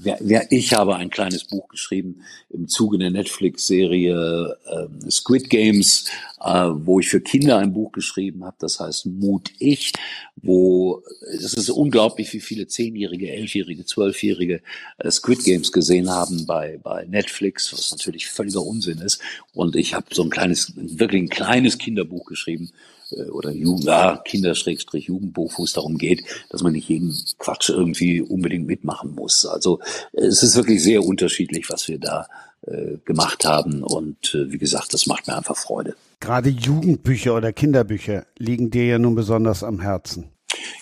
[0.51, 6.07] ich habe ein kleines Buch geschrieben im Zuge der Netflix-Serie äh, Squid Games,
[6.41, 8.57] äh, wo ich für Kinder ein Buch geschrieben habe.
[8.59, 9.93] Das heißt Mut ich,
[10.37, 14.61] wo es ist unglaublich, wie viele zehnjährige, elfjährige, zwölfjährige
[14.99, 19.21] äh, Squid Games gesehen haben bei bei Netflix, was natürlich völliger Unsinn ist.
[19.53, 22.71] Und ich habe so ein kleines, wirklich ein kleines Kinderbuch geschrieben
[23.11, 28.21] äh, oder Jugend, ja, Kinder-Jugendbuch, wo es darum geht, dass man nicht jeden Quatsch irgendwie
[28.21, 29.47] unbedingt mitmachen muss.
[29.47, 29.81] Also
[30.13, 32.29] es ist wirklich sehr unterschiedlich, was wir da
[32.63, 33.83] äh, gemacht haben.
[33.83, 35.97] Und äh, wie gesagt, das macht mir einfach Freude.
[36.21, 40.31] Gerade Jugendbücher oder Kinderbücher liegen dir ja nun besonders am Herzen.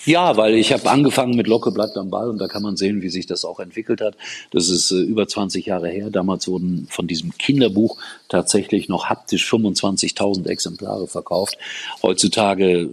[0.04, 3.02] Ja, weil ich habe angefangen mit Locke bleibt am Ball und da kann man sehen,
[3.02, 4.16] wie sich das auch entwickelt hat.
[4.52, 6.10] Das ist äh, über 20 Jahre her.
[6.10, 7.98] Damals wurden von diesem Kinderbuch
[8.28, 11.58] tatsächlich noch haptisch 25.000 Exemplare verkauft.
[12.02, 12.90] Heutzutage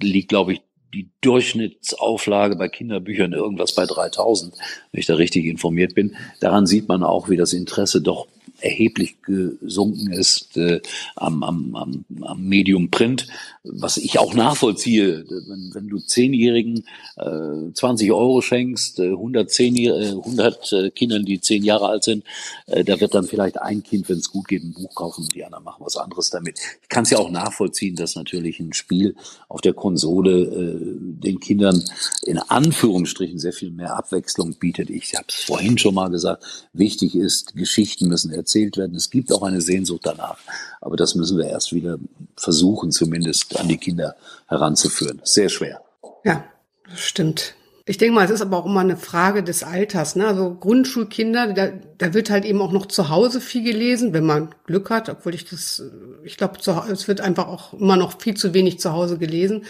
[0.00, 0.62] liegt, glaube ich,
[0.94, 4.54] die Durchschnittsauflage bei Kinderbüchern irgendwas bei 3000,
[4.92, 6.14] wenn ich da richtig informiert bin.
[6.38, 8.28] Daran sieht man auch, wie das Interesse doch
[8.60, 10.80] erheblich gesunken ist äh,
[11.16, 13.26] am, am, am, am Medium Print.
[13.64, 16.84] Was ich auch nachvollziehe, wenn, wenn du Zehnjährigen
[17.16, 22.24] äh, 20 Euro schenkst, äh, 110, äh, 100 äh, Kindern, die zehn Jahre alt sind,
[22.66, 25.34] äh, da wird dann vielleicht ein Kind, wenn es gut geht, ein Buch kaufen und
[25.34, 26.58] die anderen machen was anderes damit.
[26.82, 29.16] Ich kann es ja auch nachvollziehen, dass natürlich ein Spiel
[29.48, 30.78] auf der Konsole äh,
[31.22, 31.82] den Kindern
[32.26, 34.90] in Anführungsstrichen sehr viel mehr Abwechslung bietet.
[34.90, 38.94] Ich habe es vorhin schon mal gesagt, wichtig ist, Geschichten müssen erzählt werden.
[38.94, 40.36] Es gibt auch eine Sehnsucht danach,
[40.82, 41.98] aber das müssen wir erst wieder
[42.36, 44.16] versuchen, zumindest an die Kinder
[44.46, 45.20] heranzuführen.
[45.24, 45.82] Sehr schwer.
[46.24, 46.44] Ja,
[46.88, 47.54] das stimmt.
[47.86, 50.16] Ich denke mal, es ist aber auch immer eine Frage des Alters.
[50.16, 50.26] Ne?
[50.26, 51.68] Also Grundschulkinder, da,
[51.98, 55.34] da wird halt eben auch noch zu Hause viel gelesen, wenn man Glück hat, obwohl
[55.34, 55.82] ich das,
[56.22, 56.58] ich glaube,
[56.90, 59.64] es wird einfach auch immer noch viel zu wenig zu Hause gelesen.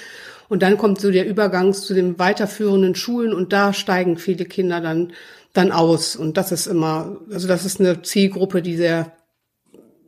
[0.48, 4.80] Und dann kommt so der Übergang zu den weiterführenden Schulen und da steigen viele Kinder
[4.80, 5.12] dann,
[5.52, 6.14] dann aus.
[6.14, 9.12] Und das ist immer, also das ist eine Zielgruppe, die sehr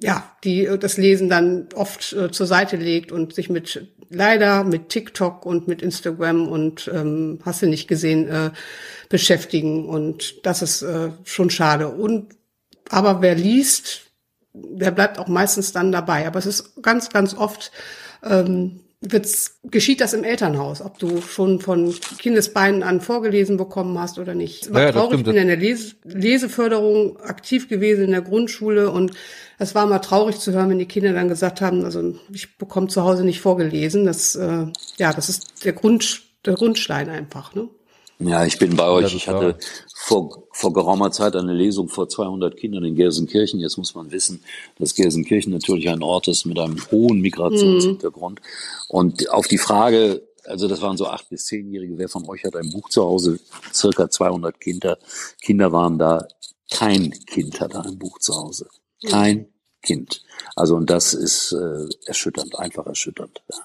[0.03, 4.89] ja, die das Lesen dann oft äh, zur Seite legt und sich mit leider mit
[4.89, 8.51] TikTok und mit Instagram und ähm, hast du nicht gesehen äh,
[9.09, 11.89] beschäftigen und das ist äh, schon schade.
[11.89, 12.35] Und
[12.89, 14.03] aber wer liest,
[14.53, 16.27] der bleibt auch meistens dann dabei.
[16.27, 17.73] Aber es ist ganz, ganz oft
[18.23, 24.19] ähm, wird's, geschieht das im Elternhaus, ob du schon von Kindesbeinen an vorgelesen bekommen hast
[24.19, 24.73] oder nicht.
[24.73, 29.13] War ja, traurig, ich bin in der Lese Leseförderung aktiv gewesen in der Grundschule und
[29.59, 32.89] es war mal traurig zu hören, wenn die Kinder dann gesagt haben, also ich bekomme
[32.89, 34.05] zu Hause nicht vorgelesen.
[34.07, 34.67] Das, äh,
[34.97, 37.69] ja, das ist der Grund, der Grundstein einfach, ne?
[38.19, 39.15] Ja, ich bin bei euch.
[39.15, 39.59] Ich hatte
[39.95, 43.61] vor, vor geraumer Zeit eine Lesung vor 200 Kindern in Gelsenkirchen.
[43.61, 44.43] Jetzt muss man wissen,
[44.79, 48.41] dass Gelsenkirchen natürlich ein Ort ist mit einem hohen Migrationshintergrund.
[48.41, 48.45] Mhm.
[48.89, 52.57] Und auf die Frage, also das waren so acht bis zehnjährige, wer von euch hat
[52.57, 53.39] ein Buch zu Hause?
[53.75, 54.99] Circa 200 Kinder,
[55.41, 56.27] Kinder waren da.
[56.71, 58.67] Kein Kind hatte ein Buch zu Hause.
[59.07, 59.47] Kein
[59.83, 60.25] Kind.
[60.57, 63.43] Also und das ist äh, erschütternd, einfach erschütternd.
[63.49, 63.59] Ja.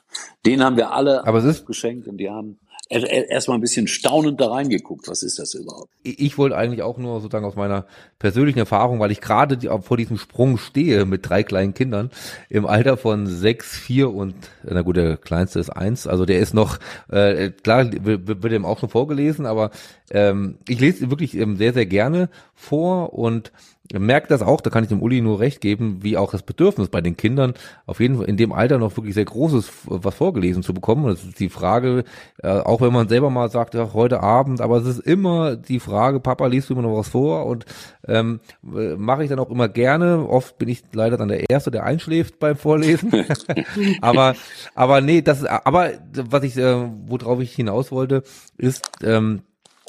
[0.45, 2.59] Den haben wir alle Aber es ist geschenkt und die haben
[2.91, 5.07] erstmal ein bisschen staunend da reingeguckt.
[5.07, 5.89] Was ist das überhaupt?
[6.03, 7.85] Ich wollte eigentlich auch nur sozusagen aus meiner
[8.19, 12.11] persönlichen Erfahrung, weil ich gerade vor diesem Sprung stehe mit drei kleinen Kindern
[12.49, 16.53] im Alter von sechs, vier und na gut, der kleinste ist eins, also der ist
[16.53, 19.71] noch äh, klar wird ihm auch schon vorgelesen, aber
[20.09, 23.51] ähm, ich lese wirklich ähm, sehr sehr gerne vor und
[23.99, 26.89] merkt das auch, da kann ich dem Uli nur recht geben, wie auch das Bedürfnis
[26.89, 27.53] bei den Kindern
[27.85, 31.05] auf jeden Fall in dem Alter noch wirklich sehr großes was vorgelesen zu bekommen.
[31.05, 32.03] Und das ist die Frage,
[32.41, 35.79] äh, auch wenn man selber mal sagt, ja, heute Abend, aber es ist immer die
[35.79, 37.45] Frage, Papa, liest du immer noch was vor?
[37.45, 37.65] Und
[38.07, 40.27] ähm, mache ich dann auch immer gerne.
[40.27, 43.11] Oft bin ich leider dann der Erste, der einschläft beim Vorlesen.
[44.01, 44.35] aber,
[44.75, 48.23] aber nee, das, aber was ich, äh, worauf ich hinaus wollte,
[48.57, 49.41] ist, ähm,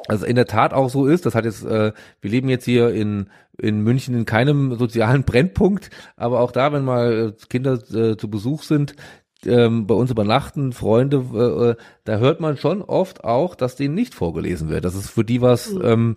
[0.09, 1.27] also in der Tat auch so ist.
[1.27, 5.91] Das hat jetzt, äh, wir leben jetzt hier in in München in keinem sozialen Brennpunkt,
[6.16, 8.95] aber auch da, wenn mal äh, Kinder äh, zu Besuch sind,
[9.45, 13.95] ähm, bei uns übernachten, Freunde, äh, äh, da hört man schon oft auch, dass denen
[13.95, 14.85] nicht vorgelesen wird.
[14.85, 15.83] Das ist für die was, mhm.
[15.85, 16.16] ähm,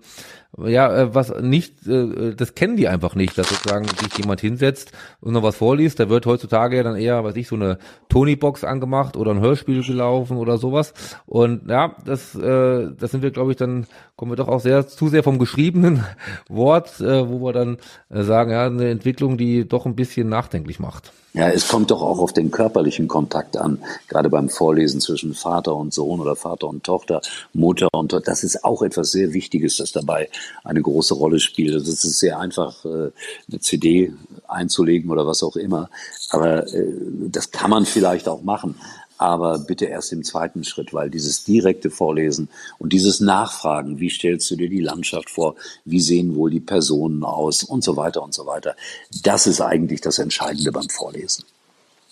[0.58, 4.94] ja, äh, was nicht, äh, das kennen die einfach nicht, dass sozusagen sich jemand hinsetzt
[5.22, 6.00] und noch was vorliest.
[6.00, 7.78] Da wird heutzutage ja dann eher, weiß ich, so eine
[8.10, 10.94] Tony-Box angemacht oder ein Hörspiel gelaufen oder sowas.
[11.26, 13.86] Und ja, das, äh, das sind wir, glaube ich, dann
[14.16, 16.04] kommen wir doch auch sehr zu sehr vom geschriebenen
[16.50, 17.78] Wort, äh, wo wir dann
[18.10, 21.12] äh, sagen, ja, eine Entwicklung, die doch ein bisschen nachdenklich macht.
[21.36, 25.75] Ja, es kommt doch auch auf den körperlichen Kontakt an, gerade beim Vorlesen zwischen Vater
[25.76, 27.22] und Sohn oder Vater und Tochter,
[27.54, 28.32] Mutter und Tochter.
[28.32, 30.30] Das ist auch etwas sehr Wichtiges, das dabei
[30.64, 31.74] eine große Rolle spielt.
[31.74, 33.12] Also es ist sehr einfach, äh,
[33.50, 34.14] eine CD
[34.48, 35.90] einzulegen oder was auch immer.
[36.30, 36.94] Aber äh,
[37.30, 38.76] das kann man vielleicht auch machen
[39.18, 42.50] aber bitte erst im zweiten Schritt, weil dieses direkte Vorlesen
[42.80, 47.24] und dieses Nachfragen, wie stellst du dir die Landschaft vor, wie sehen wohl die Personen
[47.24, 48.76] aus und so weiter und so weiter,
[49.24, 51.46] das ist eigentlich das Entscheidende beim Vorlesen.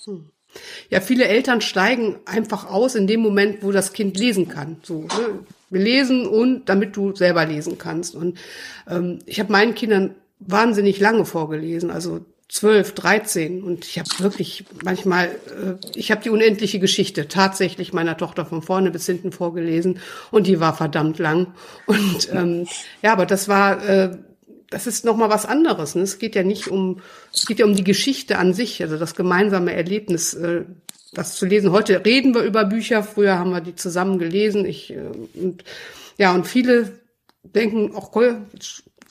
[0.05, 0.25] Hm.
[0.89, 4.77] Ja, viele Eltern steigen einfach aus in dem Moment, wo das Kind lesen kann.
[4.83, 5.39] So, ne?
[5.69, 8.15] Wir lesen und damit du selber lesen kannst.
[8.15, 8.37] Und
[8.89, 11.89] ähm, ich habe meinen Kindern wahnsinnig lange vorgelesen.
[11.89, 17.93] Also zwölf, dreizehn und ich habe wirklich manchmal, äh, ich habe die unendliche Geschichte tatsächlich
[17.93, 19.99] meiner Tochter von vorne bis hinten vorgelesen
[20.29, 21.55] und die war verdammt lang
[21.87, 22.67] und ähm,
[23.01, 24.17] ja, aber das war, äh,
[24.73, 25.93] das ist noch mal was anderes.
[25.93, 26.01] Ne?
[26.01, 26.99] Es geht ja nicht um,
[27.31, 30.63] es geht ja um die Geschichte an sich, also das gemeinsame Erlebnis, äh,
[31.13, 31.71] das zu lesen.
[31.71, 34.65] Heute reden wir über Bücher, früher haben wir die zusammen gelesen.
[34.65, 35.63] Ich äh, und
[36.17, 36.99] ja und viele
[37.43, 38.11] denken, auch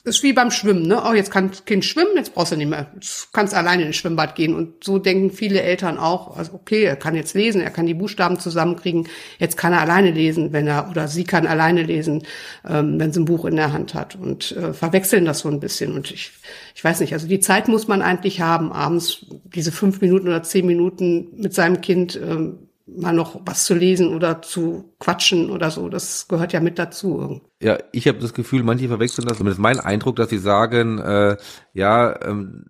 [0.05, 1.01] ist wie beim Schwimmen, ne?
[1.05, 2.87] Oh, jetzt kann das Kind schwimmen, jetzt brauchst du nicht mehr.
[2.93, 4.53] Jetzt kannst alleine ins Schwimmbad gehen.
[4.53, 7.93] Und so denken viele Eltern auch, also okay, er kann jetzt lesen, er kann die
[7.93, 9.07] Buchstaben zusammenkriegen,
[9.39, 12.23] jetzt kann er alleine lesen, wenn er, oder sie kann alleine lesen,
[12.67, 14.15] ähm, wenn sie ein Buch in der Hand hat.
[14.15, 15.93] Und äh, verwechseln das so ein bisschen.
[15.93, 16.31] Und ich,
[16.75, 19.25] ich weiß nicht, also die Zeit muss man eigentlich haben, abends
[19.55, 24.13] diese fünf Minuten oder zehn Minuten mit seinem Kind ähm, mal noch was zu lesen
[24.13, 25.89] oder zu quatschen oder so.
[25.89, 27.41] Das gehört ja mit dazu.
[27.61, 29.37] Ja, ich habe das Gefühl, manche verwechseln das.
[29.37, 31.37] Zumindest mein Eindruck, dass sie sagen, äh,
[31.73, 32.65] ja, ähm,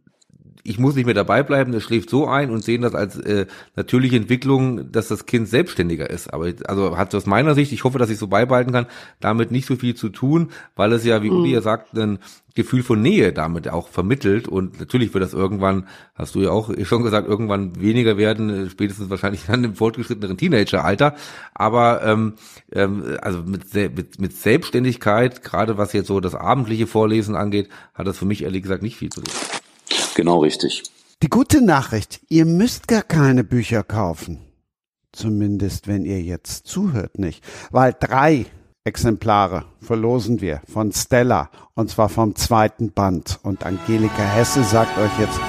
[0.63, 3.47] ich muss nicht mehr dabei bleiben, es schläft so ein und sehen das als äh,
[3.75, 6.33] natürliche Entwicklung, dass das Kind selbstständiger ist.
[6.33, 8.85] Aber also hat aus meiner Sicht, ich hoffe, dass ich so beibehalten kann,
[9.19, 11.63] damit nicht so viel zu tun, weil es ja, wie Uli ja mhm.
[11.63, 12.19] sagt, ein
[12.55, 16.71] Gefühl von Nähe damit auch vermittelt und natürlich wird das irgendwann, hast du ja auch
[16.83, 21.15] schon gesagt, irgendwann weniger werden, äh, spätestens wahrscheinlich dann im fortgeschritteneren Teenageralter.
[21.53, 22.33] Aber ähm,
[22.71, 28.07] ähm, also mit, mit, mit Selbstständigkeit, gerade was jetzt so das abendliche Vorlesen angeht, hat
[28.07, 29.33] das für mich ehrlich gesagt nicht viel zu tun.
[30.15, 30.83] Genau richtig.
[31.21, 34.39] Die gute Nachricht, ihr müsst gar keine Bücher kaufen.
[35.13, 37.43] Zumindest wenn ihr jetzt zuhört nicht.
[37.71, 38.45] Weil drei
[38.83, 43.39] Exemplare verlosen wir von Stella und zwar vom zweiten Band.
[43.43, 45.39] Und Angelika Hesse sagt euch jetzt,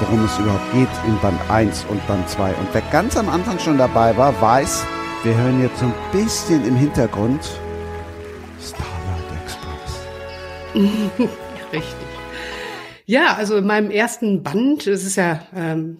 [0.00, 2.50] worum es überhaupt geht in Band 1 und Band 2.
[2.50, 4.84] Und wer ganz am Anfang schon dabei war, weiß,
[5.22, 7.40] wir hören jetzt so ein bisschen im Hintergrund
[8.60, 10.00] Starlight Express.
[11.72, 12.17] Richtig.
[13.10, 15.96] Ja, also in meinem ersten Band, es ist ja, ähm,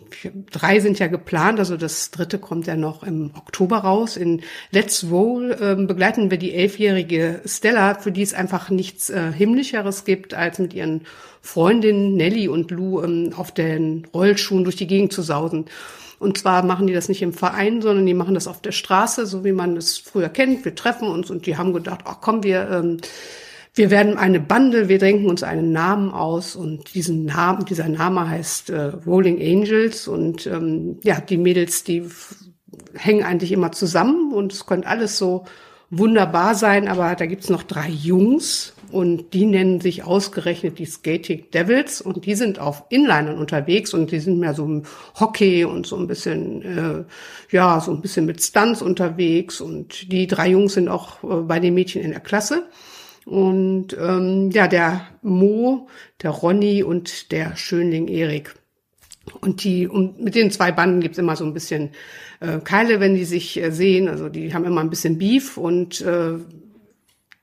[0.52, 4.18] drei sind ja geplant, also das dritte kommt ja noch im Oktober raus.
[4.18, 9.32] In Let's Roll ähm, begleiten wir die elfjährige Stella, für die es einfach nichts äh,
[9.32, 11.06] Himmlischeres gibt, als mit ihren
[11.40, 15.64] Freundinnen Nelly und Lou ähm, auf den Rollschuhen durch die Gegend zu sausen.
[16.18, 19.24] Und zwar machen die das nicht im Verein, sondern die machen das auf der Straße,
[19.24, 20.62] so wie man es früher kennt.
[20.66, 22.98] Wir treffen uns und die haben gedacht, ach komm, wir ähm,
[23.79, 28.29] wir werden eine Bande, wir denken uns einen Namen aus und diesen Namen, dieser Name
[28.29, 32.05] heißt äh, Rolling Angels und ähm, ja, die Mädels, die
[32.95, 35.45] hängen eigentlich immer zusammen und es könnte alles so
[35.91, 41.51] wunderbar sein, aber da gibt's noch drei Jungs und die nennen sich ausgerechnet die Skating
[41.53, 44.83] Devils und die sind auf Inlinern unterwegs und die sind mehr so im
[45.21, 47.05] Hockey und so ein bisschen, äh,
[47.55, 51.61] ja, so ein bisschen mit Stunts unterwegs und die drei Jungs sind auch äh, bei
[51.61, 52.67] den Mädchen in der Klasse.
[53.29, 55.89] Und ähm, ja, der Mo,
[56.23, 58.55] der Ronny und der Schönling Erik.
[59.43, 61.91] Und die, und mit den zwei Banden gibt's immer so ein bisschen
[62.41, 64.09] äh, Keile, wenn die sich äh, sehen.
[64.09, 66.39] Also die haben immer ein bisschen Beef und äh,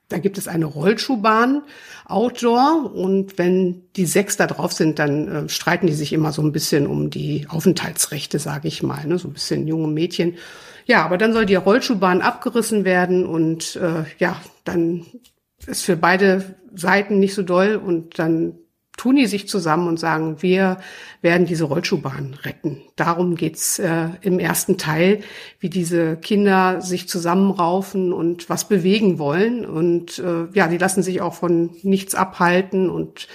[0.08, 1.62] da gibt es eine Rollschuhbahn
[2.06, 6.42] Outdoor und wenn die sechs da drauf sind, dann äh, streiten die sich immer so
[6.42, 9.18] ein bisschen um die Aufenthaltsrechte, sage ich mal, ne?
[9.18, 10.34] so ein bisschen junge Mädchen.
[10.86, 15.06] Ja, aber dann soll die Rollschuhbahn abgerissen werden und äh, ja, dann
[15.66, 18.54] ist für beide Seiten nicht so doll und dann
[18.96, 20.78] tun die sich zusammen und sagen, wir
[21.20, 22.82] werden diese Rollschuhbahn retten.
[22.96, 25.20] Darum geht's äh, im ersten Teil,
[25.60, 29.66] wie diese Kinder sich zusammenraufen und was bewegen wollen.
[29.66, 33.28] Und äh, ja, die lassen sich auch von nichts abhalten und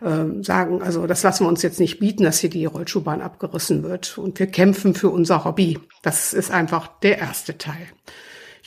[0.00, 3.82] äh, sagen, also das lassen wir uns jetzt nicht bieten, dass hier die Rollschuhbahn abgerissen
[3.82, 4.16] wird.
[4.16, 5.78] Und wir kämpfen für unser Hobby.
[6.02, 7.88] Das ist einfach der erste Teil.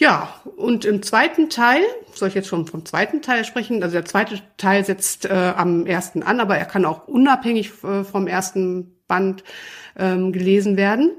[0.04, 1.82] Ja, und im zweiten Teil,
[2.14, 3.82] soll ich jetzt schon vom zweiten Teil sprechen?
[3.82, 8.04] Also der zweite Teil setzt äh, am ersten an, aber er kann auch unabhängig äh,
[8.04, 9.46] vom ersten Band
[9.98, 11.12] ähm, gelesen werden.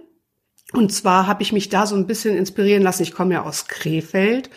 [0.75, 3.05] Und zwar habe ich mich da so ein bisschen inspirieren lassen.
[3.05, 4.51] Ich komme ja aus Krefeld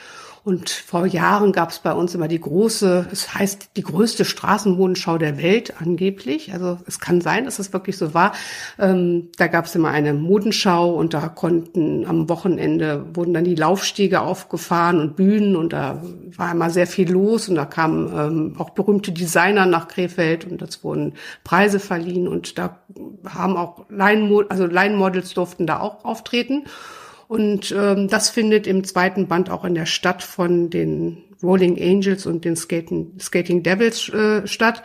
[0.48, 5.18] und vor Jahren gab es bei uns immer die große, es heißt die größte Straßenmodenschau
[5.18, 6.54] der Welt angeblich.
[6.54, 8.32] Also es kann sein, dass es wirklich so war.
[8.80, 13.56] Ähm, da gab es immer eine Modenschau und da konnten am Wochenende wurden dann die
[13.56, 16.02] Laufstege aufgefahren und Bühnen und da
[16.38, 20.62] war immer sehr viel los und da kamen ähm, auch berühmte Designer nach Krefeld und
[20.62, 22.80] das wurden Preise verliehen und da
[23.28, 26.64] haben auch Line, also Line Models durften da auch auftreten.
[27.28, 32.26] Und ähm, das findet im zweiten Band auch in der Stadt von den Rolling Angels
[32.26, 34.84] und den Skating, Skating Devils äh, statt.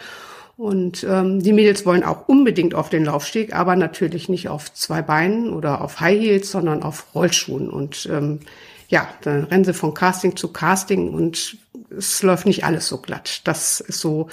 [0.57, 5.03] Und ähm, die Mädels wollen auch unbedingt auf den Laufsteg, aber natürlich nicht auf zwei
[5.03, 7.71] Beinen oder auf High Heels, sondern auf Rollschuhen.
[7.71, 8.41] Und ähm,
[8.89, 11.57] ja, dann rennen sie von Casting zu Casting und
[11.97, 13.41] es läuft nicht alles so glatt.
[13.45, 14.29] Das ist so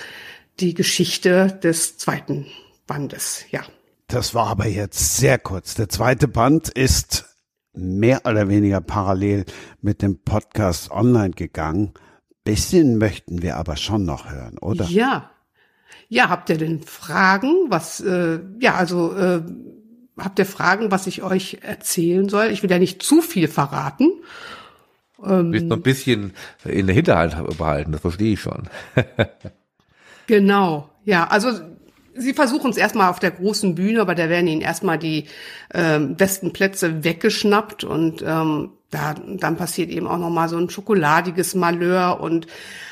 [0.59, 2.47] die Geschichte des zweiten
[2.85, 3.61] Bandes, ja.
[4.07, 5.75] Das war aber jetzt sehr kurz.
[5.75, 7.28] Der zweite Band ist
[7.73, 9.45] mehr oder weniger parallel
[9.81, 11.93] mit dem Podcast online gegangen.
[12.43, 14.85] Bisschen möchten wir aber schon noch hören, oder?
[14.85, 15.31] Ja.
[16.07, 17.69] Ja, habt ihr denn Fragen?
[17.69, 19.43] Was, äh, ja, also äh,
[20.17, 22.47] habt ihr Fragen, was ich euch erzählen soll?
[22.47, 24.11] Ich will ja nicht zu viel verraten.
[25.23, 26.33] Ähm, Willst noch ein bisschen
[26.65, 28.69] in der Hinterhalt behalten, das verstehe ich schon.
[30.27, 31.51] genau, ja, also
[32.19, 35.25] Sie versuchen es erstmal auf der großen Bühne, aber da werden ihnen erstmal die
[35.73, 41.55] ähm, besten Plätze weggeschnappt und ähm, da, dann passiert eben auch nochmal so ein schokoladiges
[41.55, 42.47] Malheur und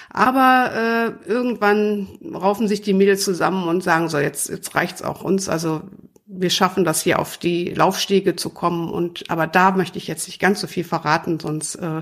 [0.09, 5.21] aber äh, irgendwann raufen sich die Mädels zusammen und sagen so, jetzt, jetzt reicht's auch
[5.21, 5.49] uns.
[5.49, 5.81] Also
[6.25, 8.89] wir schaffen das hier auf die Laufstege zu kommen.
[8.89, 12.01] Und aber da möchte ich jetzt nicht ganz so viel verraten, sonst äh,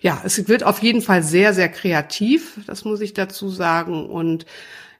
[0.00, 4.06] ja, es wird auf jeden Fall sehr, sehr kreativ, das muss ich dazu sagen.
[4.06, 4.46] Und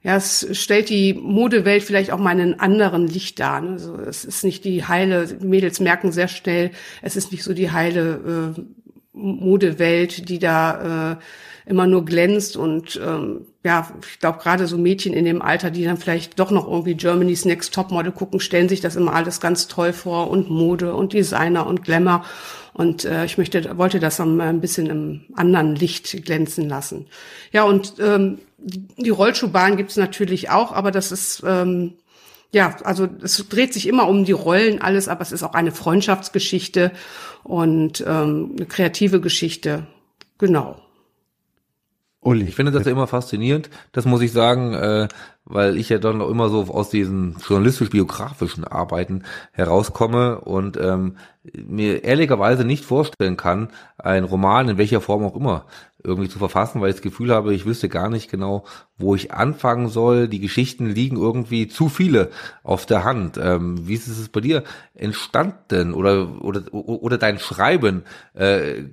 [0.06, 3.60] ja, es stellt die Modewelt vielleicht auch mal in einem anderen Licht dar.
[3.60, 3.70] Ne?
[3.70, 6.70] Also es ist nicht die heile, Mädels merken sehr schnell,
[7.02, 8.60] es ist nicht so die heile äh,
[9.12, 11.16] Modewelt, die da äh,
[11.68, 15.82] immer nur glänzt und ähm, ja, ich glaube gerade so Mädchen in dem Alter, die
[15.82, 19.66] dann vielleicht doch noch irgendwie Germany's Next Topmodel gucken, stellen sich das immer alles ganz
[19.66, 22.24] toll vor und Mode und Designer und Glamour
[22.74, 27.06] und äh, ich möchte wollte das dann mal ein bisschen im anderen Licht glänzen lassen.
[27.50, 31.94] Ja und ähm, die Rollschuhbahn gibt's natürlich auch, aber das ist ähm,
[32.52, 35.72] ja, also es dreht sich immer um die Rollen alles, aber es ist auch eine
[35.72, 36.92] Freundschaftsgeschichte
[37.42, 39.86] und ähm, eine kreative Geschichte.
[40.38, 40.76] Genau.
[42.20, 42.46] Uli.
[42.46, 45.06] Ich finde das ja immer faszinierend, das muss ich sagen, äh,
[45.44, 49.22] weil ich ja dann auch immer so aus diesen journalistisch-biografischen Arbeiten
[49.52, 51.18] herauskomme und ähm,
[51.54, 55.66] mir ehrlicherweise nicht vorstellen kann, einen Roman in welcher Form auch immer
[56.06, 58.64] irgendwie zu verfassen, weil ich das Gefühl habe, ich wüsste gar nicht genau,
[58.96, 60.28] wo ich anfangen soll.
[60.28, 62.30] Die Geschichten liegen irgendwie zu viele
[62.62, 63.38] auf der Hand.
[63.42, 64.62] Ähm, wie ist es bei dir
[64.94, 68.04] entstanden oder oder oder dein Schreiben?
[68.34, 68.84] Äh,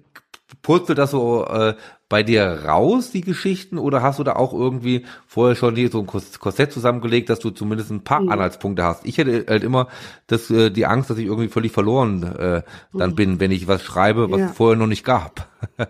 [0.61, 1.75] purzelt das so äh,
[2.13, 6.01] bei dir raus, die Geschichten, oder hast du da auch irgendwie vorher schon dir so
[6.01, 8.29] ein Korsett zusammengelegt, dass du zumindest ein paar mhm.
[8.29, 9.03] Anhaltspunkte hast?
[9.03, 9.87] Ich hätte halt immer
[10.27, 12.61] das, äh, die Angst, dass ich irgendwie völlig verloren äh,
[12.93, 13.15] dann mhm.
[13.15, 14.45] bin, wenn ich was schreibe, was ja.
[14.45, 15.47] es vorher noch nicht gab.
[15.79, 15.87] ja,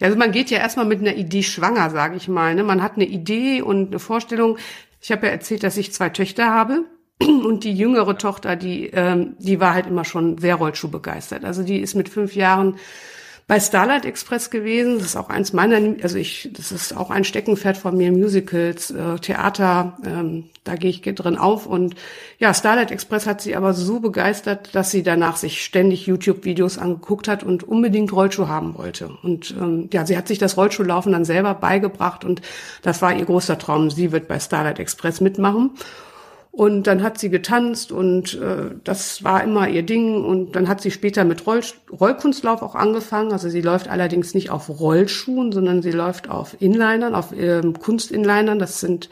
[0.00, 2.56] also man geht ja erstmal mit einer Idee schwanger, sage ich mal.
[2.56, 2.64] Ne?
[2.64, 4.58] Man hat eine Idee und eine Vorstellung.
[5.00, 6.80] Ich habe ja erzählt, dass ich zwei Töchter habe.
[7.20, 11.44] Und die jüngere Tochter, die, ähm, die war halt immer schon sehr Rollschuh begeistert.
[11.44, 12.74] Also die ist mit fünf Jahren
[13.46, 14.98] bei Starlight Express gewesen.
[14.98, 18.90] Das ist auch eins meiner, also ich, das ist auch ein Steckenpferd von mir, Musicals,
[18.90, 21.66] äh, Theater, ähm, da gehe ich drin auf.
[21.66, 21.94] Und
[22.38, 27.28] ja, Starlight Express hat sie aber so begeistert, dass sie danach sich ständig YouTube-Videos angeguckt
[27.28, 29.10] hat und unbedingt Rollschuh haben wollte.
[29.22, 32.40] Und ähm, ja, sie hat sich das Rollschuhlaufen dann selber beigebracht und
[32.80, 33.90] das war ihr großer Traum.
[33.90, 35.72] Sie wird bei Starlight Express mitmachen.
[36.56, 40.24] Und dann hat sie getanzt und äh, das war immer ihr Ding.
[40.24, 43.32] Und dann hat sie später mit Roll Rollkunstlauf auch angefangen.
[43.32, 48.60] Also sie läuft allerdings nicht auf Rollschuhen, sondern sie läuft auf Inlinern, auf ähm, Kunstinlinern.
[48.60, 49.10] Das sind,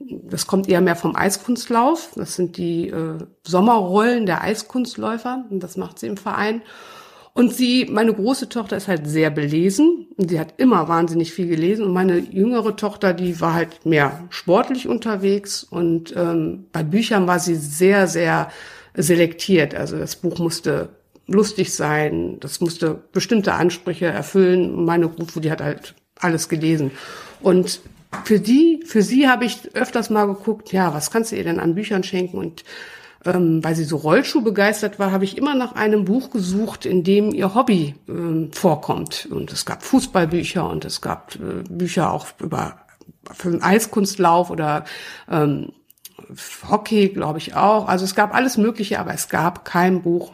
[0.00, 2.10] das kommt eher mehr vom Eiskunstlauf.
[2.16, 5.44] Das sind die äh, Sommerrollen der Eiskunstläufer.
[5.48, 6.60] Und das macht sie im Verein.
[7.32, 10.08] Und sie, meine große Tochter ist halt sehr belesen.
[10.16, 11.84] Und sie hat immer wahnsinnig viel gelesen.
[11.84, 15.62] Und meine jüngere Tochter, die war halt mehr sportlich unterwegs.
[15.62, 18.50] Und ähm, bei Büchern war sie sehr, sehr
[18.94, 19.74] selektiert.
[19.74, 20.90] Also das Buch musste
[21.26, 24.84] lustig sein, das musste bestimmte Ansprüche erfüllen.
[24.84, 26.90] Meine Gruppe, die hat halt alles gelesen.
[27.40, 27.80] Und
[28.24, 31.60] für die, für sie habe ich öfters mal geguckt, ja, was kannst du ihr denn
[31.60, 32.38] an Büchern schenken?
[32.38, 32.64] Und
[33.24, 37.04] ähm, weil sie so Rollschuh begeistert war, habe ich immer nach einem Buch gesucht, in
[37.04, 39.28] dem ihr Hobby ähm, vorkommt.
[39.30, 42.80] Und es gab Fußballbücher und es gab äh, Bücher auch über
[43.32, 44.84] für den Eiskunstlauf oder
[45.30, 45.72] ähm,
[46.68, 47.88] Hockey, glaube ich auch.
[47.88, 50.32] Also es gab alles Mögliche, aber es gab kein Buch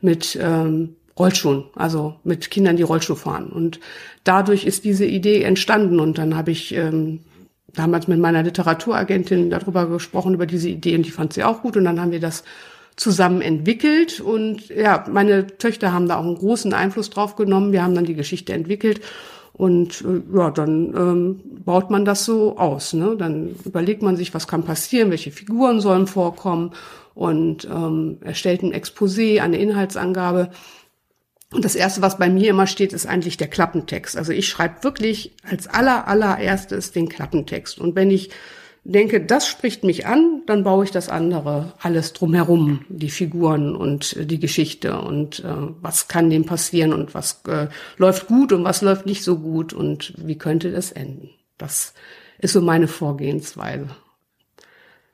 [0.00, 3.48] mit ähm, Rollschuhen, also mit Kindern, die Rollschuh fahren.
[3.48, 3.80] Und
[4.24, 6.00] dadurch ist diese Idee entstanden.
[6.00, 7.20] Und dann habe ich ähm,
[7.78, 11.76] damals mit meiner Literaturagentin darüber gesprochen, über diese Idee und die fand sie auch gut
[11.76, 12.44] und dann haben wir das
[12.96, 17.72] zusammen entwickelt und ja, meine Töchter haben da auch einen großen Einfluss drauf genommen.
[17.72, 19.00] Wir haben dann die Geschichte entwickelt
[19.52, 22.92] und äh, ja, dann ähm, baut man das so aus.
[22.94, 23.16] Ne?
[23.16, 26.72] Dann überlegt man sich, was kann passieren, welche Figuren sollen vorkommen
[27.14, 30.50] und ähm, erstellt ein Exposé, eine Inhaltsangabe.
[31.52, 34.16] Und das erste, was bei mir immer steht, ist eigentlich der Klappentext.
[34.16, 37.78] Also ich schreibe wirklich als aller, allererstes den Klappentext.
[37.78, 38.30] Und wenn ich
[38.84, 44.16] denke, das spricht mich an, dann baue ich das andere alles drumherum, die Figuren und
[44.16, 48.64] äh, die Geschichte und äh, was kann dem passieren und was äh, läuft gut und
[48.64, 51.30] was läuft nicht so gut und wie könnte das enden.
[51.56, 51.94] Das
[52.38, 53.88] ist so meine Vorgehensweise.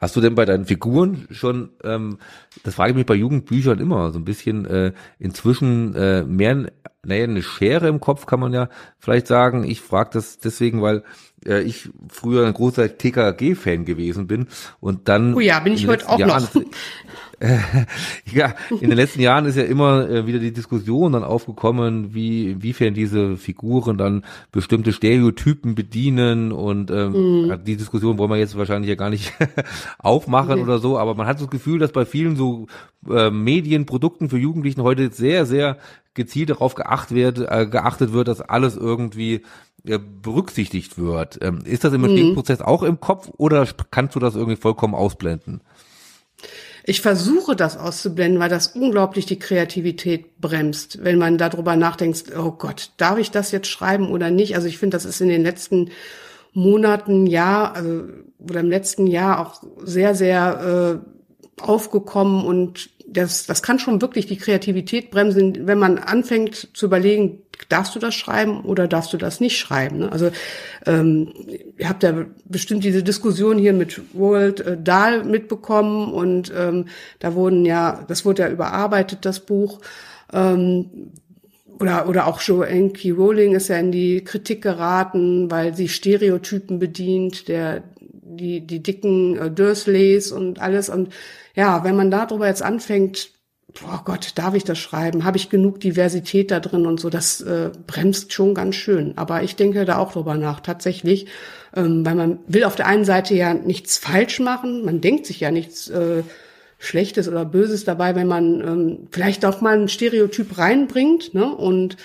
[0.04, 2.18] Hast du denn bei deinen Figuren schon, ähm,
[2.62, 6.70] das frage ich mich bei Jugendbüchern immer, so ein bisschen äh, inzwischen äh, mehr,
[7.06, 8.68] naja, eine Schere im Kopf kann man ja
[8.98, 9.64] vielleicht sagen.
[9.64, 11.04] Ich frage das deswegen, weil
[11.46, 14.48] äh, ich früher ein großer TKG-Fan gewesen bin
[14.78, 15.32] und dann.
[15.32, 16.62] Oh ja, bin ich heute auch Jahren, noch.
[18.32, 22.50] ja, in den letzten Jahren ist ja immer äh, wieder die Diskussion dann aufgekommen, wie
[22.50, 27.64] inwiefern diese Figuren dann bestimmte Stereotypen bedienen und ähm, mhm.
[27.64, 29.32] die Diskussion wollen wir jetzt wahrscheinlich ja gar nicht
[29.98, 30.62] aufmachen nee.
[30.62, 32.66] oder so, aber man hat das Gefühl, dass bei vielen so
[33.08, 35.78] äh, Medienprodukten für Jugendlichen heute sehr, sehr
[36.14, 39.42] gezielt darauf geachtet wird, äh, geachtet wird, dass alles irgendwie
[39.86, 41.38] äh, berücksichtigt wird.
[41.42, 42.34] Ähm, ist das im mhm.
[42.34, 45.60] Prozess auch im Kopf oder kannst du das irgendwie vollkommen ausblenden?
[46.86, 52.52] Ich versuche das auszublenden, weil das unglaublich die Kreativität bremst, wenn man darüber nachdenkt, oh
[52.52, 54.54] Gott, darf ich das jetzt schreiben oder nicht?
[54.54, 55.90] Also ich finde, das ist in den letzten
[56.52, 58.04] Monaten, ja, also,
[58.38, 61.00] oder im letzten Jahr auch sehr, sehr
[61.58, 66.86] äh, aufgekommen und das, das kann schon wirklich die Kreativität bremsen, wenn man anfängt zu
[66.86, 69.98] überlegen, darfst du das schreiben oder darfst du das nicht schreiben?
[69.98, 70.12] Ne?
[70.12, 70.30] Also
[70.86, 71.32] ähm,
[71.76, 76.86] ihr habt ja bestimmt diese Diskussion hier mit Roald äh, Dahl mitbekommen und ähm,
[77.18, 79.80] da wurden ja, das wurde ja überarbeitet, das Buch.
[80.32, 81.12] Ähm,
[81.80, 87.48] oder, oder auch Joanne Rowling ist ja in die Kritik geraten, weil sie Stereotypen bedient,
[87.48, 90.88] der, die, die dicken äh, Dursleys und alles.
[90.88, 91.12] Und
[91.54, 93.30] ja, wenn man darüber jetzt anfängt,
[93.80, 95.24] boah Gott, darf ich das schreiben?
[95.24, 97.10] Habe ich genug Diversität da drin und so?
[97.10, 99.16] Das äh, bremst schon ganz schön.
[99.16, 101.26] Aber ich denke da auch drüber nach, tatsächlich.
[101.74, 104.84] Ähm, weil man will auf der einen Seite ja nichts falsch machen.
[104.84, 106.22] Man denkt sich ja nichts äh,
[106.78, 111.34] Schlechtes oder Böses dabei, wenn man ähm, vielleicht auch mal ein Stereotyp reinbringt.
[111.34, 111.52] Ne?
[111.52, 111.96] Und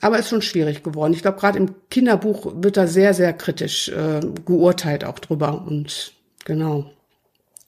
[0.00, 1.14] aber ist schon schwierig geworden.
[1.14, 5.64] Ich glaube, gerade im Kinderbuch wird da sehr, sehr kritisch äh, geurteilt auch drüber.
[5.66, 6.12] Und
[6.44, 6.90] genau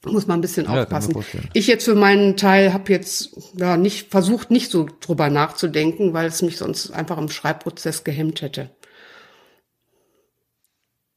[0.05, 1.13] muss man ein bisschen ja, aufpassen.
[1.53, 6.27] Ich jetzt für meinen Teil habe jetzt ja nicht versucht, nicht so drüber nachzudenken, weil
[6.27, 8.69] es mich sonst einfach im Schreibprozess gehemmt hätte.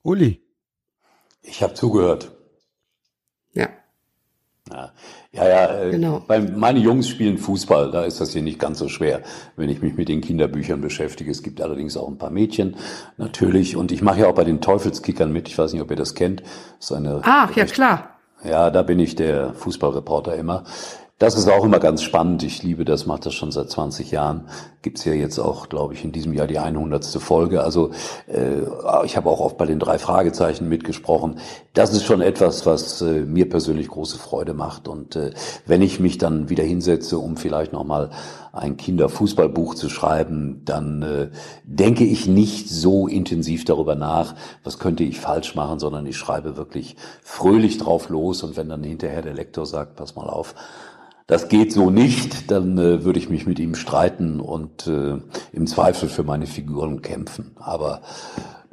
[0.02, 0.42] Uli.
[1.42, 2.32] Ich habe zugehört.
[3.52, 3.68] Ja.
[4.70, 4.92] Ja,
[5.32, 6.24] ja, ja äh, genau.
[6.26, 9.22] Bei, meine Jungs spielen Fußball, da ist das hier nicht ganz so schwer,
[9.56, 11.30] wenn ich mich mit den Kinderbüchern beschäftige.
[11.30, 12.76] Es gibt allerdings auch ein paar Mädchen,
[13.16, 13.76] natürlich.
[13.76, 15.48] Und ich mache ja auch bei den Teufelskickern mit.
[15.48, 16.42] Ich weiß nicht, ob ihr das kennt.
[16.78, 18.11] So eine Ach, ja klar.
[18.44, 20.64] Ja, da bin ich der Fußballreporter immer.
[21.22, 22.42] Das ist auch immer ganz spannend.
[22.42, 24.48] Ich liebe das, mache das schon seit 20 Jahren.
[24.82, 27.04] Gibt's ja jetzt auch, glaube ich, in diesem Jahr die 100.
[27.04, 27.62] Folge.
[27.62, 27.92] Also
[28.26, 28.62] äh,
[29.04, 31.38] ich habe auch oft bei den drei Fragezeichen mitgesprochen.
[31.74, 34.88] Das ist schon etwas, was äh, mir persönlich große Freude macht.
[34.88, 35.30] Und äh,
[35.64, 38.10] wenn ich mich dann wieder hinsetze, um vielleicht nochmal
[38.52, 41.28] ein Kinderfußballbuch zu schreiben, dann äh,
[41.62, 44.34] denke ich nicht so intensiv darüber nach,
[44.64, 48.42] was könnte ich falsch machen, sondern ich schreibe wirklich fröhlich drauf los.
[48.42, 50.56] Und wenn dann hinterher der Lektor sagt, pass mal auf,
[51.26, 55.18] das geht so nicht, dann äh, würde ich mich mit ihm streiten und äh,
[55.52, 57.56] im Zweifel für meine Figuren kämpfen.
[57.56, 58.02] Aber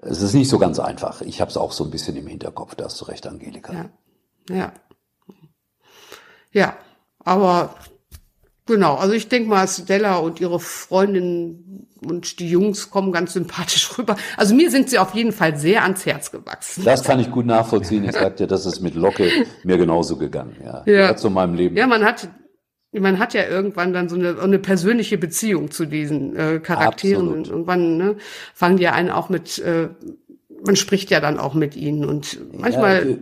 [0.02, 1.22] es ist nicht so ganz einfach.
[1.22, 3.74] Ich habe es auch so ein bisschen im Hinterkopf, da hast du recht, Angelika.
[3.74, 3.90] Ja.
[4.50, 4.74] Ja,
[6.52, 6.78] ja
[7.20, 7.76] aber
[8.70, 13.90] genau, also ich denke mal, Stella und ihre Freundin und die Jungs kommen ganz sympathisch
[13.98, 14.16] rüber.
[14.38, 16.86] Also mir sind sie auf jeden Fall sehr ans Herz gewachsen.
[16.86, 18.06] Das kann ich gut nachvollziehen.
[18.06, 19.30] Ich sagte, das ist mit Locke
[19.64, 20.56] mir genauso gegangen.
[20.64, 21.16] Ja, ja.
[21.16, 21.76] zu meinem Leben.
[21.76, 22.30] Ja, man hat
[22.92, 27.38] man hat ja irgendwann dann so eine, eine persönliche Beziehung zu diesen äh, Charakteren Absolut.
[27.38, 28.16] und irgendwann ne,
[28.56, 29.90] fangen die ja einen auch mit, äh,
[30.66, 33.16] man spricht ja dann auch mit ihnen und manchmal ja,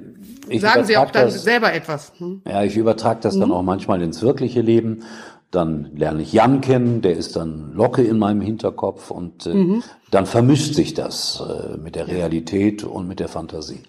[0.47, 2.13] ich, ich sagen sie auch dann das, selber etwas.
[2.17, 2.41] Hm?
[2.47, 3.41] Ja, ich übertrage das mhm.
[3.41, 5.03] dann auch manchmal ins wirkliche Leben.
[5.51, 9.83] Dann lerne ich Jan kennen, der ist dann Locke in meinem Hinterkopf und äh, mhm.
[10.11, 13.83] dann vermischt sich das äh, mit der Realität und mit der Fantasie.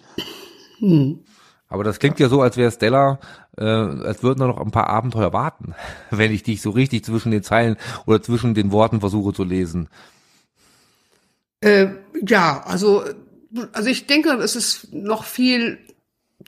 [0.79, 1.19] Mhm.
[1.67, 3.19] Aber das klingt ja so, als wäre Stella,
[3.57, 5.75] äh, als würden da noch ein paar Abenteuer warten,
[6.09, 9.89] wenn ich dich so richtig zwischen den Zeilen oder zwischen den Worten versuche zu lesen.
[11.61, 11.87] Äh,
[12.25, 13.03] ja, also,
[13.73, 15.77] also ich denke, es ist noch viel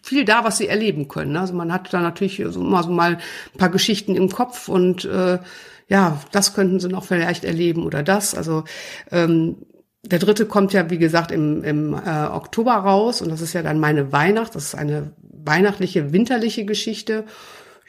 [0.01, 1.35] viel da, was sie erleben können.
[1.37, 3.17] Also man hat da natürlich so immer so mal
[3.53, 5.39] ein paar Geschichten im Kopf und äh,
[5.87, 8.33] ja, das könnten sie noch vielleicht erleben oder das.
[8.33, 8.63] Also
[9.11, 9.57] ähm,
[10.03, 13.61] der dritte kommt ja, wie gesagt, im, im äh, Oktober raus und das ist ja
[13.61, 14.55] dann meine Weihnacht.
[14.55, 17.25] Das ist eine weihnachtliche, winterliche Geschichte.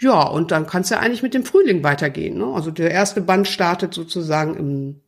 [0.02, 2.36] Ja, und dann kann es ja eigentlich mit dem Frühling weitergehen.
[2.36, 2.46] Ne?
[2.46, 5.00] Also der erste Band startet sozusagen im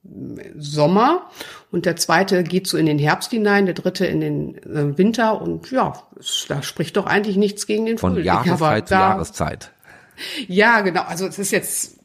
[0.56, 1.28] Sommer
[1.72, 5.42] und der zweite geht so in den Herbst hinein, der dritte in den äh, Winter
[5.42, 5.94] und ja,
[6.46, 8.26] da spricht doch eigentlich nichts gegen den Von Frühling.
[8.26, 9.72] Jahreszeit zu Jahreszeit.
[10.46, 11.02] Ja, genau.
[11.02, 11.98] Also es ist jetzt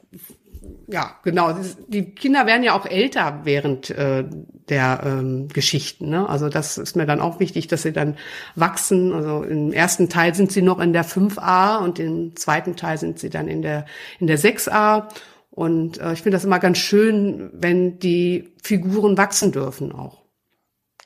[0.90, 1.54] ja, genau.
[1.88, 4.24] Die Kinder werden ja auch älter während äh,
[4.68, 6.08] der ähm, Geschichten.
[6.08, 6.28] Ne?
[6.28, 8.16] Also das ist mir dann auch wichtig, dass sie dann
[8.56, 9.12] wachsen.
[9.12, 13.18] Also im ersten Teil sind sie noch in der 5a und im zweiten Teil sind
[13.18, 13.86] sie dann in der
[14.18, 15.04] in der 6a.
[15.50, 20.22] Und äh, ich finde das immer ganz schön, wenn die Figuren wachsen dürfen auch.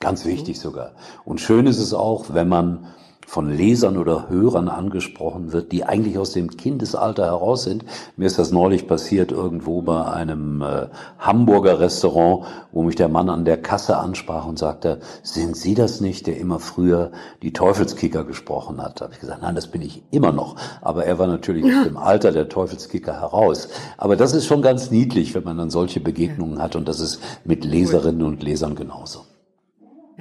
[0.00, 0.94] Ganz wichtig sogar.
[1.24, 2.86] Und schön ist es auch, wenn man
[3.26, 7.84] von Lesern oder Hörern angesprochen wird, die eigentlich aus dem Kindesalter heraus sind.
[8.16, 10.86] Mir ist das neulich passiert irgendwo bei einem äh,
[11.18, 16.00] Hamburger Restaurant, wo mich der Mann an der Kasse ansprach und sagte, sind Sie das
[16.00, 19.00] nicht, der immer früher die Teufelskicker gesprochen hat?
[19.00, 20.56] Da habe ich gesagt, nein, das bin ich immer noch.
[20.80, 23.68] Aber er war natürlich aus dem Alter der Teufelskicker heraus.
[23.96, 27.20] Aber das ist schon ganz niedlich, wenn man dann solche Begegnungen hat und das ist
[27.44, 29.20] mit Leserinnen und Lesern genauso.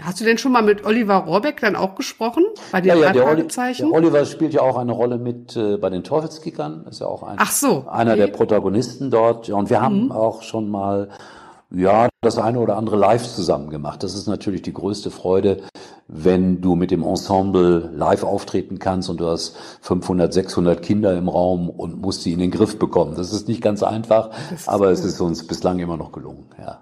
[0.02, 2.44] Hast du denn schon mal mit Oliver Rohrbeck dann auch gesprochen?
[2.72, 5.78] Bei den Ja, ja, der, Oli der Oliver spielt ja auch eine Rolle mit äh,
[5.78, 8.20] bei den Teufelskickern, ist ja auch ein, Ach so, einer okay.
[8.22, 9.48] der Protagonisten dort.
[9.48, 10.12] Ja, und wir haben Mhm.
[10.12, 11.10] auch schon mal
[11.70, 14.04] ja das eine oder andere live zusammen gemacht.
[14.04, 15.58] Das ist natürlich die größte Freude,
[16.08, 21.30] wenn du mit dem Ensemble live auftreten kannst und du hast 500, 600 Kinder im
[21.30, 23.16] Raum und musst die in den Griff bekommen.
[23.16, 24.32] Das ist nicht ganz einfach,
[24.68, 25.08] aber es cool.
[25.08, 26.46] ist uns bislang immer noch gelungen.
[26.60, 26.82] Ja.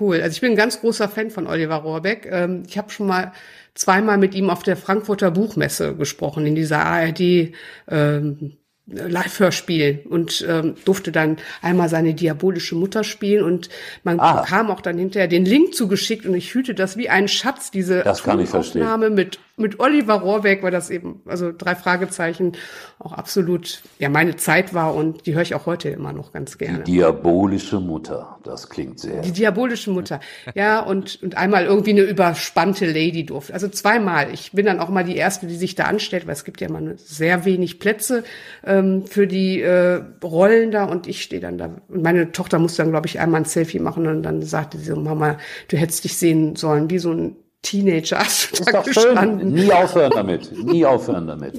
[0.00, 0.20] Cool.
[0.22, 2.26] Also ich bin ein ganz großer Fan von Oliver Rohrbeck.
[2.30, 3.32] Ähm, Ich habe schon mal
[3.74, 7.52] zweimal mit ihm auf der Frankfurter Buchmesse gesprochen, in dieser ARD
[7.88, 8.56] ähm,
[8.92, 13.68] Live-Hörspiel und ähm, durfte dann einmal seine diabolische Mutter spielen und
[14.02, 14.40] man Ah.
[14.40, 18.02] bekam auch dann hinterher den Link zugeschickt und ich hüte das wie ein Schatz, diese
[18.02, 19.14] Das kann ich verstehen.
[19.14, 22.52] Mit, mit Oliver Rohrbeck, weil das eben, also drei Fragezeichen,
[22.98, 26.58] auch absolut, ja, meine Zeit war und die höre ich auch heute immer noch ganz
[26.58, 26.80] gerne.
[26.80, 29.22] Diabolische Mutter, das klingt sehr.
[29.22, 30.20] Die diabolische Mutter.
[30.54, 33.54] Ja, und, und einmal irgendwie eine überspannte Lady durfte.
[33.54, 34.32] Also zweimal.
[34.32, 36.68] Ich bin dann auch mal die Erste, die sich da anstellt, weil es gibt ja
[36.68, 38.24] immer nur sehr wenig Plätze
[38.64, 41.70] ähm, für die äh, Rollen da und ich stehe dann da.
[41.88, 44.84] Und meine Tochter musste dann, glaube ich, einmal ein Selfie machen und dann sagte sie
[44.84, 45.38] so, Mama,
[45.68, 49.52] du hättest dich sehen sollen, wie so ein Teenager hast du Ist da doch schön.
[49.52, 50.52] Nie aufhören damit.
[50.64, 51.54] Nie aufhören damit.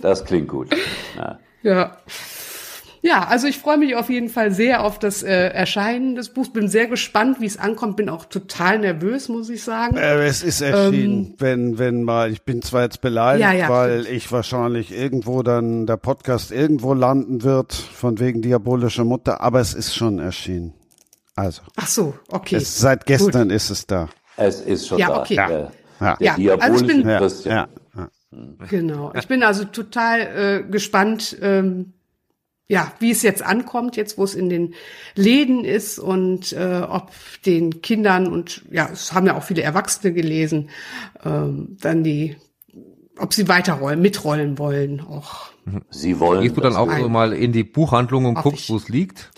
[0.00, 0.68] Das klingt gut.
[1.16, 1.38] Ja.
[1.62, 1.96] Ja.
[3.04, 6.52] Ja, also ich freue mich auf jeden Fall sehr auf das äh, Erscheinen des Buchs.
[6.52, 7.96] Bin sehr gespannt, wie es ankommt.
[7.96, 9.96] Bin auch total nervös, muss ich sagen.
[9.96, 14.06] Äh, es ist erschienen, wenn, wenn mal, ich bin zwar jetzt beleidigt, Ja, ja, weil
[14.06, 19.74] ich wahrscheinlich irgendwo dann der Podcast irgendwo landen wird, von wegen diabolische Mutter, aber es
[19.74, 20.72] ist schon erschienen.
[21.34, 21.62] Also.
[21.74, 22.56] Ach so, okay.
[22.56, 24.10] Es, seit gestern ist es da.
[24.36, 25.20] Es ist schon Ja, da.
[25.20, 25.34] okay.
[25.36, 26.16] Der, Ja.
[26.16, 27.54] der Ja, also ich bin- Ja, Christian.
[27.56, 28.08] ja, ja.
[28.68, 29.12] Genau.
[29.14, 31.92] Ich bin also total äh, gespannt, ähm,
[32.68, 34.72] ja, wie es jetzt ankommt, jetzt wo es in den
[35.14, 37.10] Läden ist und äh, ob
[37.44, 40.70] den Kindern und ja, es haben ja auch viele Erwachsene gelesen,
[41.24, 42.36] ähm, dann die,
[43.18, 45.02] ob sie weiterrollen, mitrollen wollen.
[45.02, 45.50] Auch.
[45.90, 46.40] Sie wollen.
[46.42, 49.30] Gehst du dann auch so mal in die Buchhandlung und guckst, wo es liegt?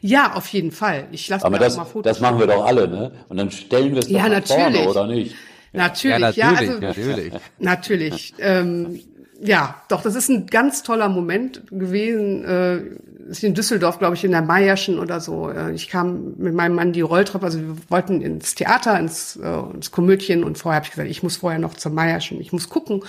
[0.00, 1.08] Ja, auf jeden Fall.
[1.12, 2.12] Ich lasse Aber mir das, auch mal Fotos.
[2.12, 3.12] das machen wir doch alle, ne?
[3.28, 4.88] Und dann stellen wir es Ja, doch nach vorne, natürlich.
[4.88, 5.34] oder nicht?
[5.72, 7.32] Natürlich, ja, ja, natürlich, also, natürlich.
[7.58, 8.34] Natürlich.
[8.38, 9.00] Ähm,
[9.42, 12.44] ja, doch, das ist ein ganz toller Moment gewesen.
[12.44, 12.80] Äh,
[13.28, 15.50] ist in Düsseldorf, glaube ich, in der Meierschen oder so.
[15.50, 19.74] Äh, ich kam mit meinem Mann die Rolltreppe, also wir wollten ins Theater, ins, äh,
[19.74, 22.68] ins Komödien und vorher habe ich gesagt, ich muss vorher noch zur Meierschen, ich muss
[22.68, 23.02] gucken,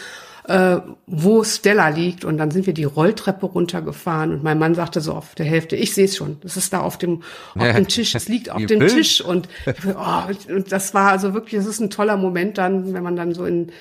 [0.48, 2.26] äh, wo Stella liegt.
[2.26, 5.76] Und dann sind wir die Rolltreppe runtergefahren und mein Mann sagte so auf der Hälfte,
[5.76, 7.24] ich sehe es schon, das ist da auf dem,
[7.56, 8.80] auf dem Tisch, es liegt auf dem.
[8.88, 9.49] Tisch und,
[9.95, 13.34] oh, und das war also wirklich, das ist ein toller Moment dann, wenn man dann
[13.34, 13.72] so in,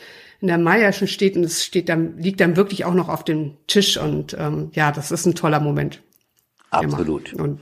[0.40, 3.52] in der Meierschen steht und es steht dann, liegt dann wirklich auch noch auf dem
[3.66, 6.02] Tisch und ähm, ja, das ist ein toller Moment.
[6.70, 7.32] Absolut.
[7.34, 7.60] Und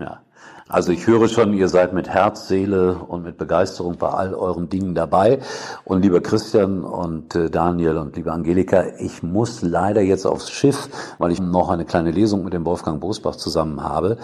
[0.00, 0.22] Ja.
[0.68, 4.70] Also ich höre schon, ihr seid mit Herz, Seele und mit Begeisterung bei all euren
[4.70, 5.40] Dingen dabei.
[5.84, 10.88] Und lieber Christian und äh, Daniel und liebe Angelika, ich muss leider jetzt aufs Schiff,
[11.18, 14.16] weil ich noch eine kleine Lesung mit dem Wolfgang Bosbach zusammen habe.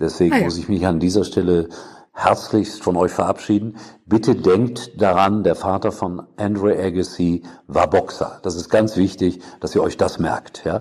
[0.00, 1.68] Deswegen Ah muss ich mich an dieser Stelle
[2.12, 3.76] herzlichst von euch verabschieden.
[4.06, 8.40] Bitte denkt daran, der Vater von Andre Agassi war Boxer.
[8.42, 10.64] Das ist ganz wichtig, dass ihr euch das merkt.
[10.64, 10.78] Ja?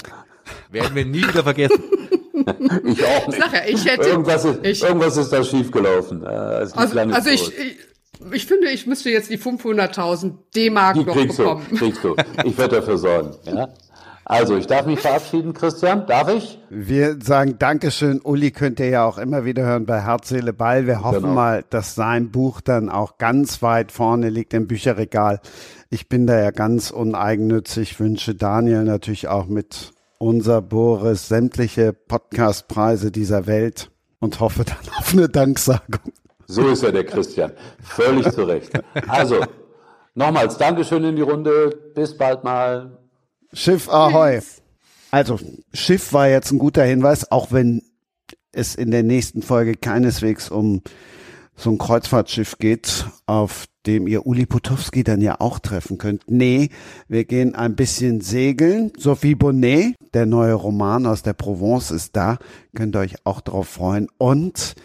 [0.72, 1.84] Werden wir nie wieder vergessen.
[2.86, 3.40] Ich auch nicht.
[3.40, 6.24] Sag ja, ich hätte- irgendwas, ist, ich- irgendwas ist da schiefgelaufen.
[6.24, 7.78] Äh, also, lange also ich, ich,
[8.32, 11.66] ich finde, ich müsste jetzt die 500.000 D-Mark Die noch kriegst du, bekommen.
[11.76, 12.16] kriegst du.
[12.44, 13.32] Ich werde dafür sorgen.
[13.46, 13.70] Ja?
[14.26, 16.08] Also, ich darf mich verabschieden, Christian.
[16.08, 16.58] Darf ich?
[16.70, 18.22] Wir sagen Dankeschön.
[18.24, 20.88] Uli könnt ihr ja auch immer wieder hören bei Herz, Seele, Ball.
[20.88, 21.34] Wir hoffen Genau.
[21.34, 25.42] mal, dass sein Buch dann auch ganz weit vorne liegt im Bücherregal.
[25.90, 29.92] Ich bin da ja ganz uneigennützig, wünsche Daniel natürlich auch mit
[30.24, 36.14] unser Boris sämtliche Podcastpreise dieser Welt und hoffe dann auf eine Danksagung.
[36.48, 37.52] So ist er, der Christian.
[37.82, 38.72] Völlig zu Recht.
[39.08, 39.44] Also,
[40.16, 41.92] nochmals Dankeschön in die Runde.
[41.94, 42.98] Bis bald mal.
[43.52, 44.40] Schiff Ahoi.
[45.12, 45.40] Also,
[45.74, 47.82] Schiff war jetzt ein guter Hinweis, auch wenn
[48.54, 50.82] es in der nächsten Folge keineswegs um
[51.56, 56.24] so ein Kreuzfahrtschiff geht, auf dem ihr Uli Potowski dann ja auch treffen könnt.
[56.28, 56.70] Nee,
[57.08, 58.92] wir gehen ein bisschen segeln.
[58.98, 62.38] Sophie Bonnet, der neue Roman aus der Provence ist da.
[62.76, 64.08] Könnt ihr euch auch drauf freuen.
[64.18, 64.76] Und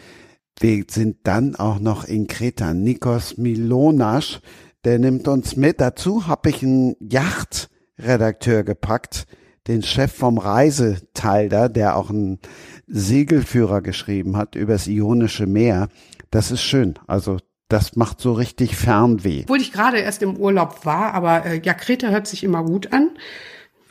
[0.61, 2.75] wir sind dann auch noch in Kreta.
[2.75, 4.41] Nikos Milonas,
[4.85, 5.81] der nimmt uns mit.
[5.81, 9.27] Dazu habe ich einen Yachtredakteur gepackt,
[9.69, 12.39] den Chef vom Reiseteil da, der auch einen
[12.87, 15.89] Segelführer geschrieben hat übers Ionische Meer.
[16.31, 16.99] Das ist schön.
[17.07, 17.39] Also
[17.69, 19.43] das macht so richtig Fernweh.
[19.43, 22.93] Obwohl ich gerade erst im Urlaub war, aber äh, ja, Kreta hört sich immer gut
[22.93, 23.11] an.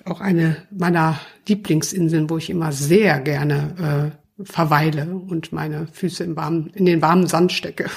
[0.06, 6.36] Auch eine meiner Lieblingsinseln, wo ich immer sehr gerne äh, verweile und meine Füße im
[6.36, 7.90] warmen, in den warmen Sand stecke.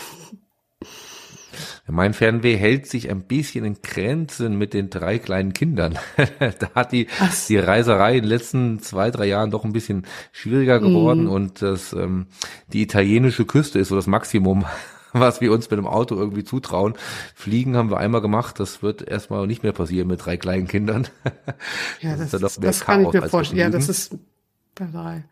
[1.87, 5.99] Mein Fernweh hält sich ein bisschen in Grenzen mit den drei kleinen Kindern.
[6.39, 7.09] da hat die,
[7.49, 11.31] die Reiserei in den letzten zwei, drei Jahren doch ein bisschen schwieriger geworden Mhm.
[11.31, 12.27] und das, ähm,
[12.73, 14.65] die italienische Küste ist so das Maximum,
[15.13, 16.95] was wir uns mit dem Auto irgendwie zutrauen.
[17.35, 21.09] Fliegen haben wir einmal gemacht, das wird erstmal nicht mehr passieren mit drei kleinen Kindern.
[22.01, 23.61] Ja, das, ist das, mehr das kann ich mir vorstellen.
[23.61, 24.17] Ja, das ist
[24.75, 25.25] Bäckerei.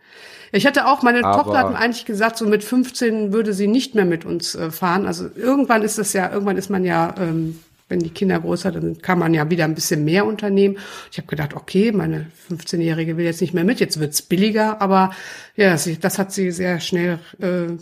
[0.52, 3.66] Ich hatte auch, meine Aber- Tochter hat mir eigentlich gesagt, so mit 15 würde sie
[3.66, 5.06] nicht mehr mit uns äh, fahren.
[5.06, 8.82] Also irgendwann ist das ja, irgendwann ist man ja, ähm, wenn die Kinder größer sind,
[8.82, 10.76] dann kann man ja wieder ein bisschen mehr unternehmen.
[11.10, 15.10] Ich habe gedacht, okay, meine 15-Jährige will jetzt nicht mehr mit, jetzt wird's billiger, aber
[15.56, 17.76] ja, das hat sie sehr schnell äh,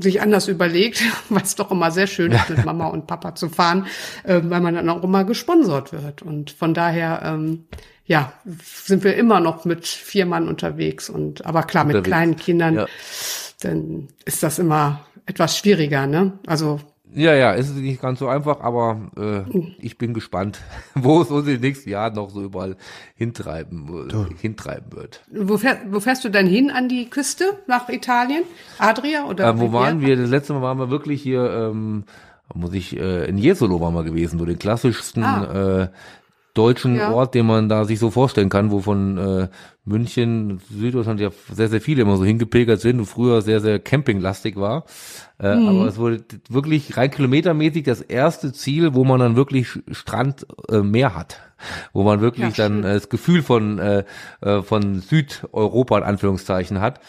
[0.00, 3.48] sich anders überlegt, weil es doch immer sehr schön ist, mit Mama und Papa zu
[3.48, 3.86] fahren,
[4.24, 6.22] äh, weil man dann auch immer gesponsert wird.
[6.22, 7.64] Und von daher, ähm,
[8.06, 11.08] ja, sind wir immer noch mit vier Mann unterwegs.
[11.08, 12.08] Und aber klar, mit Unterwegs.
[12.14, 12.86] kleinen Kindern, Ja.
[13.60, 16.32] dann ist das immer etwas schwieriger, ne?
[16.46, 16.80] Also
[17.14, 19.42] Ja, ja, es ist nicht ganz so einfach, aber äh,
[19.78, 20.60] ich bin gespannt,
[20.94, 22.76] wo es uns in den nächsten Jahren noch so überall
[23.14, 25.22] hintreiben, äh, hintreiben wird.
[25.32, 28.42] wo, fähr, wo fährst du denn hin an die Küste nach Italien?
[28.78, 29.82] Adria oder Äh, wo Riviera?
[29.84, 30.16] waren wir?
[30.16, 32.04] Das letzte Mal waren wir wirklich hier, ähm,
[32.54, 35.82] muss ich, äh, in Jesolo waren wir gewesen, so den klassischsten Ah.
[35.82, 35.88] äh,
[36.54, 37.12] deutschen Ja.
[37.12, 39.48] Ort, den man da sich so vorstellen kann, wo von äh,
[39.84, 44.56] München, Süddeutschland ja sehr, sehr viele immer so hingepilgert sind und früher sehr, sehr campinglastig
[44.56, 44.84] war.
[45.38, 45.68] Äh, Mhm.
[45.68, 50.78] Aber es wurde wirklich rein kilometermäßig das erste Ziel, wo man dann wirklich Strand, äh,
[50.78, 51.40] Meer hat.
[51.92, 54.04] Wo man wirklich Ja, dann äh, das Gefühl von, äh,
[54.40, 57.00] äh, von Südeuropa in Anführungszeichen hat.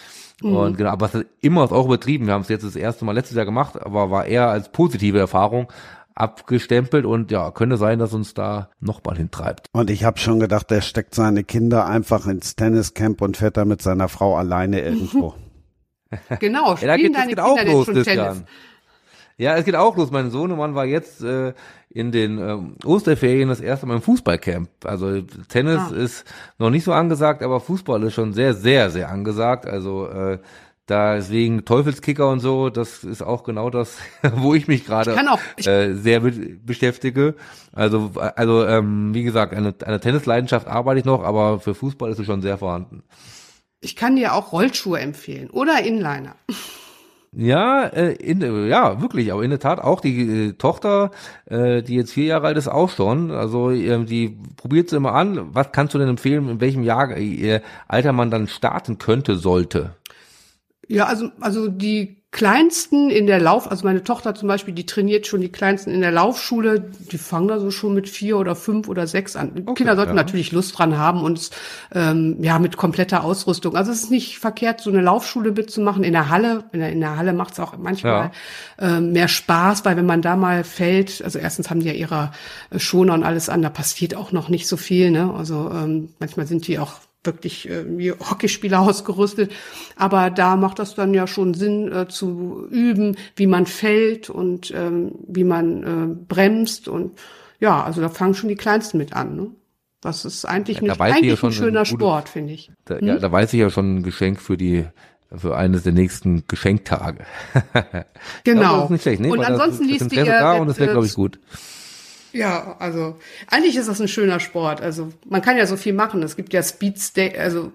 [0.41, 0.55] Mhm.
[0.55, 2.25] Und genau, aber es ist immer ist auch übertrieben.
[2.25, 5.19] Wir haben es jetzt das erste Mal letztes Jahr gemacht, aber war eher als positive
[5.19, 5.71] Erfahrung
[6.15, 9.67] abgestempelt und ja, könnte sein, dass uns da noch mal hintreibt.
[9.73, 13.65] Und ich habe schon gedacht, der steckt seine Kinder einfach ins Tenniscamp und fährt da
[13.65, 15.35] mit seiner Frau alleine irgendwo.
[16.39, 18.17] Genau, Ja, da spielen geht, deine geht Kinder auch los, schon Christian.
[18.33, 18.43] Tennis?
[19.37, 20.11] Ja, es geht auch los.
[20.11, 21.53] Mein Sohnemann war jetzt äh,
[21.89, 24.69] in den ähm, Osterferien das erste Mal im Fußballcamp.
[24.85, 25.19] Also
[25.49, 25.95] Tennis Ah.
[25.95, 26.23] ist
[26.57, 29.65] noch nicht so angesagt, aber Fußball ist schon sehr, sehr, sehr angesagt.
[29.65, 30.39] Also äh,
[30.85, 33.97] da deswegen Teufelskicker und so, das ist auch genau das,
[34.35, 35.15] wo ich mich gerade
[35.57, 37.35] äh, sehr be beschäftige.
[37.71, 42.19] Also also ähm, wie gesagt, eine, eine Tennisleidenschaft arbeite ich noch, aber für Fußball ist
[42.19, 43.03] es schon sehr vorhanden.
[43.81, 46.35] Ich kann dir auch Rollschuhe empfehlen oder Inliner.
[47.37, 51.11] Ja, äh, in, äh, ja, wirklich, aber in der Tat auch die äh, Tochter,
[51.45, 53.29] äh, die jetzt vier Jahre alt ist, auch schon.
[53.31, 55.53] Also ähm, die probiert es immer an.
[55.53, 57.59] Was kannst du denn empfehlen, in welchem Jahr, äh,
[57.89, 59.95] Alter man dann starten könnte, sollte?
[60.87, 65.25] Ja, also, also die Kleinsten in der Lauf, also meine Tochter zum Beispiel, die trainiert
[65.25, 68.89] schon die Kleinsten in der Laufschule, die fangen da so schon mit vier oder fünf
[68.89, 69.55] oder sechs an.
[69.55, 70.21] Die Kinder sollten ja.
[70.21, 71.49] natürlich Lust dran haben und
[71.93, 73.77] ähm, ja, mit kompletter Ausrüstung.
[73.77, 76.65] Also es ist nicht verkehrt, so eine Laufschule mitzumachen in der Halle.
[76.73, 78.31] In der, in der Halle macht es auch manchmal
[78.79, 82.31] ähm, mehr Spaß, weil wenn man da mal fällt, also erstens haben die ja ihre
[82.69, 85.09] äh, Schoner und alles an, da passiert auch noch nicht so viel.
[85.09, 85.33] Ne?
[85.33, 86.95] Also ähm, manchmal sind die auch
[87.25, 89.51] wirklich äh, wie Hockeyspieler ausgerüstet.
[89.95, 94.71] Aber da macht das dann ja schon Sinn äh, zu üben, wie man fällt und
[94.75, 96.87] ähm, wie man äh, bremst.
[96.87, 97.17] Und
[97.59, 99.35] ja, also da fangen schon die Kleinsten mit an.
[99.35, 99.47] Ne?
[100.01, 102.71] Das ist eigentlich, Ja, da ja eigentlich schon ein schöner ein gutes- Sport, finde ich.
[102.85, 103.07] Da, Hm?
[103.07, 104.85] Ja, da weiß ich ja schon ein Geschenk für die
[105.35, 107.25] für eines der nächsten Geschenktage.
[108.43, 108.61] Genau.
[108.61, 109.29] Ja, das ist nicht schlecht, ne?
[109.29, 111.39] Und Weil ansonsten liest Interesse ihr da und das wäre, glaube ich, gut.
[112.35, 113.15] Ja, also
[113.47, 114.81] eigentlich ist das ein schöner Sport.
[114.81, 116.21] Also man kann ja so viel machen.
[116.21, 116.99] Es gibt ja Speed,
[117.39, 117.71] also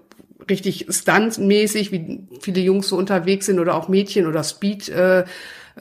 [0.47, 5.25] richtig Stunt-mäßig, wie viele Jungs so unterwegs sind oder auch Mädchen oder Speed äh,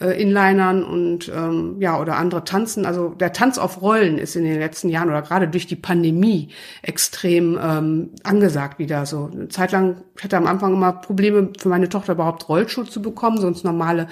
[0.01, 2.87] äh, Inlinern und ähm, ja oder andere tanzen.
[2.87, 6.49] Also der Tanz auf Rollen ist in den letzten Jahren oder gerade durch die Pandemie
[6.81, 9.05] extrem ähm, angesagt wieder.
[9.05, 12.87] So eine Zeit lang ich hatte am Anfang immer Probleme für meine Tochter überhaupt Rollschuhe
[12.87, 14.09] zu bekommen, sonst normale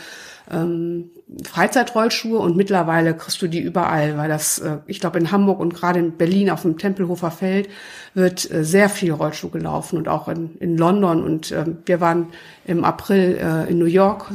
[0.51, 1.11] ähm,
[1.45, 5.75] Freizeitrollschuhe und mittlerweile kriegst du die überall, weil das, äh, ich glaube in Hamburg und
[5.75, 7.69] gerade in Berlin auf dem Tempelhofer Feld
[8.15, 12.29] wird äh, sehr viel Rollschuh gelaufen und auch in, in London und ähm, wir waren
[12.65, 14.31] im April äh, in New York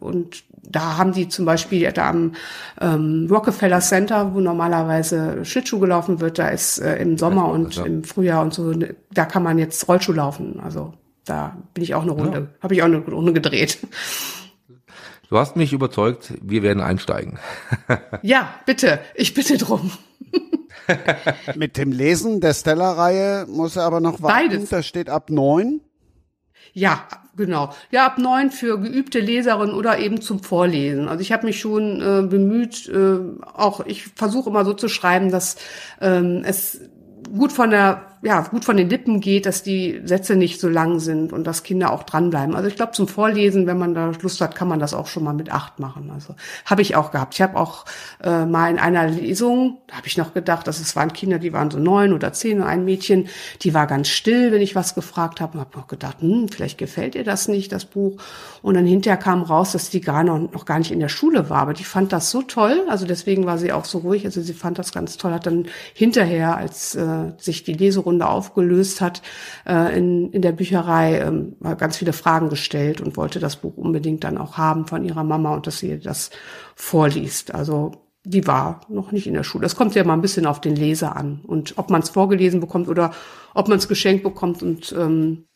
[0.00, 2.32] und da haben die zum Beispiel da am
[2.80, 7.84] ähm, Rockefeller Center, wo normalerweise Schlittschuh gelaufen wird, da ist äh, im Sommer und ja.
[7.84, 10.60] im Frühjahr und so, ne, da kann man jetzt Rollschuh laufen.
[10.62, 10.94] Also
[11.24, 13.78] da bin ich auch eine Runde, habe ich auch eine Runde gedreht.
[15.32, 17.38] Du hast mich überzeugt, wir werden einsteigen.
[18.22, 19.00] Ja, bitte.
[19.14, 19.90] Ich bitte drum.
[21.56, 24.50] Mit dem Lesen der Stella-Reihe muss er aber noch warten.
[24.50, 24.68] Beides.
[24.68, 25.80] Da steht ab neun.
[26.74, 27.72] Ja, genau.
[27.90, 31.08] Ja, ab neun für geübte Leserinnen oder eben zum Vorlesen.
[31.08, 33.18] Also ich habe mich schon äh, bemüht, äh,
[33.54, 35.56] auch ich versuche immer so zu schreiben, dass
[36.02, 36.78] ähm, es
[37.34, 41.00] gut von der ja gut von den Lippen geht, dass die Sätze nicht so lang
[41.00, 42.54] sind und dass Kinder auch dranbleiben.
[42.54, 45.24] Also ich glaube zum Vorlesen, wenn man da Lust hat, kann man das auch schon
[45.24, 46.10] mal mit acht machen.
[46.14, 47.34] Also habe ich auch gehabt.
[47.34, 47.84] Ich habe auch
[48.22, 51.52] äh, mal in einer Lesung, da habe ich noch gedacht, dass es waren Kinder, die
[51.52, 53.26] waren so neun oder zehn und ein Mädchen,
[53.62, 56.78] die war ganz still, wenn ich was gefragt habe und habe noch gedacht, hm, vielleicht
[56.78, 58.18] gefällt ihr das nicht, das Buch.
[58.62, 61.50] Und dann hinterher kam raus, dass die gar noch, noch gar nicht in der Schule
[61.50, 62.84] war, aber die fand das so toll.
[62.88, 64.24] Also deswegen war sie auch so ruhig.
[64.24, 69.00] Also sie fand das ganz toll, hat dann hinterher, als äh, sich die Leserunde aufgelöst
[69.00, 69.22] hat,
[69.66, 74.24] äh, in, in der Bücherei äh, ganz viele Fragen gestellt und wollte das Buch unbedingt
[74.24, 76.30] dann auch haben von ihrer Mama und dass sie das
[76.74, 77.54] vorliest.
[77.54, 77.92] Also
[78.24, 79.62] die war noch nicht in der Schule.
[79.62, 82.60] Das kommt ja mal ein bisschen auf den Leser an und ob man es vorgelesen
[82.60, 83.12] bekommt oder
[83.54, 85.46] ob man es geschenkt bekommt und ähm,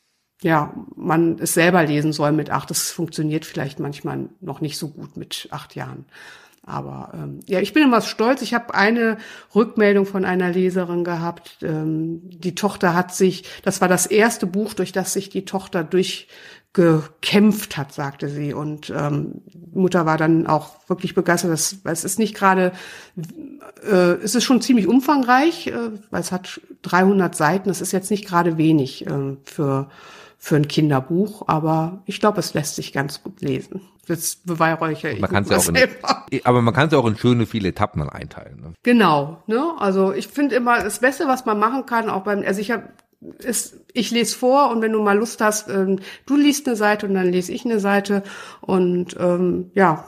[0.43, 2.71] ja, man es selber lesen soll mit acht.
[2.71, 6.07] Das funktioniert vielleicht manchmal noch nicht so gut mit acht Jahren.
[6.67, 8.43] Aber ähm, ja, ich bin immer stolz.
[8.43, 9.19] Ich habe eine
[9.55, 11.59] Rückmeldung von einer Leserin gehabt.
[11.63, 15.85] Ähm, die Tochter hat sich, das war das erste Buch, durch das sich die Tochter
[15.85, 18.53] durchgekämpft hat, sagte sie.
[18.53, 21.53] Und ähm, Mutter war dann auch wirklich begeistert.
[21.53, 22.73] Das, es ist nicht gerade,
[23.89, 27.69] äh, es ist schon ziemlich umfangreich, äh, weil es hat 300 Seiten.
[27.69, 29.89] Das ist jetzt nicht gerade wenig äh, für
[30.39, 33.81] für ein Kinderbuch, aber ich glaube, es lässt sich ganz gut lesen.
[34.07, 37.17] Das beweihräuchere ich man kann's ja auch in, Aber man kann es ja auch in
[37.17, 38.61] schöne viele Etappen einteilen.
[38.61, 38.73] Ne?
[38.85, 39.73] Genau, ne?
[39.79, 42.85] Also ich finde immer das Beste, was man machen kann, auch beim, also ich habe
[43.39, 47.07] ist, ich lese vor und wenn du mal Lust hast, ähm, du liest eine Seite
[47.07, 48.23] und dann lese ich eine Seite
[48.61, 50.05] und ähm, ja,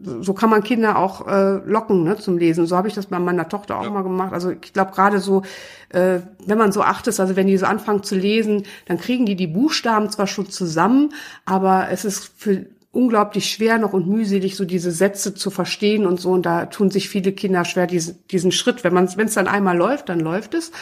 [0.00, 2.66] so kann man Kinder auch äh, locken ne, zum Lesen.
[2.66, 3.90] So habe ich das bei meiner Tochter auch ja.
[3.90, 4.32] mal gemacht.
[4.32, 5.42] Also ich glaube gerade so,
[5.88, 9.34] äh, wenn man so achtet, also wenn die so anfangen zu lesen, dann kriegen die
[9.34, 11.12] die Buchstaben zwar schon zusammen,
[11.44, 16.20] aber es ist für unglaublich schwer noch und mühselig, so diese Sätze zu verstehen und
[16.20, 16.30] so.
[16.30, 18.84] Und da tun sich viele Kinder schwer, diesen, diesen Schritt.
[18.84, 20.72] Wenn man, wenn es dann einmal läuft, dann läuft es.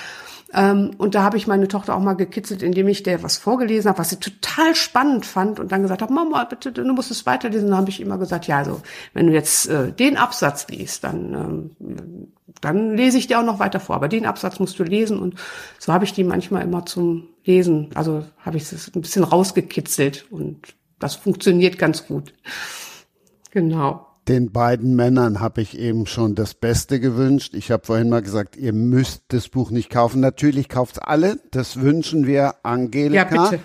[0.52, 3.88] Ähm, und da habe ich meine Tochter auch mal gekitzelt, indem ich der was vorgelesen
[3.88, 7.26] habe, was sie total spannend fand und dann gesagt habe, Mama, bitte, du musst es
[7.26, 7.70] weiterlesen.
[7.70, 8.80] Dann habe ich immer gesagt, ja, also
[9.12, 13.58] wenn du jetzt äh, den Absatz liest, dann ähm, dann lese ich dir auch noch
[13.58, 13.96] weiter vor.
[13.96, 15.34] Aber den Absatz musst du lesen und
[15.78, 20.26] so habe ich die manchmal immer zum Lesen, also habe ich es ein bisschen rausgekitzelt
[20.30, 22.32] und das funktioniert ganz gut.
[23.50, 24.06] Genau.
[24.28, 27.54] Den beiden Männern habe ich eben schon das Beste gewünscht.
[27.54, 30.20] Ich habe vorhin mal gesagt, ihr müsst das Buch nicht kaufen.
[30.20, 31.38] Natürlich kauft's alle.
[31.52, 33.34] Das wünschen wir Angelika.
[33.34, 33.62] Ja, bitte.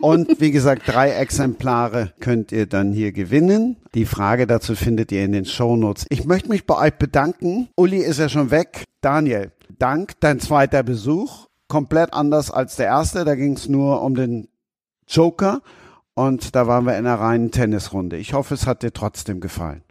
[0.00, 3.76] Und wie gesagt, drei Exemplare könnt ihr dann hier gewinnen.
[3.94, 6.06] Die Frage dazu findet ihr in den Shownotes.
[6.10, 7.68] Ich möchte mich bei euch bedanken.
[7.74, 8.84] Uli ist ja schon weg.
[9.00, 11.46] Daniel, Dank, dein zweiter Besuch.
[11.68, 13.24] Komplett anders als der erste.
[13.24, 14.48] Da ging es nur um den
[15.08, 15.60] Joker.
[16.14, 18.16] Und da waren wir in einer reinen Tennisrunde.
[18.16, 19.82] Ich hoffe, es hat dir trotzdem gefallen.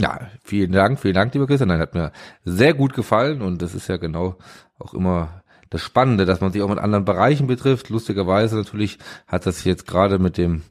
[0.00, 1.68] Ja, vielen Dank, vielen Dank, lieber Christian.
[1.68, 2.12] Nein, hat mir
[2.44, 4.36] sehr gut gefallen und das ist ja genau
[4.78, 7.88] auch immer das Spannende, dass man sich auch mit anderen Bereichen betrifft.
[7.88, 10.62] Lustigerweise natürlich hat das jetzt gerade mit dem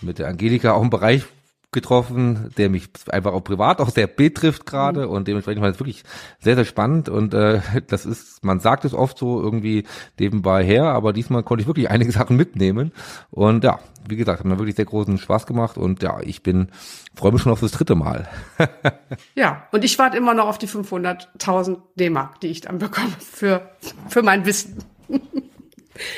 [0.00, 1.24] mit der Angelika auch einen Bereich
[1.70, 5.12] getroffen, der mich einfach auch privat auch sehr betrifft gerade mhm.
[5.12, 6.02] und dementsprechend war es wirklich
[6.40, 9.84] sehr, sehr spannend und äh, das ist, man sagt es oft so irgendwie
[10.18, 12.92] nebenbei her, aber diesmal konnte ich wirklich einige Sachen mitnehmen
[13.30, 16.68] und ja, wie gesagt, hat mir wirklich sehr großen Spaß gemacht und ja, ich bin,
[17.14, 18.26] freue mich schon auf das dritte Mal.
[19.34, 23.70] ja, und ich warte immer noch auf die 500.000 D-Mark, die ich dann bekomme für,
[24.08, 24.78] für mein Wissen.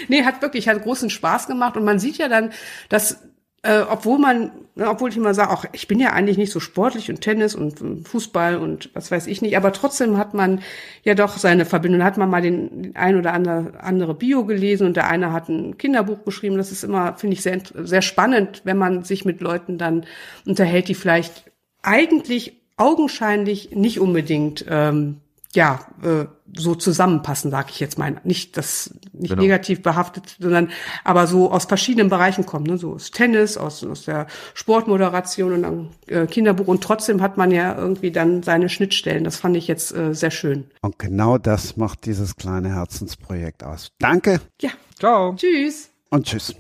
[0.09, 2.53] nee, hat wirklich, hat großen Spaß gemacht und man sieht ja dann,
[2.89, 3.19] dass
[3.63, 6.61] äh, obwohl man, ne, obwohl ich immer sage, auch ich bin ja eigentlich nicht so
[6.61, 10.63] sportlich und Tennis und Fußball und was weiß ich nicht, aber trotzdem hat man
[11.03, 12.03] ja doch seine Verbindung.
[12.03, 15.51] Hat man mal den, den ein oder andere, andere Bio gelesen und der eine hat
[15.51, 16.57] ein Kinderbuch geschrieben.
[16.57, 20.07] Das ist immer, finde ich, sehr, sehr spannend, wenn man sich mit Leuten dann
[20.47, 21.51] unterhält, die vielleicht
[21.83, 25.21] eigentlich augenscheinlich nicht unbedingt ähm,
[25.53, 28.21] ja, äh, so zusammenpassen, sage ich jetzt mal.
[28.25, 29.43] Nicht das nicht genau.
[29.43, 30.71] negativ behaftet, sondern
[31.05, 32.79] aber so aus verschiedenen Bereichen kommen, ne?
[32.79, 37.51] so aus Tennis, aus, aus der Sportmoderation und dann äh, Kinderbuch und trotzdem hat man
[37.51, 39.25] ja irgendwie dann seine Schnittstellen.
[39.25, 40.65] Das fand ich jetzt äh, sehr schön.
[40.83, 43.91] Und genau das macht dieses kleine Herzensprojekt aus.
[43.99, 44.41] Danke.
[44.61, 44.71] Ja.
[44.99, 45.35] Ciao.
[45.35, 45.91] Tschüss.
[46.11, 46.55] Und tschüss.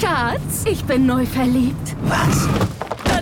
[0.00, 1.96] Schatz, ich bin neu verliebt.
[2.04, 2.48] Was?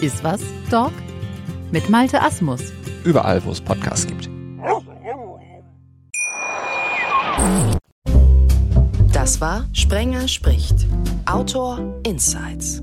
[0.00, 0.40] Ist was,
[0.70, 0.92] Dog?
[1.72, 2.72] Mit Malte Asmus.
[3.04, 4.30] Überall, wo es Podcasts gibt.
[9.12, 10.86] Das war Sprenger spricht.
[11.26, 12.82] Autor Insights.